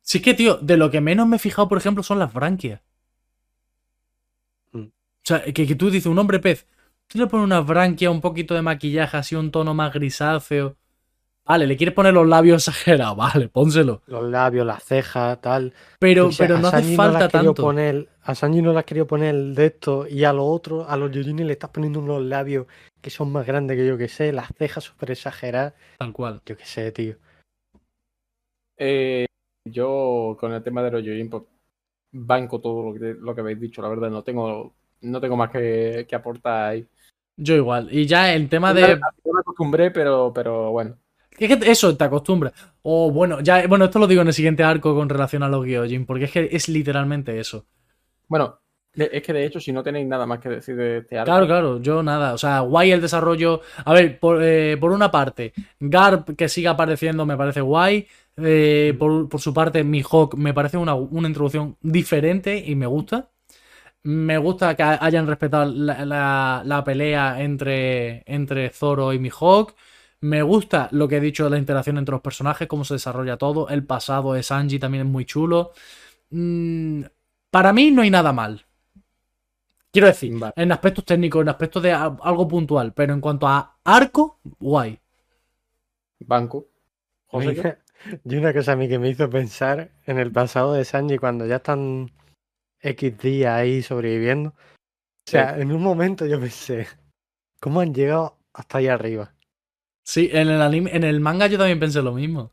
[0.00, 2.32] Sí, es que, tío, de lo que menos me he fijado, por ejemplo, son las
[2.32, 2.80] branquias.
[4.72, 4.80] Mm.
[4.82, 4.90] O
[5.22, 6.66] sea, que, que tú dices, un hombre pez,
[7.06, 10.76] tú le pones una branquia, un poquito de maquillaje, así un tono más grisáceo.
[11.48, 14.02] Vale, le quieres poner los labios exagerados, vale, pónselo.
[14.06, 15.72] los labios, las cejas, tal.
[15.98, 17.62] Pero, Yo pero no hace falta querido tanto.
[17.62, 20.84] Poner, a Sanji no le has querido poner el de esto y a los otros,
[20.86, 22.66] a los Yojini le estás poniendo unos labios
[23.00, 25.72] que son más grandes que yo que sé, las cejas súper exageradas.
[25.98, 26.42] Tal cual.
[26.44, 27.16] Yo qué sé, tío.
[28.76, 29.24] Eh,
[29.64, 31.44] yo con el tema de los Yojin, pues
[32.12, 35.50] banco todo lo que, lo que habéis dicho, la verdad, no tengo, no tengo más
[35.50, 36.86] que, que aportar ahí.
[37.38, 37.88] Yo igual.
[37.90, 38.82] Y ya el tema de.
[38.82, 40.98] ya me acostumbré, pero, pero bueno.
[41.38, 42.52] Es que eso te acostumbras.
[42.82, 45.64] O bueno, ya, bueno, esto lo digo en el siguiente arco con relación a los
[45.66, 47.66] Gyojin, porque es que es literalmente eso.
[48.26, 48.60] Bueno,
[48.94, 51.46] es que de hecho, si no tenéis nada más que decir de este arco, Claro,
[51.46, 52.34] claro, yo nada.
[52.34, 53.60] O sea, guay el desarrollo.
[53.84, 58.06] A ver, por, eh, por una parte, Garp que siga apareciendo me parece guay.
[58.36, 63.30] Eh, por, por su parte, Mihawk me parece una, una introducción diferente y me gusta.
[64.04, 69.74] Me gusta que hayan respetado la, la- la pelea entre, entre Zoro y Mihawk.
[70.20, 73.36] Me gusta lo que he dicho de la interacción entre los personajes, cómo se desarrolla
[73.36, 73.68] todo.
[73.68, 75.72] El pasado de Sanji también es muy chulo.
[76.30, 77.02] Mm,
[77.50, 78.66] para mí no hay nada mal.
[79.92, 80.52] Quiero decir, Vale.
[80.56, 84.98] en aspectos técnicos, en aspectos de algo puntual, pero en cuanto a arco, guay.
[86.20, 86.66] Banco.
[88.24, 91.46] Y una cosa a mí que me hizo pensar en el pasado de Sanji cuando
[91.46, 92.12] ya están
[92.80, 94.50] X días ahí sobreviviendo.
[94.50, 96.86] O sea, en un momento yo pensé,
[97.60, 99.34] ¿cómo han llegado hasta ahí arriba?
[100.08, 102.50] Sí, en el anime, en el manga yo también pensé lo mismo.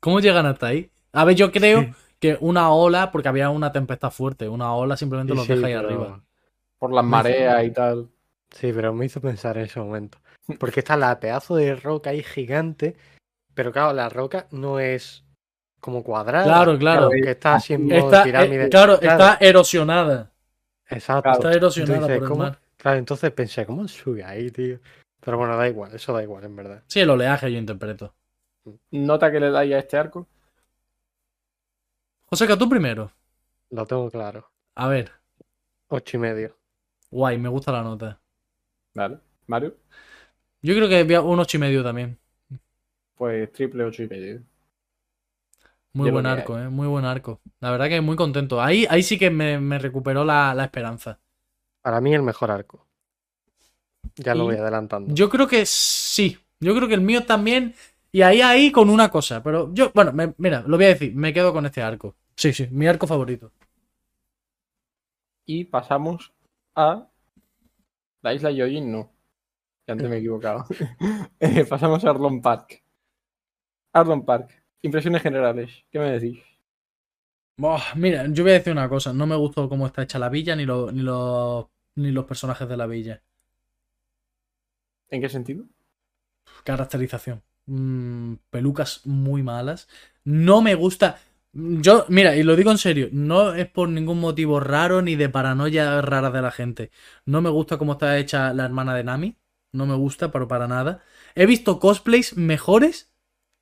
[0.00, 0.90] ¿Cómo llegan hasta ahí?
[1.14, 1.92] A ver, yo creo Sí.
[2.18, 5.72] que una ola, porque había una tempestad fuerte, una ola simplemente los sí, deja ahí
[5.72, 6.20] arriba.
[6.78, 8.10] Por las mareas y tal.
[8.50, 10.18] Sí, pero me hizo pensar en ese momento.
[10.60, 12.96] Porque está la pedazo de roca ahí gigante,
[13.54, 15.24] pero claro, la roca no es
[15.80, 16.44] como cuadrada.
[16.44, 17.08] Claro, claro.
[17.08, 18.64] Que está así en modo Está, de pirámide.
[18.66, 20.32] eh, claro, está erosionada.
[20.90, 21.30] Exacto.
[21.30, 22.58] Está erosionada Entonces, por el mar.
[22.76, 24.78] Claro, entonces pensé, ¿cómo sube ahí, tío?
[25.24, 26.84] Pero bueno, da igual, eso da igual, en verdad.
[26.86, 28.14] Sí, el oleaje yo interpreto.
[29.10, 30.26] Nota que le dais a este arco.
[32.30, 33.10] José, que tú primero.
[33.68, 34.50] Lo tengo claro.
[34.76, 35.12] A ver,
[35.88, 36.58] Ocho y medio.
[37.10, 38.20] guay, me gusta la nota.
[38.94, 39.20] Vale.
[39.46, 39.76] Mario,
[40.62, 42.18] Yo creo que un ocho y medio también.
[43.16, 44.42] pues triple ocho y medio.
[45.92, 47.40] Muy Yo buen arco, eh, muy buen arco.
[47.60, 48.60] La verdad que muy contento.
[48.60, 51.20] Ahí, ahí sí que me, me recuperó la, la esperanza.
[51.82, 52.83] Para mí el mejor arco.
[54.16, 55.14] Ya lo Y voy adelantando.
[55.14, 56.38] Yo creo que sí.
[56.60, 57.74] Yo creo que el mío también.
[58.12, 59.42] Y ahí, ahí con una cosa.
[59.42, 61.14] Pero yo, bueno, me- mira, lo voy a decir.
[61.14, 62.14] Me quedo con este arco.
[62.36, 63.52] Sí, sí, mi arco favorito.
[65.46, 66.34] Y pasamos
[66.74, 67.08] a
[68.22, 69.12] la isla Yojin, no.
[69.86, 70.66] Que antes me he equivocado.
[71.40, 72.82] Eh, pasamos a Arlon Park.
[73.94, 74.50] Arlon Park.
[74.82, 75.86] Impresiones generales.
[75.90, 76.38] ¿Qué me decís?
[77.96, 79.12] Mira, yo voy a decir una cosa.
[79.12, 81.66] No me gustó cómo está hecha la villa ni, lo- ni, los,
[81.96, 83.22] ni los personajes de la villa.
[85.10, 85.64] ¿En qué sentido?
[86.64, 87.42] Caracterización.
[87.66, 89.88] Mm, pelucas muy malas.
[90.24, 91.18] No me gusta.
[91.52, 95.28] Yo, mira, y lo digo en serio, no es por ningún motivo raro ni de
[95.28, 96.90] paranoia rara de la gente.
[97.26, 99.36] No me gusta cómo está hecha la hermana de Nami.
[99.72, 101.02] No me gusta, pero para nada.
[101.34, 103.12] He visto cosplays mejores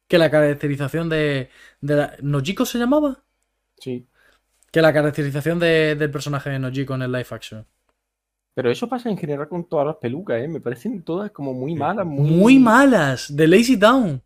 [0.09, 1.51] que la caracterización de.
[1.81, 2.16] de la...
[2.23, 3.24] ¿Nojiko se llamaba?
[3.78, 4.06] Sí.
[4.70, 7.66] Que la caracterización de- del personaje de Nojiko en el live action.
[8.55, 10.49] Pero eso pasa en general con todas las pelucas, ¿eh?
[10.49, 12.31] Me parecen todas como muy malas, muy...
[12.31, 13.35] Muy malas.
[13.35, 14.20] De Lazy Town.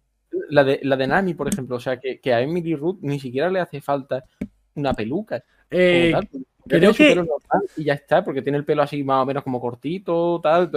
[0.51, 1.77] La de, la de Nami, por ejemplo.
[1.77, 4.25] O sea, que, que a Emily Root ni siquiera le hace falta
[4.75, 5.43] una peluca.
[5.71, 6.13] Eh,
[6.69, 9.45] creo que- pelo normal y ya está, porque tiene el pelo así más o menos
[9.45, 10.71] como cortito, tal.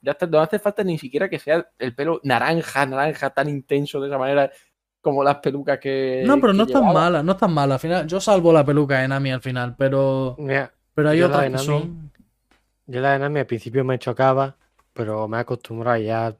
[0.00, 4.00] Ya está, no hace falta ni siquiera que sea el pelo naranja, naranja, tan intenso
[4.00, 4.50] de esa manera
[5.00, 6.24] como las pelucas que.
[6.26, 7.74] No, pero que no es tan mala, no es tan mala.
[7.74, 11.26] Al final, yo salvo la peluca de Nami al final, pero, Mira, pero hay Yo
[11.28, 12.11] otras que Nami- son.
[12.92, 14.56] Yo la de Nami al principio me chocaba,
[14.92, 16.36] pero me he acostumbrado y ya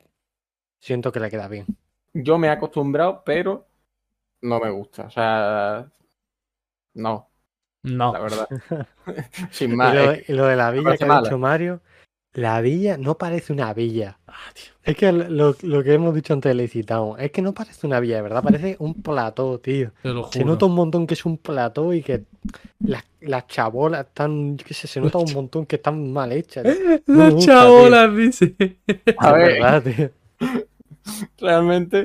[0.80, 1.66] siento que le queda bien.
[2.14, 3.66] Yo me he acostumbrado, pero
[4.42, 5.04] no me gusta.
[5.06, 5.86] O sea,
[6.94, 7.30] no,
[7.82, 8.12] No.
[8.12, 8.48] la verdad.
[9.50, 9.94] Sin Y más.
[9.94, 11.80] lo, es que- y lo de la villa que ha dicho Mario,
[12.34, 14.18] la villa no parece una villa.
[14.26, 14.71] Ah, tío.
[14.84, 17.86] Es que lo, lo que hemos dicho antes de Lazy Town, es que no parece
[17.86, 19.92] una de verdad, parece un plató, tío.
[20.02, 22.24] Te lo Se nota un montón que es un plató y que
[22.80, 26.64] las, las chabolas están, yo qué sé, se nota un montón que están mal hechas.
[27.06, 28.54] No me Las gusta, chabolas, dice.
[29.18, 30.10] A ver, verdad, tío.
[31.38, 32.04] realmente.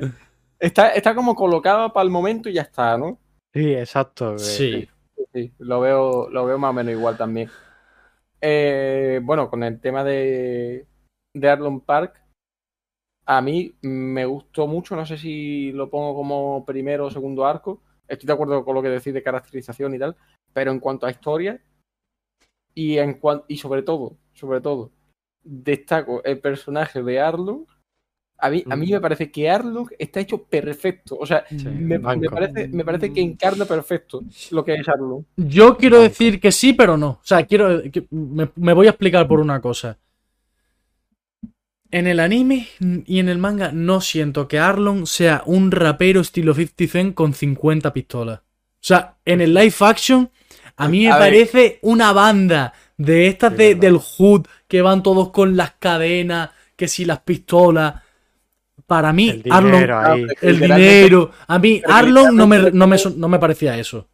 [0.59, 3.17] Está, está como colocada para el momento y ya está, ¿no?
[3.53, 4.33] Sí, exacto.
[4.33, 4.89] que- Sí.
[5.33, 7.49] Sí, lo veo, lo veo más o menos igual también.
[8.41, 10.85] Eh, bueno, con el tema de,
[11.33, 12.21] de Arlon Park,
[13.29, 17.81] a mí me gustó mucho, no sé si lo pongo como primero o segundo arco,
[18.07, 20.15] estoy de acuerdo con lo que decís de caracterización y tal,
[20.53, 21.61] pero en cuanto a historia
[22.73, 24.91] y, en cuan- y sobre todo, sobre todo,
[25.43, 27.65] destaco el personaje de Arlong.
[28.39, 28.91] A mí, a mí Mm.
[28.91, 31.17] me parece que Arlong está hecho perfecto.
[31.19, 35.23] O sea, Sí, me, me parece, me parece que encarna perfecto lo que es Arlong.
[35.37, 37.09] Yo quiero decir que sí, pero no.
[37.09, 37.81] O sea, quiero.
[37.91, 39.97] que- me, me voy a explicar por una cosa.
[41.89, 42.67] En el anime
[43.05, 47.33] y en el manga no siento que Arlon sea un rapero estilo 50 Cent con
[47.33, 48.39] 50 pistolas.
[48.39, 48.43] O
[48.87, 50.29] sea, en el live action
[50.75, 51.29] a mí me A ver.
[51.31, 56.49] parece una banda de estas Sí, de- del hood que van todos con las cadenas,
[56.75, 57.95] que si las pistolas.
[58.85, 60.25] Para mí, El Arlon, dinero ahí.
[60.41, 61.31] el dinero.
[61.47, 64.07] A mí, Pero Arlon no me, no, me, no me parecía eso.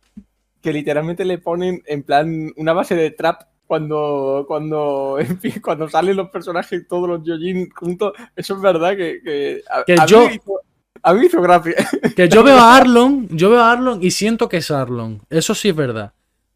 [0.61, 3.41] que literalmente le ponen en plan una base de trap
[3.73, 8.95] cuando cuando en fin, cuando salen los personajes todos los Yojin juntos eso es verdad
[8.95, 10.59] que, que a, Que a mí yo- me hizo,
[11.01, 11.73] a mí me hizo gracia
[12.15, 15.21] Que yo veo a Arlon, yo veo a Arlon y siento que es Arlon.
[15.29, 16.13] Eso sí es verdad.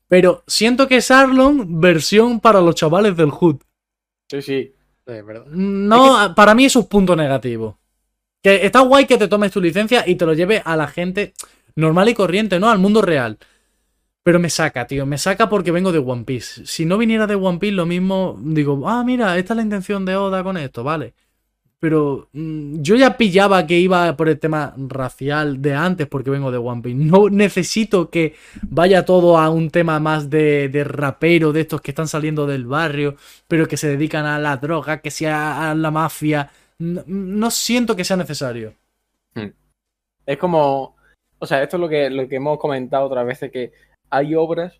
[0.07, 3.57] Pero siento que es Arlon versión para los chavales del Hood.
[4.29, 4.73] sí sí
[5.07, 5.45] es verdad.
[5.47, 7.79] No, para mí eso es un punto negativo.
[8.43, 11.33] Que está guay que te tomes tu licencia y te lo lleves a la gente
[11.75, 12.69] normal y corriente, ¿no?
[12.69, 13.37] Al mundo real.
[14.27, 15.05] Pero me saca, tío.
[15.05, 16.65] Me saca porque vengo de One Piece.
[16.65, 20.03] Si no viniera de One Piece, lo mismo digo, ah, mira, esta es la intención
[20.03, 21.13] de Oda con esto, vale.
[21.79, 26.51] Pero mm, yo ya pillaba que iba por el tema racial de antes porque vengo
[26.51, 26.97] de One Piece.
[27.05, 31.91] No necesito que vaya todo a un tema más de, de rapero, de estos que
[31.91, 33.15] están saliendo del barrio,
[33.47, 36.51] pero que se dedican a la droga, que sea a la mafia.
[36.79, 38.73] No, no siento que sea necesario.
[40.25, 40.97] Es como.
[41.39, 43.71] O sea, esto es lo que, lo que hemos comentado otras veces, que
[44.09, 44.79] hay obras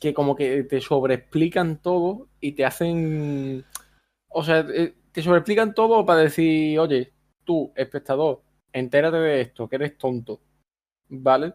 [0.00, 3.64] que como que te sobreexplican todo y te hacen.
[4.28, 7.12] O sea, eh, te sobreexplican todo para decir, oye,
[7.44, 10.40] tú, espectador, entérate de esto, que eres tonto.
[11.08, 11.54] ¿Vale?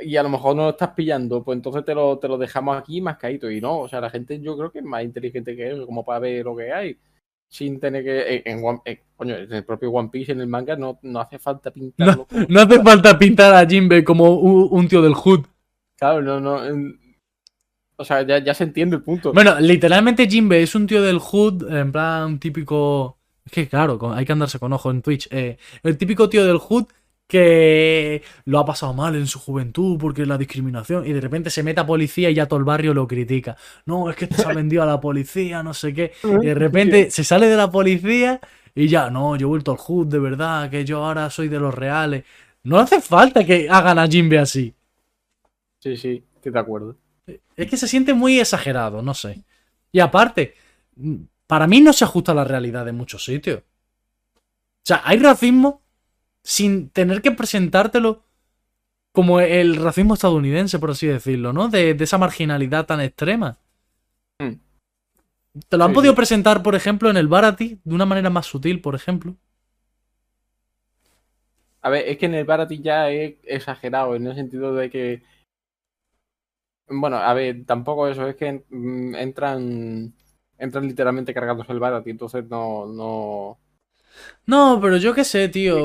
[0.00, 2.76] Y a lo mejor no lo estás pillando, pues entonces te lo, te lo dejamos
[2.76, 3.48] aquí más caído.
[3.50, 6.04] Y no, o sea, la gente yo creo que es más inteligente que eso, como
[6.04, 6.98] para ver lo que hay.
[7.48, 8.42] Sin tener que.
[8.44, 11.20] En, en One- en- coño, en el propio One Piece, en el manga, no, no
[11.20, 12.26] hace falta pintarlo.
[12.26, 15.46] como- No hace falta pintar a Jinbe como un, un tío del Hood.
[16.04, 16.64] Claro, no, no.
[16.66, 17.00] en-
[17.96, 19.32] O sea, ya, ya se entiende el punto.
[19.32, 23.18] Bueno, literalmente Jinbe es un tío del Hood, en plan típico.
[23.46, 25.28] Es que claro, hay que andarse con ojo en Twitch.
[25.30, 26.86] eh, el típico tío del Hood
[27.26, 31.62] que lo ha pasado mal en su juventud porque la discriminación y de repente se
[31.62, 33.56] mete a policía y ya todo el barrio lo critica.
[33.86, 36.12] No, es que este se ha vendido a la policía, no sé qué.
[36.42, 38.40] Y de repente se sale de la policía
[38.74, 41.60] y ya, no, yo he vuelto al Hood de verdad, que yo ahora soy de
[41.60, 42.24] los reales.
[42.64, 44.74] No hace falta que hagan a Jinbe así.
[45.84, 46.96] Sí, sí, estoy de acuerdo.
[47.56, 49.44] Es que se siente muy exagerado, no sé.
[49.92, 50.54] Y aparte,
[50.96, 51.16] mm,
[51.46, 53.60] para mí no se ajusta a la realidad de muchos sitios.
[53.60, 55.82] O sea, hay racismo
[56.44, 58.24] sin tener que presentártelo
[59.12, 61.68] como el racismo estadounidense, por así decirlo, ¿no?
[61.68, 63.58] De, de esa marginalidad tan extrema.
[64.40, 64.54] Hmm.
[65.68, 66.14] Te lo han Sí, podido sí.
[66.14, 69.36] presentar, por ejemplo, en el Barati, de una manera más sutil, por ejemplo.
[71.82, 75.22] A ver, es que en el Barati ya es exagerado, en el sentido de que.
[76.88, 80.14] Bueno, a ver, tampoco eso, es que mm, entran.
[80.58, 82.86] Entran literalmente cargados el Barati, entonces no.
[82.86, 83.58] no...
[84.46, 85.76] No, pero yo qué sé, tío.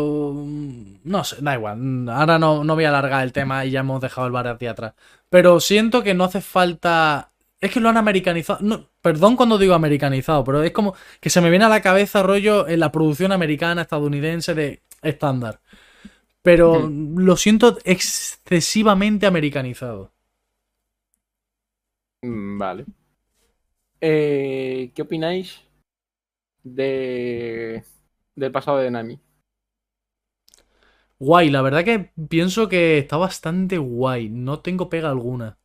[1.04, 2.08] No sé, da igual.
[2.10, 4.72] Ahora no, no voy a alargar el tema y ya hemos dejado el bar hacia
[4.72, 4.94] atrás.
[5.30, 7.32] Pero siento que no hace falta.
[7.60, 8.60] Es que lo han americanizado.
[8.62, 12.24] No, perdón cuando digo americanizado, pero es como que se me viene a la cabeza
[12.24, 15.60] rollo en la producción americana, estadounidense de estándar.
[16.42, 20.14] Pero lo siento excesivamente americanizado.
[22.24, 22.86] Mm, Vale.
[24.02, 25.62] Eh, ¿Qué opináis
[26.64, 27.84] de.
[28.36, 29.20] del pasado de Nami?
[31.20, 34.30] Guay, la verdad que pienso que está bastante guay.
[34.30, 35.58] No tengo pega alguna.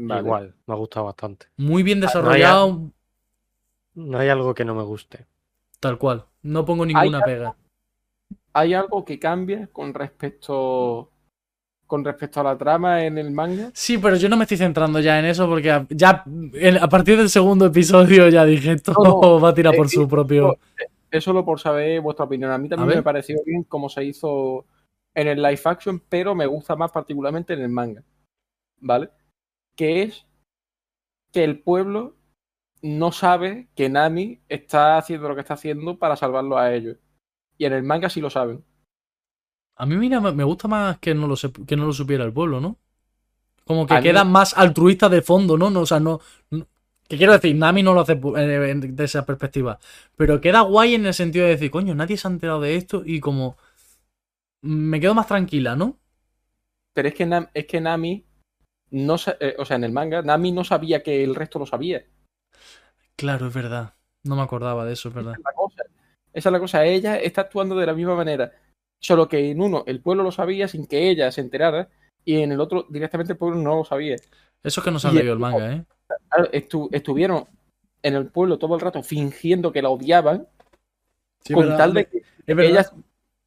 [0.00, 0.20] Vale.
[0.20, 1.46] Igual, me ha gustado bastante.
[1.56, 2.92] Muy bien no hay desarrollado,
[3.94, 5.26] No hay algo que no me guste.
[5.80, 6.26] tal cual.
[6.42, 7.56] No pongo ninguna pega.
[8.52, 11.10] ¿Hay algo que cambia con respecto.
[11.88, 13.70] Con respecto a la trama en el manga?
[13.74, 16.88] Sí, pero yo no me estoy centrando ya en eso porque a- ya en- a
[16.88, 20.06] partir del segundo episodio ya dije esto No, no, va a tirar por eh, su
[20.06, 20.56] propio.
[21.10, 22.50] Es solo por saber vuestra opinión.
[22.52, 24.66] A mí también me pareció bien cómo se hizo
[25.14, 28.04] en el live action, pero me gusta más particularmente en el manga.
[28.80, 29.08] ¿Vale?
[29.74, 30.26] Que es
[31.32, 32.14] que el pueblo
[32.82, 36.98] no sabe que Nami está haciendo lo que está haciendo para salvarlo a ellos.
[37.56, 38.62] Y en el manga sí lo saben.
[39.78, 41.36] A mí mira, me gusta más que no lo
[41.66, 42.76] que no lo supiera el pueblo, ¿no?
[43.64, 45.70] Como que mí- queda más altruista de fondo, ¿no?
[45.70, 46.66] no o sea, no, no-
[47.08, 49.78] Que quiero decir, Nami no lo hace eh, de esa perspectiva.
[50.16, 53.02] Pero queda guay en el sentido de decir, coño, nadie se ha enterado de esto
[53.04, 53.56] y como.
[54.62, 55.96] Me quedo más tranquila, ¿no?
[56.94, 58.24] Pero es que, Nam- es que Nami
[58.90, 62.04] no eh, o sea, en el manga, Nami no sabía que el resto lo sabía.
[63.16, 63.94] Claro, es verdad.
[64.24, 65.34] No me acordaba de eso, es verdad.
[65.34, 65.82] Esa es la cosa.
[66.32, 66.84] Esa es la cosa.
[66.84, 68.52] Ella está actuando de la misma manera.
[69.00, 71.88] Solo que en uno el pueblo lo sabía sin que ella se enterara.
[72.24, 74.16] Y en el otro directamente el pueblo no lo sabía.
[74.62, 75.84] Eso es que no se han leído el manga, ¿eh?
[76.52, 77.44] Estu- estuvieron
[78.02, 80.46] en el pueblo todo el rato fingiendo que la odiaban.
[81.44, 82.70] Sí, con verdad, tal de que, es que verdad.
[82.70, 82.90] ella,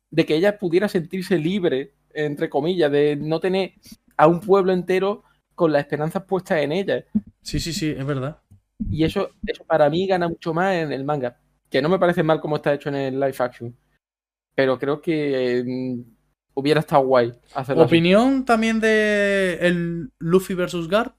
[0.10, 3.74] de que ella pudiera sentirse libre, entre comillas, de no tener
[4.18, 5.24] a un pueblo entero
[5.54, 7.06] con las esperanzas puestas en ella.
[7.42, 8.40] Sí, sí, sí, es verdad.
[8.90, 11.38] Y eso, eso para mí gana mucho más en el manga.
[11.70, 13.76] Que no me parece mal como está hecho en el live action.
[14.62, 15.66] Pero creo que eh,
[16.54, 17.96] hubiera estado guay hacerlo así.
[17.96, 21.16] ¿Opinión también de el Luffy versus Garp?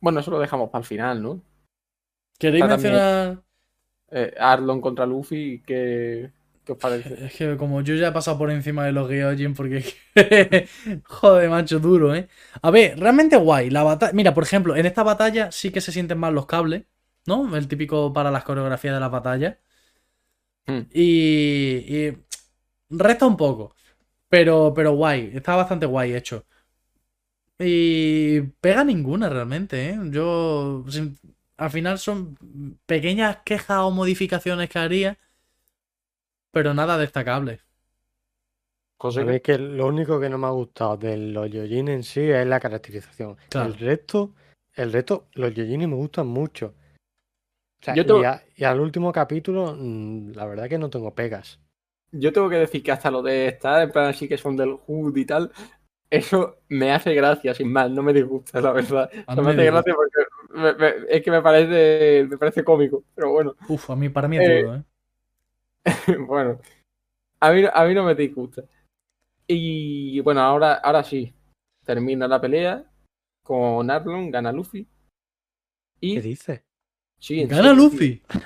[0.00, 1.42] Bueno, eso lo dejamos para el final, ¿no?
[2.38, 3.42] ¿Queréis Está también- mencionar?
[4.10, 6.30] Eh, Arlon contra Luffy, ¿qué,
[6.64, 7.26] qué os parece?
[7.26, 9.84] Es que como yo ya he pasado por encima de los Gyojin porque...
[11.04, 12.26] Joder, macho, duro, ¿eh?
[12.62, 13.68] A ver, realmente guay.
[13.68, 14.12] La batalla...
[14.14, 16.84] Mira, por ejemplo, en esta batalla sí que se sienten más los cables,
[17.26, 17.54] ¿no?
[17.54, 19.56] El típico para las coreografías de las batallas.
[20.66, 20.80] Hmm.
[20.92, 22.06] Y...
[22.08, 22.18] y
[22.90, 23.74] resta un poco.
[24.28, 26.44] Pero, pero guay, está bastante guay hecho.
[27.58, 29.98] Y pega ninguna realmente, ¿eh?
[30.10, 31.18] Yo, sin-
[31.56, 32.36] al final son
[32.86, 35.18] pequeñas quejas o modificaciones que haría,
[36.50, 37.60] pero nada destacable.
[38.98, 41.88] José, A mí es que lo único que no me ha gustado de los Yojin
[41.88, 43.36] en sí es la caracterización.
[43.50, 43.68] Claro.
[43.68, 44.34] El resto,
[44.74, 46.74] el resto, los Yojin me gustan mucho.
[47.86, 51.14] O sea, Yo y, a- y al último capítulo, mm, la verdad que no tengo
[51.14, 51.60] pegas.
[52.12, 54.76] yo tengo que decir que hasta lo de estar en plan así que son del
[54.86, 55.52] HUD y tal,
[56.10, 59.10] eso me hace gracia, sin más, no me disgusta, la verdad.
[59.26, 60.20] A No mí me hace gracia porque
[60.54, 64.28] me- me- es que me parece, me parece cómico, pero bueno, Uf, a mí, para
[64.28, 64.84] mí es Eh, duro, ¿eh?
[66.26, 66.60] bueno,
[67.40, 68.62] a mí, a mí no me disgusta.
[69.46, 71.34] Y bueno, ahora, ahora sí,
[71.84, 72.84] termina la pelea
[73.42, 74.88] con Arlon, gana Luffy.
[76.00, 76.62] ¿Qué Y dices?
[77.18, 78.16] Sí, ¿Gana serio, Luffy?
[78.20, 78.40] tío,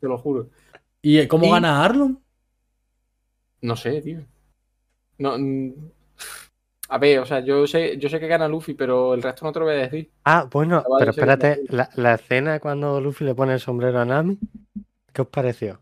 [0.00, 0.50] te lo juro.
[1.02, 2.22] ¿Y eh, cómo Y- gana Arlon?
[3.62, 4.24] No sé, tío.
[5.18, 5.36] No,
[6.90, 9.52] a ver, o sea, yo sé, yo sé que gana Luffy, pero el resto no
[9.52, 10.10] te lo voy a decir.
[10.24, 14.04] Ah, bueno, Chaval, pero espérate, la, la escena cuando Luffy le pone el sombrero a
[14.04, 14.38] Nami,
[15.12, 15.80] ¿qué os pareció?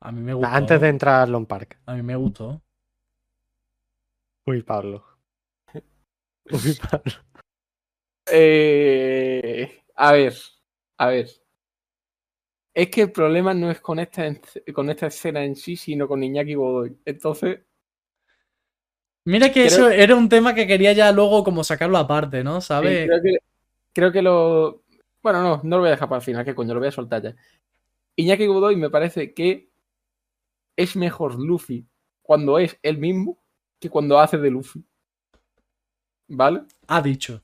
[0.00, 0.48] A mí me gustó.
[0.54, 1.78] Antes de entrar a Lone Park.
[1.86, 2.62] A mí me gustó.
[4.46, 5.04] Uy, Pablo.
[6.50, 7.12] Uy, Pablo.
[8.30, 10.34] Eh, a ver,
[11.04, 11.28] a ver.
[12.72, 14.30] Es que el problema no es con esta,
[14.72, 16.96] con esta escena en sí, sino con Iñaki Godoy.
[17.04, 17.60] Entonces,
[19.26, 22.60] Mira que Creo- eso era un tema que quería ya luego como sacarlo aparte, ¿no?
[22.60, 23.06] sí, ¿Sabes?
[23.06, 23.38] creo que,
[23.92, 24.84] creo que lo.
[25.22, 26.92] Bueno, no, no lo voy a dejar para el final, que coño, lo voy a
[26.92, 27.36] soltar ya.
[28.16, 29.70] Iñaki Godoy me parece que
[30.76, 31.84] es mejor Luffy
[32.22, 33.38] cuando es él mismo
[33.80, 34.84] que cuando hace de Luffy.
[36.28, 36.64] ¿Vale?
[36.88, 37.42] Ha dicho.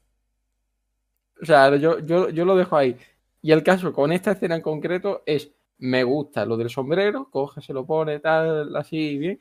[1.43, 2.97] O sea, yo, yo, yo lo dejo ahí.
[3.43, 7.63] Y el caso con esta escena en concreto es, me gusta lo del sombrero, coge,
[7.63, 9.41] se lo pone, tal, así, bien.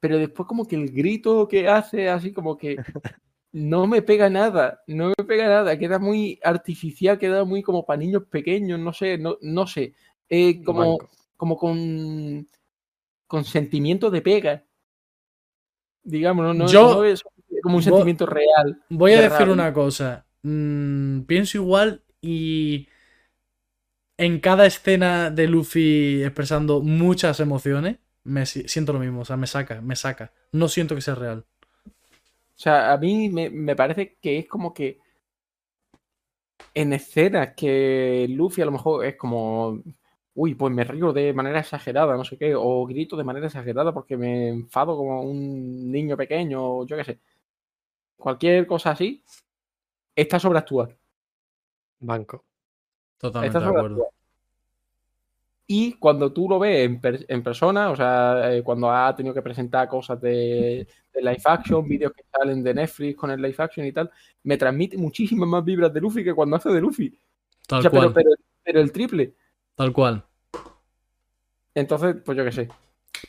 [0.00, 2.76] Pero después como que el grito que hace, así como que
[3.52, 7.98] no me pega nada, no me pega nada, queda muy artificial, queda muy como para
[7.98, 9.94] niños pequeños, no sé, no, no sé.
[10.28, 10.98] Eh, como,
[11.36, 12.48] como con,
[13.26, 14.64] con sentimiento de pega.
[16.02, 17.22] Digamos, no, no, Yo- no es
[17.62, 18.82] como un sentimiento real.
[18.88, 19.52] Voy a decir raro.
[19.52, 20.26] una cosa.
[20.42, 22.88] Mm, pienso igual y
[24.16, 29.20] en cada escena de Luffy expresando muchas emociones, me si- siento lo mismo.
[29.22, 30.32] O sea, me saca, me saca.
[30.52, 31.46] No siento que sea real.
[32.56, 34.98] O sea, a mí me, me parece que es como que
[36.74, 39.82] en escenas que Luffy a lo mejor es como,
[40.34, 43.92] uy, pues me río de manera exagerada, no sé qué, o grito de manera exagerada
[43.92, 47.20] porque me enfado como un niño pequeño, o yo qué sé.
[48.16, 49.22] Cualquier cosa así,
[50.16, 51.01] está.
[52.02, 52.44] Banco.
[53.18, 54.08] Totalmente de acuerdo.
[55.66, 59.32] Y cuando tú lo ves en, per- en persona, o sea, eh, cuando ha tenido
[59.34, 63.54] que presentar cosas de, de live action, vídeos que salen de Netflix con el live
[63.58, 64.10] action y tal,
[64.42, 67.18] me transmite muchísimas más vibras de Luffy que cuando hace de Luffy.
[67.66, 68.12] Tal O sea, cual.
[68.12, 68.30] pero, pero,
[68.64, 69.32] pero el triple.
[69.76, 70.24] Tal cual.
[71.74, 72.68] Entonces, pues yo qué sé.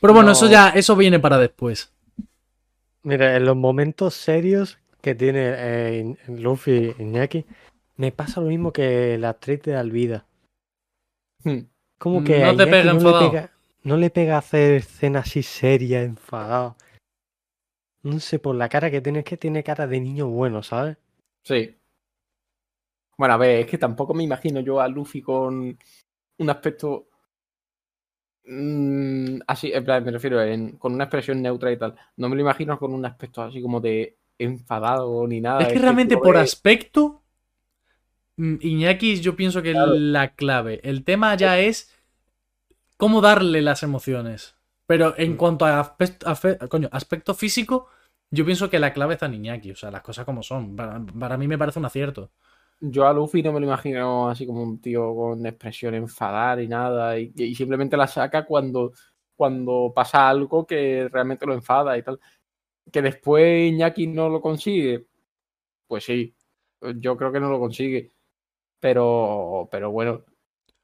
[0.01, 0.31] Pero bueno, No.
[0.33, 1.93] eso ya, eso viene para después.
[3.03, 7.45] Mira, en los momentos serios que tiene eh, Luffy y Iñaki,
[7.95, 10.25] me pasa lo mismo que la actriz de Alvida.
[11.43, 11.59] Hmm.
[11.97, 13.31] Como que No a te pega no le enfadado.
[13.31, 13.51] pega,
[13.83, 16.75] no le pega hacer escenas así serias, enfadado.
[18.03, 20.97] No sé, por la cara que tiene, es que tiene cara de niño bueno, ¿sabes?
[21.43, 21.75] Sí.
[23.17, 25.77] Bueno, a ver, es que tampoco me imagino yo a Luffy con
[26.39, 27.07] un aspecto
[28.45, 31.95] mm, así, en plan, me refiero en- con una expresión neutra y tal.
[32.17, 35.61] No me lo imagino con un aspecto así como de enfadado ni nada.
[35.61, 37.22] Es que realmente por ves- aspecto, mm,
[38.37, 40.79] Iñaki yo pienso que es la clave.
[40.83, 41.93] El tema ya es
[42.97, 44.55] cómo darle las emociones.
[44.85, 45.37] Pero en Mm.
[45.37, 46.27] cuanto a aspecto,
[46.69, 47.87] coño, aspecto físico,
[48.31, 49.71] yo pienso que la clave está en Iñaki.
[49.71, 50.75] O sea, las cosas como son.
[50.75, 52.31] Para, para mí me parece un acierto.
[52.79, 56.67] Yo a Luffy no me lo imagino así como un tío con expresión enfadada y
[56.67, 57.17] nada.
[57.19, 58.91] Y, y simplemente la saca cuando,
[59.35, 62.19] cuando pasa algo que realmente lo enfada y tal.
[62.91, 65.07] Que después Iñaki no lo consigue.
[65.87, 66.35] Pues sí.
[66.97, 68.12] Yo creo que no lo consigue.
[68.83, 70.25] Pero, pero bueno.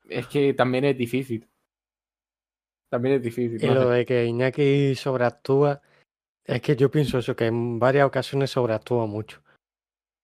[0.08, 1.46] Es que también es difícil.
[2.90, 3.62] También es difícil.
[3.62, 5.82] Y no lo de que Iñaki sobreactúa,
[6.46, 9.42] es que yo pienso eso, que en varias ocasiones sobreactúa mucho.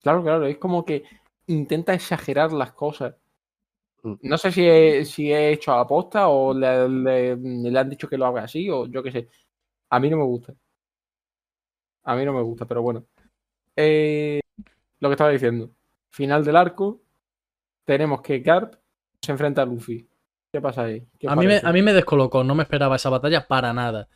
[0.02, 0.46] Claro, claro.
[0.46, 1.04] Es como que
[1.48, 3.18] intenta exagerar las cosas.
[4.04, 4.14] Mm.
[4.22, 8.08] No sé si he, si he hecho a posta o le, le- le han dicho
[8.08, 9.30] que lo haga así o yo qué sé.
[9.90, 10.56] A mí no me gusta.
[12.06, 13.06] A mí no me gusta, pero bueno.
[13.76, 14.40] Eh,
[15.02, 15.70] lo que estaba diciendo.
[16.12, 17.02] Final del arco.
[17.86, 18.76] Tenemos que Garp
[19.22, 20.08] se enfrenta a Luffy.
[20.52, 21.08] ¿Qué pasa ahí?
[21.20, 23.74] ¿Qué os A mí, me, a mí me descolocó, no me esperaba esa batalla para
[23.74, 24.08] nada.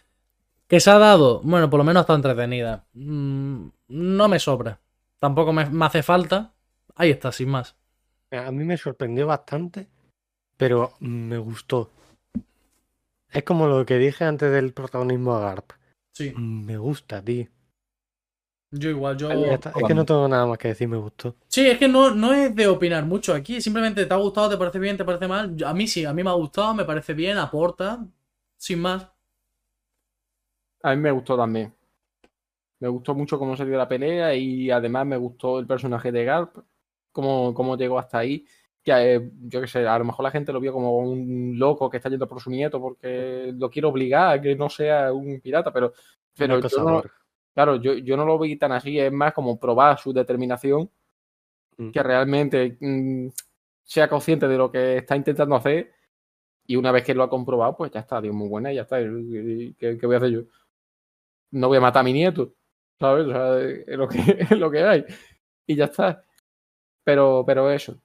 [0.67, 2.85] Que se ha dado, bueno, por lo menos está entretenida.
[2.93, 4.79] Mm, no me sobra.
[5.19, 6.53] Tampoco me, me hace falta.
[6.95, 7.75] Ahí está, sin más.
[8.31, 9.87] A mí me sorprendió bastante,
[10.57, 11.89] pero me gustó.
[13.31, 15.71] Es como lo que dije antes del protagonismo a Garp.
[16.13, 16.33] Sí.
[16.35, 17.47] Me gusta, tío.
[18.71, 19.31] Yo igual, yo.
[19.31, 21.35] Es que no tengo nada más que decir, me gustó.
[21.47, 23.61] Sí, es que no, no es de opinar mucho aquí.
[23.61, 25.55] Simplemente te ha gustado, te parece bien, te parece mal.
[25.65, 28.05] A mí sí, a mí me ha gustado, me parece bien, aporta.
[28.57, 29.07] Sin más.
[30.83, 31.73] A mí me gustó también.
[32.79, 36.23] Me gustó mucho cómo se dio la pelea y además me gustó el personaje de
[36.23, 36.57] Garp,
[37.11, 38.45] cómo, cómo llegó hasta ahí.
[38.83, 41.89] Que eh, yo qué sé, a lo mejor la gente lo vio como un loco
[41.89, 45.41] que está yendo por su nieto porque lo quiere obligar a que no sea un
[45.41, 45.91] pirata, pero,
[46.35, 47.03] pero yo no.
[47.59, 50.89] Claro, yo, yo no lo vi tan así, es más como probar su determinación,
[51.77, 51.91] Mm.
[51.91, 53.27] que realmente mm,
[53.83, 55.93] sea consciente de lo que está intentando hacer
[56.67, 58.81] y una vez que lo ha comprobado, pues ya está, Dios muy buena y ya
[58.83, 58.97] está.
[58.99, 60.41] ¿Qué, qué- voy a hacer yo?
[61.51, 62.53] No voy a matar a mi nieto,
[62.99, 63.27] ¿sabes?
[63.27, 64.17] O sea, es lo que,
[64.51, 65.05] es lo que hay.
[65.67, 66.23] Y ya está.
[67.05, 67.97] Pero, pero eso.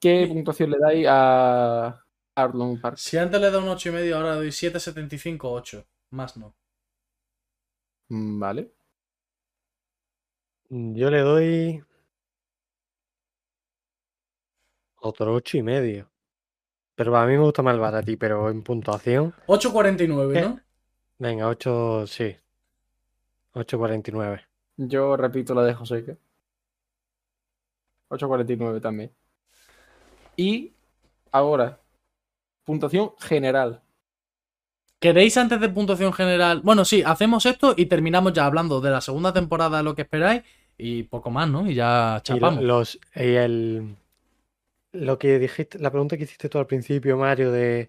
[0.00, 2.04] ¿Qué puntuación le dais a
[2.36, 2.96] Arlong Park?
[2.98, 5.84] Si antes le da un 8 y medio, ahora le doy 7,75, 8.
[6.10, 6.54] Más no.
[8.08, 8.72] Mm, Vale.
[10.70, 11.84] Yo le doy
[15.00, 16.10] otro ocho y medio.
[16.94, 20.40] Pero a mí me gusta más el baratí, pero en puntuación, 8,49, ¿Qué?
[20.42, 20.60] ¿no?
[21.18, 22.36] venga, 8, sí.
[23.54, 24.44] 8.49.
[24.76, 26.16] Yo repito la de Joseca.
[28.10, 29.12] 8.49 también.
[30.36, 30.72] Y
[31.32, 31.80] ahora,
[32.64, 33.80] puntuación general.
[35.00, 36.60] ¿Queréis antes de puntuación general?
[36.64, 40.42] Bueno, sí, hacemos esto y terminamos ya hablando de la segunda temporada, lo que esperáis,
[40.76, 41.68] y poco más, ¿no?
[41.70, 42.62] Y ya Y lo- chapamos.
[42.64, 43.94] los, y el,
[44.92, 47.88] lo que dijiste, la pregunta que hiciste tú al principio, Mario, de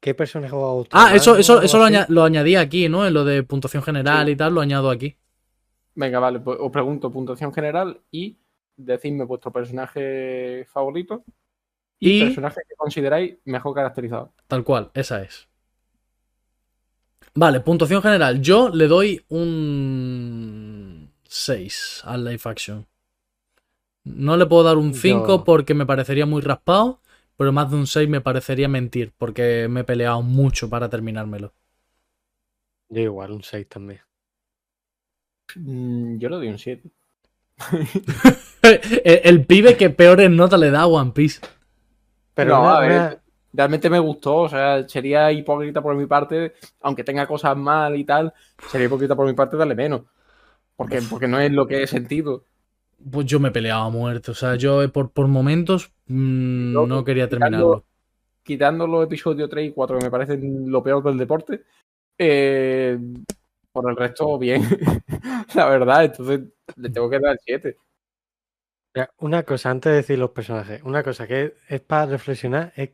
[0.00, 2.12] qué personaje os ha gustado Ah, eso, eso, eso lo, así.
[2.12, 3.06] lo añadí aquí, ¿no?
[3.06, 4.32] En lo de puntuación general Sí.
[4.32, 5.16] y tal, lo añado aquí.
[5.94, 8.38] Venga, vale, pues os pregunto puntuación general y
[8.76, 11.22] decidme vuestro personaje favorito
[11.98, 14.32] y, Y personaje que consideráis mejor caracterizado.
[14.48, 15.46] tal cual, esa es.
[17.34, 18.40] Vale, puntuación general.
[18.42, 22.86] Yo le doy un 6 al live action.
[24.04, 27.00] No le puedo dar un 5 Yo- porque me parecería muy raspado,
[27.36, 31.52] pero más de un 6 me parecería mentir porque me he peleado mucho para terminármelo.
[32.88, 34.00] Yo igual, un 6 también.
[35.56, 36.90] Mm, Yo le doy un 7.
[38.62, 38.80] el,
[39.24, 41.40] el pibe que peores notas le da a One Piece.
[42.34, 43.19] Pero No, a ver,
[43.52, 48.04] Realmente me gustó, o sea, sería hipócrita por mi parte, aunque tenga cosas mal y
[48.04, 48.32] tal,
[48.68, 50.02] sería hipócrita por mi parte darle menos.
[50.76, 52.44] Porque, porque no es lo que he sentido.
[53.10, 54.30] Pues yo me he peleado a muerte.
[54.30, 57.84] O sea, yo eh, por, por momentos mm, Yo, no quería quitando- terminarlo.
[58.42, 61.62] Quitando los episodios 3 y 4 que me parecen lo peor del deporte,
[62.18, 62.98] eh,
[63.72, 64.62] por el resto, bien.
[65.54, 66.40] La verdad, entonces
[66.76, 67.76] le tengo que dar 7.
[68.94, 72.72] Mira, Una cosa, antes de decir los personajes, una cosa que es, es para reflexionar
[72.76, 72.90] es,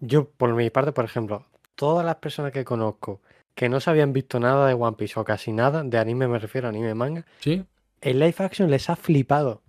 [0.00, 3.20] yo por mi parte, por ejemplo, todas las personas que conozco
[3.54, 6.38] que no se habían visto nada de One Piece o casi nada, de anime me
[6.38, 7.64] refiero, anime manga, ¿Sí?
[8.00, 9.62] el live action les ha flipado.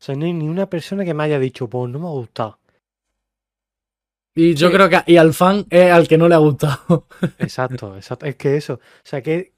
[0.00, 2.10] O sea, no hay ni una persona que me haya dicho, pues no me ha
[2.10, 2.58] gustado.
[4.34, 4.74] Y yo Sí.
[4.74, 7.06] creo que y al fan es al que no le ha gustado.
[7.38, 8.26] Exacto, exacto.
[8.26, 9.52] Es que eso, o sea que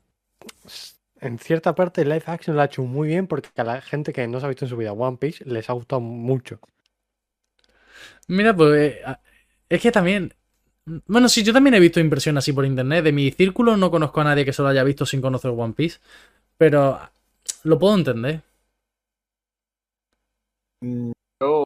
[1.21, 4.13] en cierta parte el live action lo ha hecho muy bien porque a la gente
[4.13, 6.61] que no se ha visto en su vida One Piece les ha gustado mucho.
[8.29, 9.03] Mira, pues eh,
[9.75, 10.33] es que también.
[11.07, 13.05] Bueno, sí, yo también he visto impresiones así por internet.
[13.05, 15.75] De mi círculo no conozco a nadie que se lo haya visto sin conocer One
[15.75, 15.99] Piece.
[16.59, 17.01] Pero
[17.65, 18.43] lo puedo entender.
[21.41, 21.65] Yo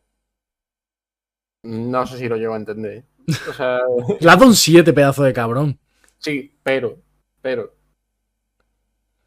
[1.64, 3.05] no sé si lo llevo a entender.
[3.48, 3.80] O sea,
[4.40, 5.78] un 7 pedazo de cabrón.
[6.18, 6.97] sí, pero,
[7.43, 7.74] pero.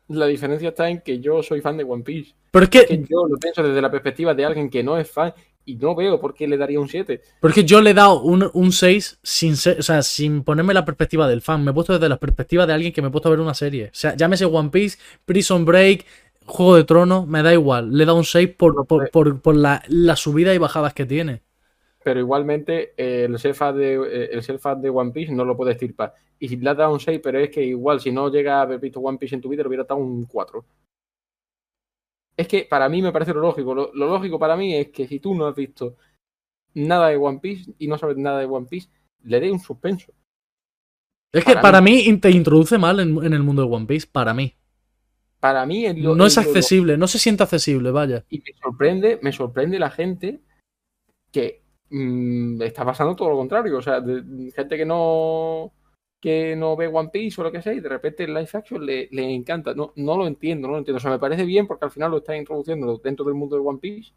[0.07, 2.33] La diferencia está en que yo soy fan de One Piece.
[2.51, 5.09] Pero es Que que, yo lo pienso desde la perspectiva de alguien que no es
[5.09, 5.33] fan
[5.65, 7.21] y no veo por qué le daría un 7.
[7.39, 10.43] pero es que yo le he dado un, un 6 sin ser, o sea, sin
[10.43, 11.63] ponerme la perspectiva del fan.
[11.63, 13.53] Me he puesto desde la perspectiva de alguien que me he puesto a ver una
[13.53, 13.85] serie.
[13.85, 16.05] O sea, llámese One Piece, Prison Break,
[16.45, 17.95] Juego de Tronos, me da igual.
[17.95, 21.05] Le he dado un 6 por, por, por, por la, las subidas y bajadas que
[21.05, 21.41] tiene.
[22.03, 25.75] Pero igualmente eh, el ser fan de, eh, el de One Piece no lo puedes
[25.75, 26.13] estirpar.
[26.39, 28.61] Y si le has dado un 6, pero es que igual si no llega a
[28.63, 30.65] haber visto One Piece en tu vida, le hubiera dado un 4.
[32.37, 33.73] Es que para mí me parece lo lógico.
[33.75, 35.95] Lo, lo lógico para mí es que si tú no has visto
[36.73, 38.89] nada de One Piece y no sabes nada de One Piece,
[39.23, 40.11] le dé un suspenso.
[41.33, 44.33] Es que Para mí te introduce mal en, en el mundo de One Piece, para
[44.33, 44.53] mí.
[45.39, 48.25] Para mí es lo- No es lo- accesible, no se siente accesible, vaya.
[48.29, 50.41] Y me sorprende, me sorprende la gente
[51.31, 53.77] que mm, está pasando todo lo contrario.
[53.77, 55.71] O sea, de- gente que no
[56.21, 58.85] que no ve One Piece o lo que sea y de repente el live action
[58.85, 59.73] le, le encanta.
[59.73, 60.97] No, no lo entiendo, no lo entiendo.
[60.97, 63.63] O sea, me parece bien porque al final lo está introduciendo dentro del mundo de
[63.63, 64.13] One Piece,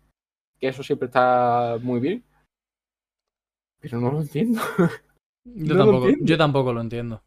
[0.60, 2.22] que eso siempre está muy bien.
[3.81, 4.60] Pero no lo entiendo.
[5.47, 6.24] Yo, No tampoco, entiendo.
[6.26, 7.22] yo tampoco lo entiendo.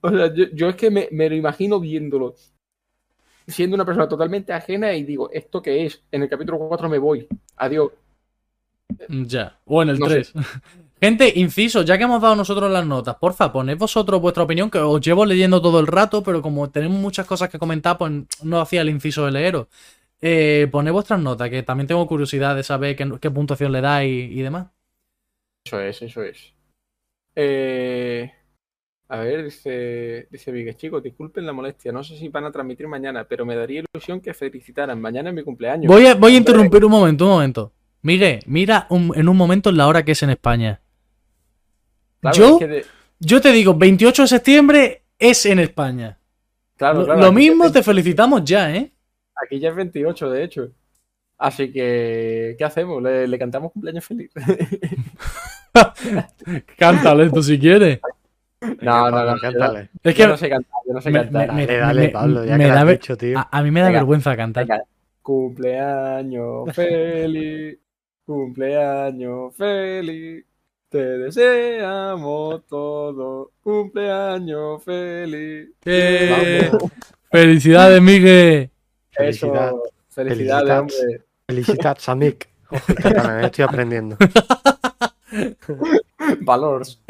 [0.00, 2.34] O sea, yo, yo es que me, me lo imagino viéndolo,
[3.46, 6.02] siendo una persona totalmente ajena y digo, ¿esto qué es?
[6.10, 7.28] En el capítulo 4 me voy.
[7.56, 7.92] Adiós.
[9.08, 9.58] Ya.
[9.66, 10.22] O en el No sé.
[10.98, 11.10] 3.
[11.10, 14.78] Gente, inciso, ya que hemos dado nosotros las notas, porfa, poned vosotros vuestra opinión, que
[14.78, 18.12] os llevo leyendo todo el rato, pero como tenemos muchas cosas que comentar, pues
[18.42, 19.66] no hacía el inciso de leeros.
[20.20, 24.30] Eh, poned vuestras notas, que también tengo curiosidad de saber qué, qué puntuación le dais
[24.32, 24.66] y, demás.
[25.64, 26.52] Eso es, eso es.
[27.36, 28.32] Eh,
[29.08, 32.88] a ver, dice, dice Vigue, chicos, disculpen la molestia, no sé si van a transmitir
[32.88, 35.00] mañana, pero me daría ilusión que felicitaran.
[35.00, 35.86] Mañana es mi cumpleaños.
[35.86, 37.72] Voy a, voy a interrumpir un momento, un momento.
[38.02, 40.80] Miguel, mira un- en un momento la hora que es en España.
[42.20, 42.84] Claro, yo- es que de-
[43.20, 46.18] Yo te digo, 28 de septiembre es en España.
[46.76, 48.92] claro, lo claro, lo mismo, te felicitamos ya, ¿eh?
[49.44, 50.68] Aquí ya es 28, de hecho.
[51.38, 53.00] Así que, ¿qué hacemos?
[53.02, 54.30] ¿Le, le cantamos cumpleaños feliz?
[56.76, 58.00] Cántale tú si quieres.
[58.80, 59.90] No, no, no, cántale.
[60.02, 61.52] Es yo que no sé cantar, yo no sé me- cantar.
[61.54, 63.38] me- Dale, Pablo, ya me que lo da has ver- dicho, tío.
[63.38, 63.98] a, a mí me da Venga.
[64.00, 64.66] vergüenza cantar.
[64.66, 64.82] Venga.
[65.22, 67.78] Cumpleaños feliz,
[68.24, 70.44] cumpleaños feliz,
[70.88, 75.68] te deseamos todo, cumpleaños feliz.
[75.84, 76.70] ¡Eh!
[77.30, 78.70] Felicidades, Miguel.
[79.12, 79.52] Eso,
[80.08, 80.80] felicidades, Felicidades.
[80.80, 81.22] hombre.
[81.46, 82.08] Felicitats.
[82.08, 82.48] Ojo,
[83.02, 84.16] catalán, estoy aprendiendo.
[86.40, 87.02] Valors.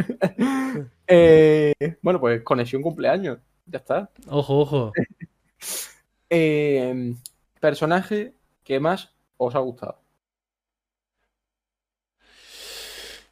[1.06, 4.10] Eh, bueno, pues conexión cumpleaños, ya está.
[4.28, 4.92] Ojo, ojo.
[6.30, 7.14] Eh,
[7.58, 9.98] personaje que más os ha gustado.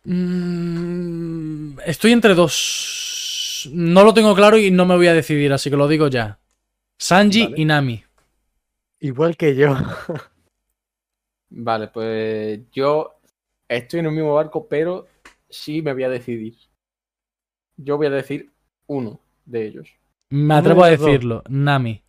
[0.07, 3.69] Mm, estoy entre dos.
[3.73, 6.39] No lo tengo claro y no me voy a decidir, así que lo digo ya.
[6.99, 7.55] Sanji Vale.
[7.61, 8.05] y Nami.
[9.01, 9.77] Igual que yo.
[11.51, 13.19] Vale, pues yo
[13.69, 15.07] estoy en el mismo barco, pero
[15.49, 16.55] sí me voy a decidir.
[17.77, 18.51] Yo voy a decir
[18.87, 19.89] uno de ellos.
[20.31, 22.03] Me atrevo a decirlo, Nami.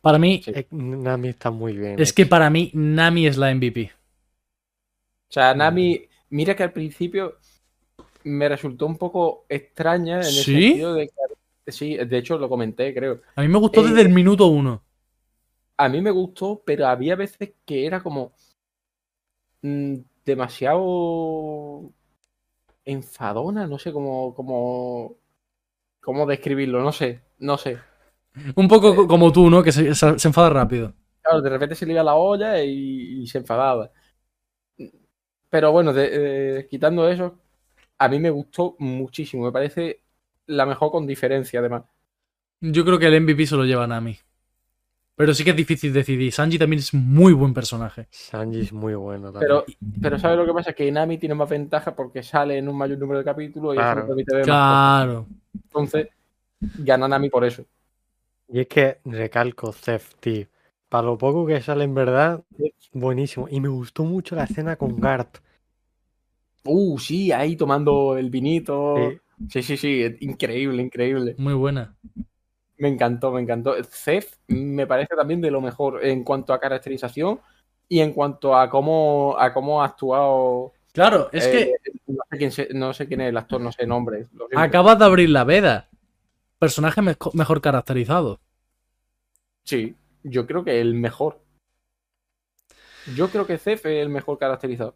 [0.00, 0.52] Para mí, Sí.
[0.54, 1.98] Eh, Nami está muy bien.
[1.98, 3.92] es que para mí Nami es la MVP.
[5.30, 7.38] O sea, Nami, mira que al principio
[8.24, 10.48] me resultó un poco extraña en el ¿Sí?
[10.48, 11.08] sentido de
[11.66, 13.22] que, sí, de hecho lo comenté, creo.
[13.36, 14.82] A mí me gustó Eh, desde el minuto uno.
[15.78, 18.32] A mí me gustó, pero había veces que era como
[19.62, 21.92] mm, demasiado
[22.84, 25.18] enfadona, no sé cómo, cómo,
[26.00, 27.86] cómo describirlo, no sé, no sé.
[28.62, 29.62] Un poco co- como tú, ¿no?
[29.62, 30.94] Que se, se- se enfada rápido.
[31.22, 33.90] Claro, de repente se le iba la olla y, y se enfadaba.
[35.54, 36.10] Pero bueno, de-
[36.58, 37.38] eh, quitando eso,
[37.98, 39.44] a mí me gustó muchísimo.
[39.44, 40.00] Me parece
[40.46, 41.84] la mejor con diferencia, además.
[42.60, 44.18] Yo creo que el MVP se lo lleva Nami.
[45.14, 46.32] Pero sí que es difícil decidir.
[46.32, 48.08] Sanji también es muy buen personaje.
[48.10, 49.42] Sanji es muy bueno también.
[49.42, 49.64] Pero,
[50.02, 50.72] pero ¿sabes lo que pasa?
[50.72, 53.84] Que Nami tiene más ventaja porque sale en un mayor número de capítulos y eso
[53.84, 54.00] Claro.
[54.00, 54.56] le permite ver más
[55.04, 55.26] Claro.
[55.54, 56.08] Entonces,
[56.78, 57.64] gana Nami por eso.
[58.48, 60.48] Y es que recalco Zef, tío.
[60.88, 62.42] Para lo poco que sale en verdad,
[62.92, 63.46] buenísimo.
[63.48, 65.43] Y me gustó mucho la escena con Gart.
[66.64, 68.94] Uh, sí, ahí tomando el vinito.
[68.96, 69.18] Sí.
[69.50, 71.34] Sí, sí, sí, increíble, increíble.
[71.38, 71.96] Muy buena.
[72.78, 73.74] Me encantó, me encantó.
[73.84, 77.40] Cef me parece también de lo mejor en cuanto a caracterización
[77.88, 80.72] y en cuanto a cómo, a cómo ha actuado.
[80.92, 83.72] Claro, es eh, que no, sé quién se- no sé quién es el actor, no
[83.72, 84.26] sé nombre.
[84.54, 85.88] acabas de abrir la veda.
[86.58, 88.40] Personaje mejo- mejor caracterizado.
[89.64, 91.40] Sí, yo creo que el mejor.
[93.16, 94.94] Yo creo que Cef es el mejor caracterizado.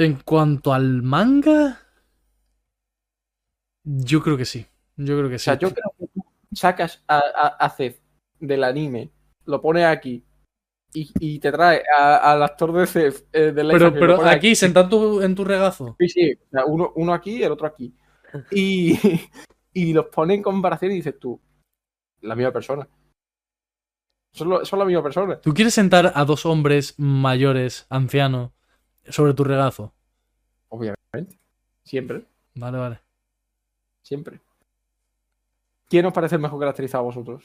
[0.00, 1.78] En cuanto al manga,
[3.84, 4.66] yo creo que sí.
[4.96, 5.44] Yo creo que O sí.
[5.44, 6.24] sea, yo creo que tú
[6.54, 7.76] sacas a, a,
[8.38, 9.10] del anime,
[9.44, 10.24] lo pones aquí
[10.94, 14.84] y, y te trae al actor de Cef eh, del pero pero pones aquí, sentado
[14.86, 15.96] en tu, en tu regazo.
[15.98, 17.94] Sí, sí, o sea, uno, uno aquí y el otro aquí.
[18.50, 18.98] Y,
[19.74, 21.38] y los pone en comparación y dices tú,
[22.22, 22.88] la misma persona.
[24.32, 25.38] Son, lo- son la misma persona.
[25.42, 28.52] ¿Tú quieres sentar a dos hombres mayores, ancianos,
[29.12, 29.92] sobre tu regazo?
[30.70, 31.38] Obviamente.
[31.84, 32.24] Siempre,
[32.54, 33.00] Vale, vale.
[34.02, 34.40] siempre.
[35.90, 37.44] ¿Quién os parece el mejor caracterizado a vosotros?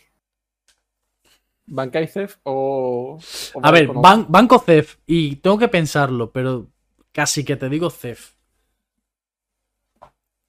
[1.68, 3.18] ¿Bankai Cef o,
[3.56, 4.98] o A ver, ban- banco Cef.
[5.08, 6.68] Y tengo que pensarlo, pero
[7.12, 8.36] casi que te digo Cef.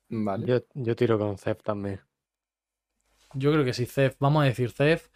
[0.08, 0.46] Vale.
[0.46, 2.00] Yo, yo tiro con Zef también.
[3.34, 4.16] Yo creo que sí, Cef.
[4.18, 5.08] Vamos a decir Cef.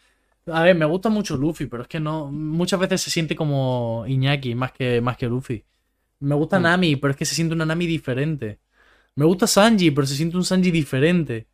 [0.47, 2.31] A ver, me gusta mucho Luffy, pero es que no.
[2.31, 5.65] Muchas veces se siente como Iñaki más que, más que Luffy.
[6.21, 6.63] Me gusta Mm.
[6.63, 8.61] Nami, pero es que se siente una Nami diferente.
[9.17, 11.49] Me gusta Sanji, pero se siente un Sanji diferente.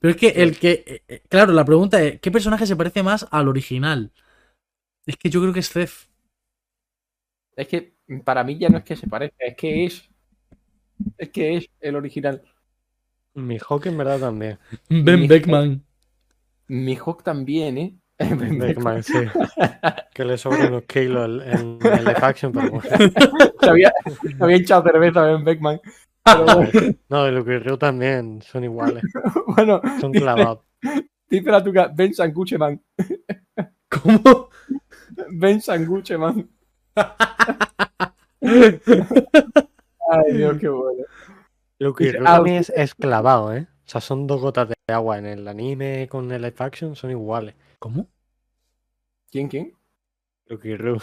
[0.00, 0.84] Pero es que el que.
[0.86, 4.12] eh, eh, Claro, la pregunta es: ¿qué personaje se parece más al original?
[5.06, 6.06] Es que yo creo que es Zef.
[7.56, 7.94] Es que
[8.24, 10.10] para mí ya no es que se parezca, es que es.
[11.18, 12.42] Es que es el original.
[13.34, 14.58] Mi Hawk en verdad también.
[14.88, 15.82] Ben Mi- Beckman.
[16.68, 17.98] Mi Hawk también, ¿eh?
[18.28, 18.58] Ben Beckman.
[18.58, 19.14] Beckman, sí.
[20.14, 22.82] Que le sobran unos kilos en, en live action, pero bueno.
[23.60, 25.80] Se había, se había hinchado cerveza Ben Beckman.
[26.24, 26.70] Pero bueno,
[27.08, 29.02] No, de Luke y Ryu también son iguales.
[29.56, 30.60] bueno, Son clavados.
[31.28, 32.80] dice la tuca, Ben Sangucheman.
[33.88, 34.50] ¿Cómo?
[35.30, 36.48] Ben Sangucheman.
[38.42, 41.04] Ay, Dios, qué bueno.
[41.78, 43.66] Luke y Ryu también es, es clavado, ¿eh?
[43.86, 47.10] O sea, son dos gotas de agua en el anime con el live action, son
[47.10, 47.54] iguales.
[47.80, 48.08] ¿Cómo?
[49.32, 49.72] ¿Quién, quién?
[50.62, 50.98] Y Ryu.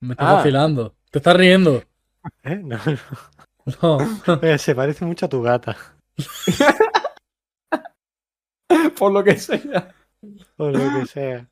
[0.00, 0.32] Me estás Ah.
[0.34, 0.94] vacilando.
[1.10, 1.82] Te estás riendo.
[2.44, 2.56] ¿Eh?
[2.62, 2.78] No,
[3.82, 3.98] No.
[4.26, 4.36] no.
[4.58, 5.76] Se parece mucho a tu gata.
[8.98, 9.94] Por lo que sea.
[10.56, 11.48] O lo que sea.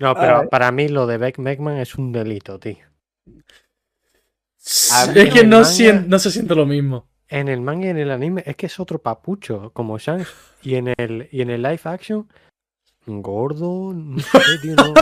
[0.00, 0.48] No, pero Ay.
[0.50, 2.76] para mí lo de Beck Beckman es un delito, tío.
[4.92, 7.08] A Es que no, no se siente lo mismo.
[7.28, 10.32] En el manga y en el anime es que es otro papucho, como Shanks.
[10.62, 12.28] Y en el, y en el live action,
[13.06, 14.94] gordo, no sé, tío, no.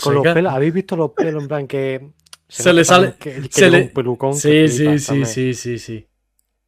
[0.00, 2.12] Con los pelos, ¿habéis visto los pelos en plan que
[2.48, 4.32] Se le sale- que, que se le- un pelucón?
[4.32, 6.06] que Sí, sí, sí, sí, sí, sí.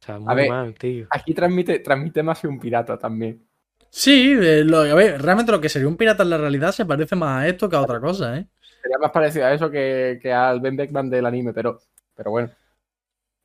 [0.01, 0.49] O sea, muy ver.
[0.49, 1.07] mal, tío.
[1.11, 3.47] Aquí transmite, transmite más que un pirata también.
[3.89, 6.85] Sí, eh, lo- a ver, realmente lo que sería un pirata en la realidad se
[6.85, 8.47] parece más a esto que a otra cosa, ¿eh?
[8.81, 11.79] Sería más parecido a eso que, que al Ben Beckman del anime, pero,
[12.15, 12.49] pero bueno.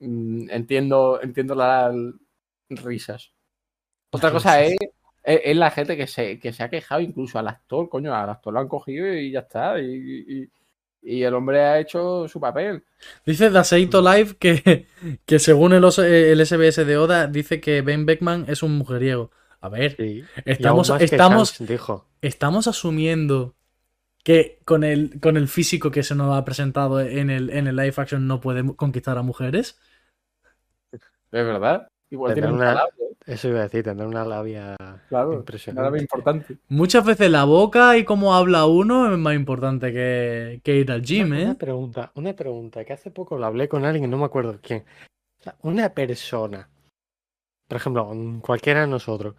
[0.01, 1.95] Mm, entiendo, entiendo las
[2.71, 3.33] risas.
[4.11, 4.77] Otra cosa es,
[5.29, 8.31] es, es la gente que se, que se ha quejado incluso al actor, coño, al
[8.31, 9.81] actor lo han cogido y ya está.
[9.81, 10.51] Y, y-
[11.01, 12.83] y el hombre ha hecho su papel.
[13.25, 14.89] Dice Daseito Live que,
[15.25, 19.31] que según el, os- el SBS de Oda, dice que Ben Beckman es un mujeriego.
[19.61, 20.25] A ver, Sí.
[20.45, 22.07] Estamos, estamos, dijo.
[22.21, 23.55] estamos asumiendo
[24.25, 27.77] que con el, con el físico que se nos ha presentado en el, en el
[27.77, 29.79] live action no puede conquistar a mujeres.
[30.93, 31.01] Es
[31.31, 31.89] verdad.
[32.11, 34.77] Igual Tendrá tiene una- una labia, Eso iba a decir, tendrá una labia
[35.11, 35.29] claro.
[35.31, 35.83] Una impresionante.
[35.91, 36.57] labia importante.
[36.69, 41.03] Muchas veces la boca y cómo habla uno es más importante que, que ir al
[41.03, 41.45] gym, Una, ¿eh?
[41.45, 44.59] una pregunta, una pregunta, que hace poco lo hablé con alguien y no me acuerdo
[44.63, 44.85] quién.
[45.41, 46.71] O sea, una persona,
[47.69, 48.11] por ejemplo,
[48.41, 49.35] cualquiera de nosotros,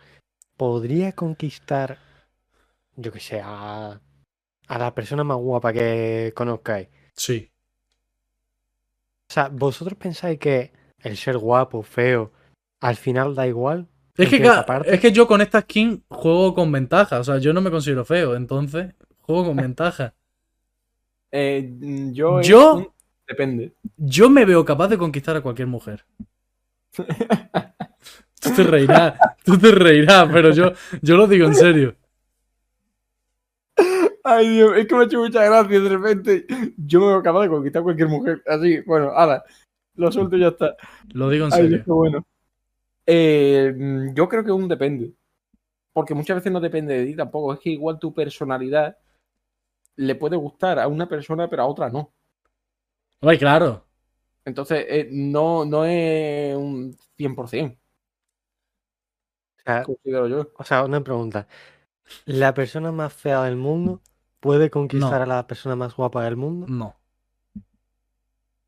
[0.56, 1.98] podría conquistar,
[2.96, 4.00] yo que sé, a,
[4.68, 6.90] a la persona más guapa que conozcáis.
[7.16, 7.50] Sí.
[9.30, 10.72] O sea, ¿vosotros pensáis que
[11.02, 12.32] el ser guapo, feo,
[12.80, 13.88] al final da igual?
[14.18, 14.52] Es que,
[14.86, 17.20] es que yo con esta skin juego con ventaja.
[17.20, 20.14] O sea, yo no me considero feo, entonces juego con ventaja.
[21.32, 21.72] Eh,
[22.12, 22.42] yo.
[22.42, 22.90] Yo- un-
[23.28, 23.74] Depende.
[23.96, 26.04] Yo me veo capaz de conquistar a cualquier mujer.
[28.42, 31.96] Tú te reirás, tú te reirás, pero yo, yo lo digo en serio.
[34.24, 36.46] Ay, Dios, es que me ha hecho mucha gracia de repente.
[36.78, 38.42] Yo me veo capaz de conquistar a cualquier mujer.
[38.48, 39.44] Así, bueno, ahora,
[39.96, 40.76] lo suelto y ya está.
[41.12, 41.84] Lo digo en Ay, Dios, serio.
[41.86, 42.26] qué bueno.
[43.12, 45.14] Eh, mm, yo creo que un depende.
[45.94, 47.54] Porque muchas veces no depende de ti tampoco.
[47.54, 48.98] Es que igual tu personalidad
[49.98, 52.14] le puede gustar a una persona, pero a otra no.
[53.22, 53.86] Ay, claro.
[54.46, 57.78] Entonces, eh, no, no es un 100%,
[59.60, 60.52] O sea, considero yo.
[60.58, 61.48] o sea, una pregunta.
[62.26, 64.02] ¿La persona más fea del mundo
[64.40, 65.24] puede conquistar No.
[65.34, 66.68] a la persona más guapa del mundo?
[66.68, 66.96] No.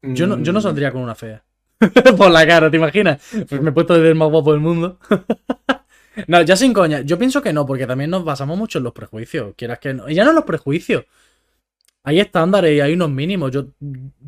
[0.03, 1.43] Yo no, yo no Mm, saldría con una fea.
[2.17, 3.21] Por la cara, ¿te imaginas?
[3.49, 4.99] Pues me he puesto el más guapo del mundo.
[6.27, 7.01] no, ya sin coña.
[7.01, 9.53] Yo pienso que no, porque también nos basamos mucho en los prejuicios.
[9.55, 10.09] Quieras que no.
[10.09, 11.05] Y ya no en los prejuicios.
[12.03, 13.51] Hay estándares y hay unos mínimos.
[13.51, 13.67] Yo,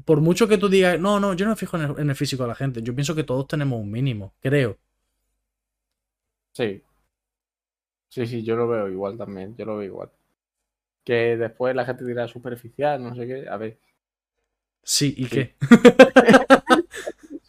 [0.06, 2.16] por mucho que tú digas, no, no, yo no me fijo en el, en el
[2.16, 2.82] físico de la gente.
[2.84, 4.78] Yo pienso que todos tenemos un mínimo, creo.
[6.54, 6.84] Sí.
[8.10, 9.56] Sí, sí, yo lo veo igual también.
[9.58, 10.10] Yo lo veo igual.
[11.06, 13.50] Que después la gente dirá superficial, no sé qué.
[13.50, 13.80] A ver.
[14.84, 15.30] Sí, ¿y Sí.
[15.30, 15.56] qué?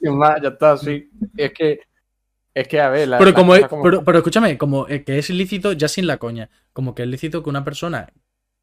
[0.11, 1.11] Sin más, ya está, sí.
[1.37, 1.81] Es que.
[2.55, 3.09] Es que, a ver.
[3.09, 6.07] la- Pero como, es- como- pero, pero escúchame, como eh, que es ilícito, ya sin
[6.07, 6.51] la coña.
[6.73, 8.13] Como que es lícito que una persona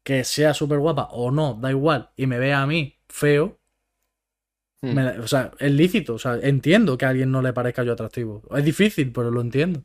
[0.02, 3.58] que sea súper guapa o no, da igual, y me vea a mí feo,
[4.84, 4.94] Hmm.
[4.94, 6.14] me o sea, es lícito.
[6.14, 8.42] O sea, entiendo que a alguien no le parezca yo atractivo.
[8.56, 9.84] Es difícil, pero lo entiendo.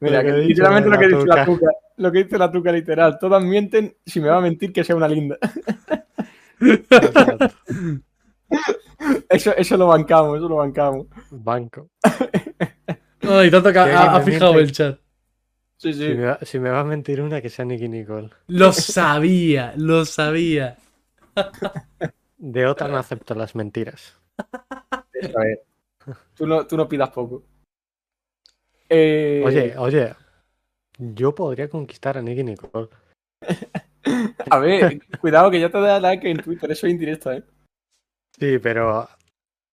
[0.00, 1.66] Mira, que literalmente lo que dice la tuca.
[1.96, 3.18] Lo que dice la tuca literal.
[3.18, 5.38] Todas mienten si me va a mentir que sea una linda.
[9.28, 11.06] Eso, eso lo bancamos, eso lo bancamos.
[11.30, 11.88] Banco.
[13.22, 14.98] Ay, tanto que ha, fijado el chat.
[15.76, 16.08] Sí, sí.
[16.08, 18.30] Si, me va, si me va a mentir una, que sea Nicky Nicole.
[18.48, 20.76] Lo sabía, lo sabía.
[22.38, 24.18] De otra no acepto las mentiras.
[24.36, 25.62] A ver.
[26.34, 27.42] Tú no, tú no pidas poco.
[28.88, 30.14] Eh, Oye, oye,
[30.98, 32.88] yo podría conquistar a Nicky Nicole.
[34.50, 37.44] A ver, cuidado que ya te da like en Twitter, eso es indirecto, ¿eh?
[38.40, 39.08] Sí, pero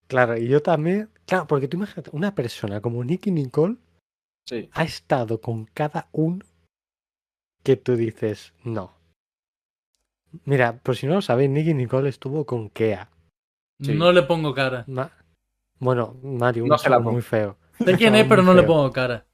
[0.07, 3.77] claro, y yo también, claro, porque tú imagínate, una persona como Nicky Nicole
[4.45, 4.69] Sí.
[4.73, 6.45] ha estado con cada uno
[7.63, 8.93] que tú dices, no.
[10.45, 13.09] Mira, por si no lo sabéis, Nicky Nicole estuvo con Kea.
[13.81, 13.93] Sí.
[13.93, 14.83] No le pongo cara.
[14.87, 15.11] Ma-
[15.79, 17.11] bueno, Mario, un No se la chaval pongo.
[17.13, 17.57] muy feo.
[17.77, 19.25] Sé quién es, pero no le pongo cara.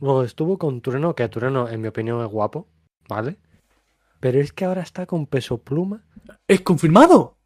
[0.00, 2.68] Luego estuvo con Tureno, que Tureno, en mi opinión, es guapo,
[3.08, 3.36] ¿vale?
[4.20, 6.04] Pero es que ahora está con Peso Pluma.
[6.46, 7.37] ¿Es confirmado?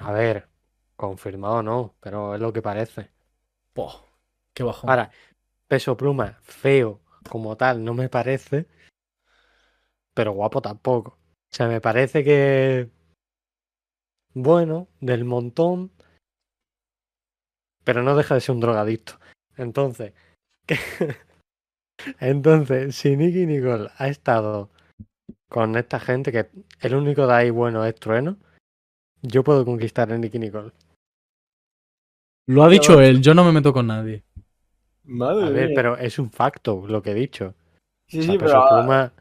[0.00, 0.48] A ver,
[0.96, 3.10] confirmado no, pero es lo que parece.
[3.74, 4.06] Poh,
[4.54, 4.88] qué bajón.
[4.88, 5.10] Ahora,
[5.68, 8.66] Peso Pluma, feo como tal, no me parece.
[10.14, 11.10] Pero guapo tampoco.
[11.12, 12.90] O sea, me parece que.
[14.32, 15.92] Bueno, del montón.
[17.84, 19.18] Pero no deja de ser un drogadicto.
[19.56, 20.14] Entonces.
[22.20, 24.70] Entonces, si Nicky Nicole ha estado
[25.48, 26.50] con esta gente, que
[26.80, 28.38] el único de ahí bueno es Trueno,
[29.22, 30.72] yo puedo conquistar a Nicky Nicole.
[32.46, 34.24] Lo ha dicho él, yo no me meto con nadie.
[35.04, 35.74] Madre A ver, mía.
[35.76, 37.54] pero es un facto lo que he dicho.
[38.08, 38.62] Sí, O sea, sí, Peso pero.
[38.64, 39.12] ah, Pluma,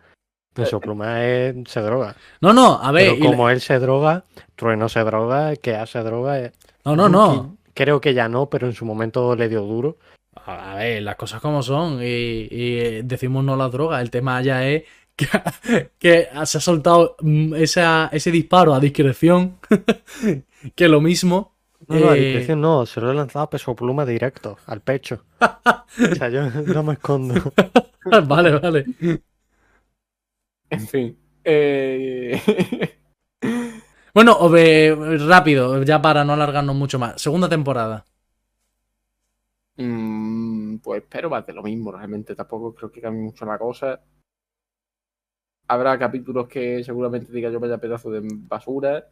[0.54, 2.16] Peso Pluma es- se droga.
[2.42, 3.14] No, no, a ver.
[3.18, 4.24] Pero como él se droga,
[4.56, 6.40] Trueno se droga, que hace droga.
[6.40, 6.52] eh,
[6.86, 7.58] No, no, no.
[7.74, 9.98] Creo que ya no, pero en su momento le dio duro.
[10.46, 12.00] A ver, las cosas como son.
[12.02, 14.02] Y, y decimos no a la droga.
[14.02, 14.84] El tema ya es
[15.20, 19.60] que, que se ha soltado mm, esa- ese disparo a discreción.
[20.76, 21.56] que lo mismo.
[21.88, 24.82] No, no, a eh, discreción no, se lo he lanzado a Peso Pluma directo, al
[24.82, 25.26] pecho.
[25.42, 27.36] o sea, yo no me escondo.
[28.28, 28.86] vale, vale.
[30.70, 31.18] En fin.
[31.44, 32.40] Eh...
[34.14, 34.96] Bueno, o ve-
[35.28, 37.22] rápido, ya para no alargarnos mucho más.
[37.22, 38.06] Segunda temporada.
[39.78, 42.36] mm, pues espero más de lo mismo, realmente.
[42.36, 44.00] Tampoco creo que cambie mucho la cosa.
[45.70, 49.08] Habrá capítulos que seguramente diga yo vaya pedazo de basura.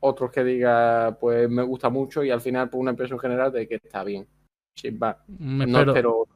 [0.00, 2.24] Otros que diga, pues me gusta mucho.
[2.24, 4.28] Y al final, por una impresión general de que está bien.
[5.38, 6.28] Me No espero, espero.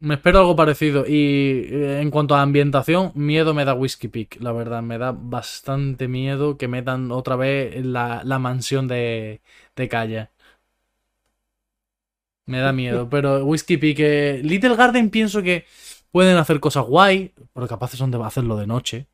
[0.00, 1.04] me espero algo parecido.
[1.06, 4.82] Y eh, en cuanto a ambientación, miedo me da Whiskey Peak, la verdad.
[4.82, 9.42] Me da bastante miedo que metan otra vez la, la mansión de,
[9.76, 10.32] de Calla.
[12.46, 13.08] Me da miedo.
[13.10, 15.64] Pero Whiskey Peak, eh, Little Garden pienso que
[16.12, 19.08] pueden hacer cosas guay, pero capaces son de hacerlo de noche.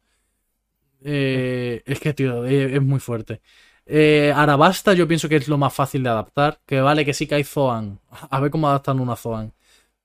[1.02, 3.40] Eh, es que, tío, eh, es muy fuerte.
[3.86, 6.60] Eh, Arabasta yo pienso que es lo más fácil de adaptar.
[6.66, 8.00] Que vale que sí que hay Zoan.
[8.30, 9.54] A ver cómo adaptan una Zoan.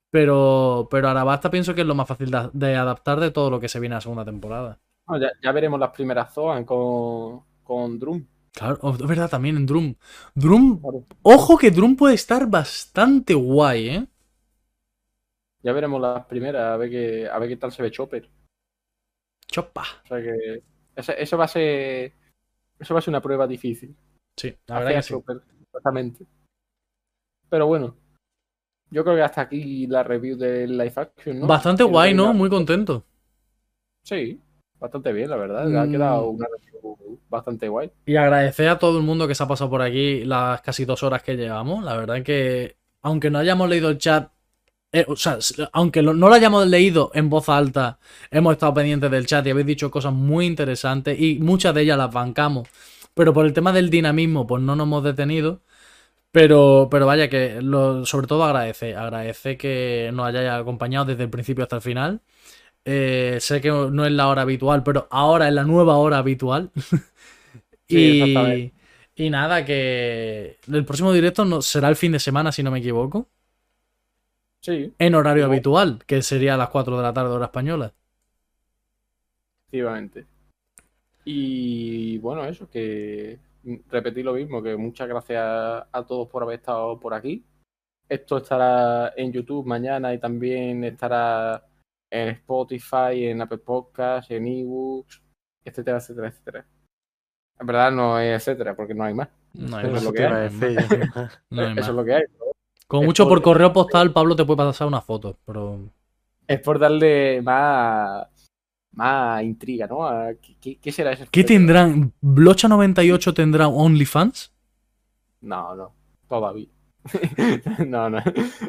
[0.10, 3.60] Pero, pero Arabasta pienso que es lo más fácil de, de adaptar de todo lo
[3.60, 4.80] que se viene a la segunda temporada.
[5.08, 8.24] No, ya, ya veremos las primeras Zoan con, con Drum.
[8.54, 9.96] Claro, oh, es verdad, también en Drum.
[10.36, 10.80] Drum,
[11.24, 14.08] ojo que Drum puede estar bastante guay, ¿eh?
[15.64, 18.30] Ya veremos las primeras, a ver qué, a ver qué tal se ve Chopper.
[19.48, 19.84] Chopa.
[20.04, 20.62] O sea que.
[20.96, 22.14] Eso, eso va a ser.
[22.78, 23.96] Eso va a ser una prueba difícil.
[24.38, 25.14] Sí, la verdad que sí.
[25.14, 26.26] Chopper, exactamente.
[27.50, 27.96] Pero bueno.
[28.92, 31.48] Yo creo que hasta aquí la review del live action, ¿no?
[31.48, 32.32] Bastante guay, ¿no?
[32.34, 33.04] Muy contento.
[34.04, 34.40] Sí,
[34.80, 35.76] bastante bien, la verdad.
[35.76, 35.92] Ha Mm.
[35.92, 37.92] quedado una review bastante guay.
[38.06, 41.02] Y agradecer a todo el mundo que se ha pasado por aquí las casi dos
[41.02, 41.84] horas que llevamos.
[41.84, 44.32] La verdad que, aunque no hayamos leído el chat,
[44.94, 45.40] eh, o sea,
[45.74, 48.00] aunque lo- no lo hayamos leído en voz alta,
[48.32, 51.98] hemos estado pendientes del chat y habéis dicho cosas muy interesantes y muchas de ellas
[51.98, 52.70] las bancamos.
[53.16, 55.62] Pero por el tema del dinamismo, pues no nos hemos detenido.
[56.32, 61.30] Pero, pero vaya que lo, sobre todo agradece, agradece que nos hayáis acompañado desde el
[61.30, 62.22] principio hasta el final.
[62.86, 66.72] Eh, sé que no es la hora habitual, pero ahora es la nueva hora habitual.
[67.88, 68.74] Sí, y,
[69.16, 72.80] y nada, que el próximo directo no, será el fin de semana, si no me
[72.80, 73.30] equivoco,
[74.64, 75.52] Sí, en horario No.
[75.52, 77.94] habitual, que sería a las 4 de la tarde, hora española.
[79.68, 80.26] efectivamente.
[81.26, 83.40] Y bueno, eso, que
[83.90, 87.44] repetir lo mismo, que muchas gracias a todos por haber estado por aquí.
[88.08, 91.66] Esto estará en YouTube mañana y también estará
[92.12, 95.22] en Spotify, en Apple Podcasts, en eBooks,
[95.66, 96.66] etcétera, etcétera, etcétera.
[97.60, 99.30] En verdad no es etcétera, porque no hay más.
[99.54, 100.44] No hay Eso más, es lo que hay.
[100.50, 101.10] decir
[101.50, 101.90] no hay Eso más.
[101.90, 102.24] es lo que hay.
[102.88, 105.80] Como mucho por por- correo postal, Pablo te puede pasar una foto, pero
[106.48, 108.28] Es por darle más,
[108.94, 110.06] más intriga, ¿no?
[110.06, 111.28] A- ¿Qué, qué- qué será ese?
[111.32, 112.14] ¿qué tendrán?
[112.22, 114.52] ¿Blocha98 tendrá OnlyFans?
[115.42, 115.94] No, no,
[116.28, 116.68] todavía.
[117.88, 118.20] no, no.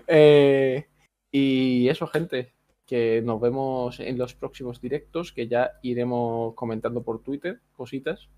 [0.09, 0.87] Eh,
[1.31, 2.53] y eso, gente,
[2.87, 8.29] que nos vemos en los próximos directos, que ya iremos comentando por Twitter cositas.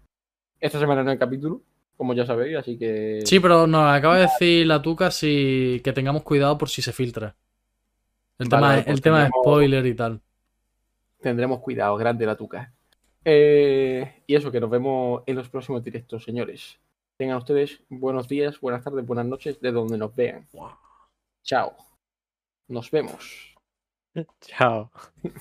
[0.60, 1.62] Esta semana no hay capítulo,
[1.96, 3.20] como ya sabéis, así que...
[3.24, 6.92] Sí, pero nos acaba de decir la tuca si que tengamos cuidado por si se
[6.92, 7.36] filtra.
[8.38, 10.20] El Vale, tema, vale, el pues tema de spoiler y tal.
[11.20, 12.72] Tendremos cuidado, grande la tuca.
[13.24, 16.78] Eh, y eso, que nos vemos en los próximos directos, señores.
[17.16, 20.46] Tengan ustedes buenos días, buenas tardes, buenas noches, de donde nos vean.
[21.42, 21.74] Chao.
[22.68, 23.56] Nos vemos.
[24.40, 24.90] Chao.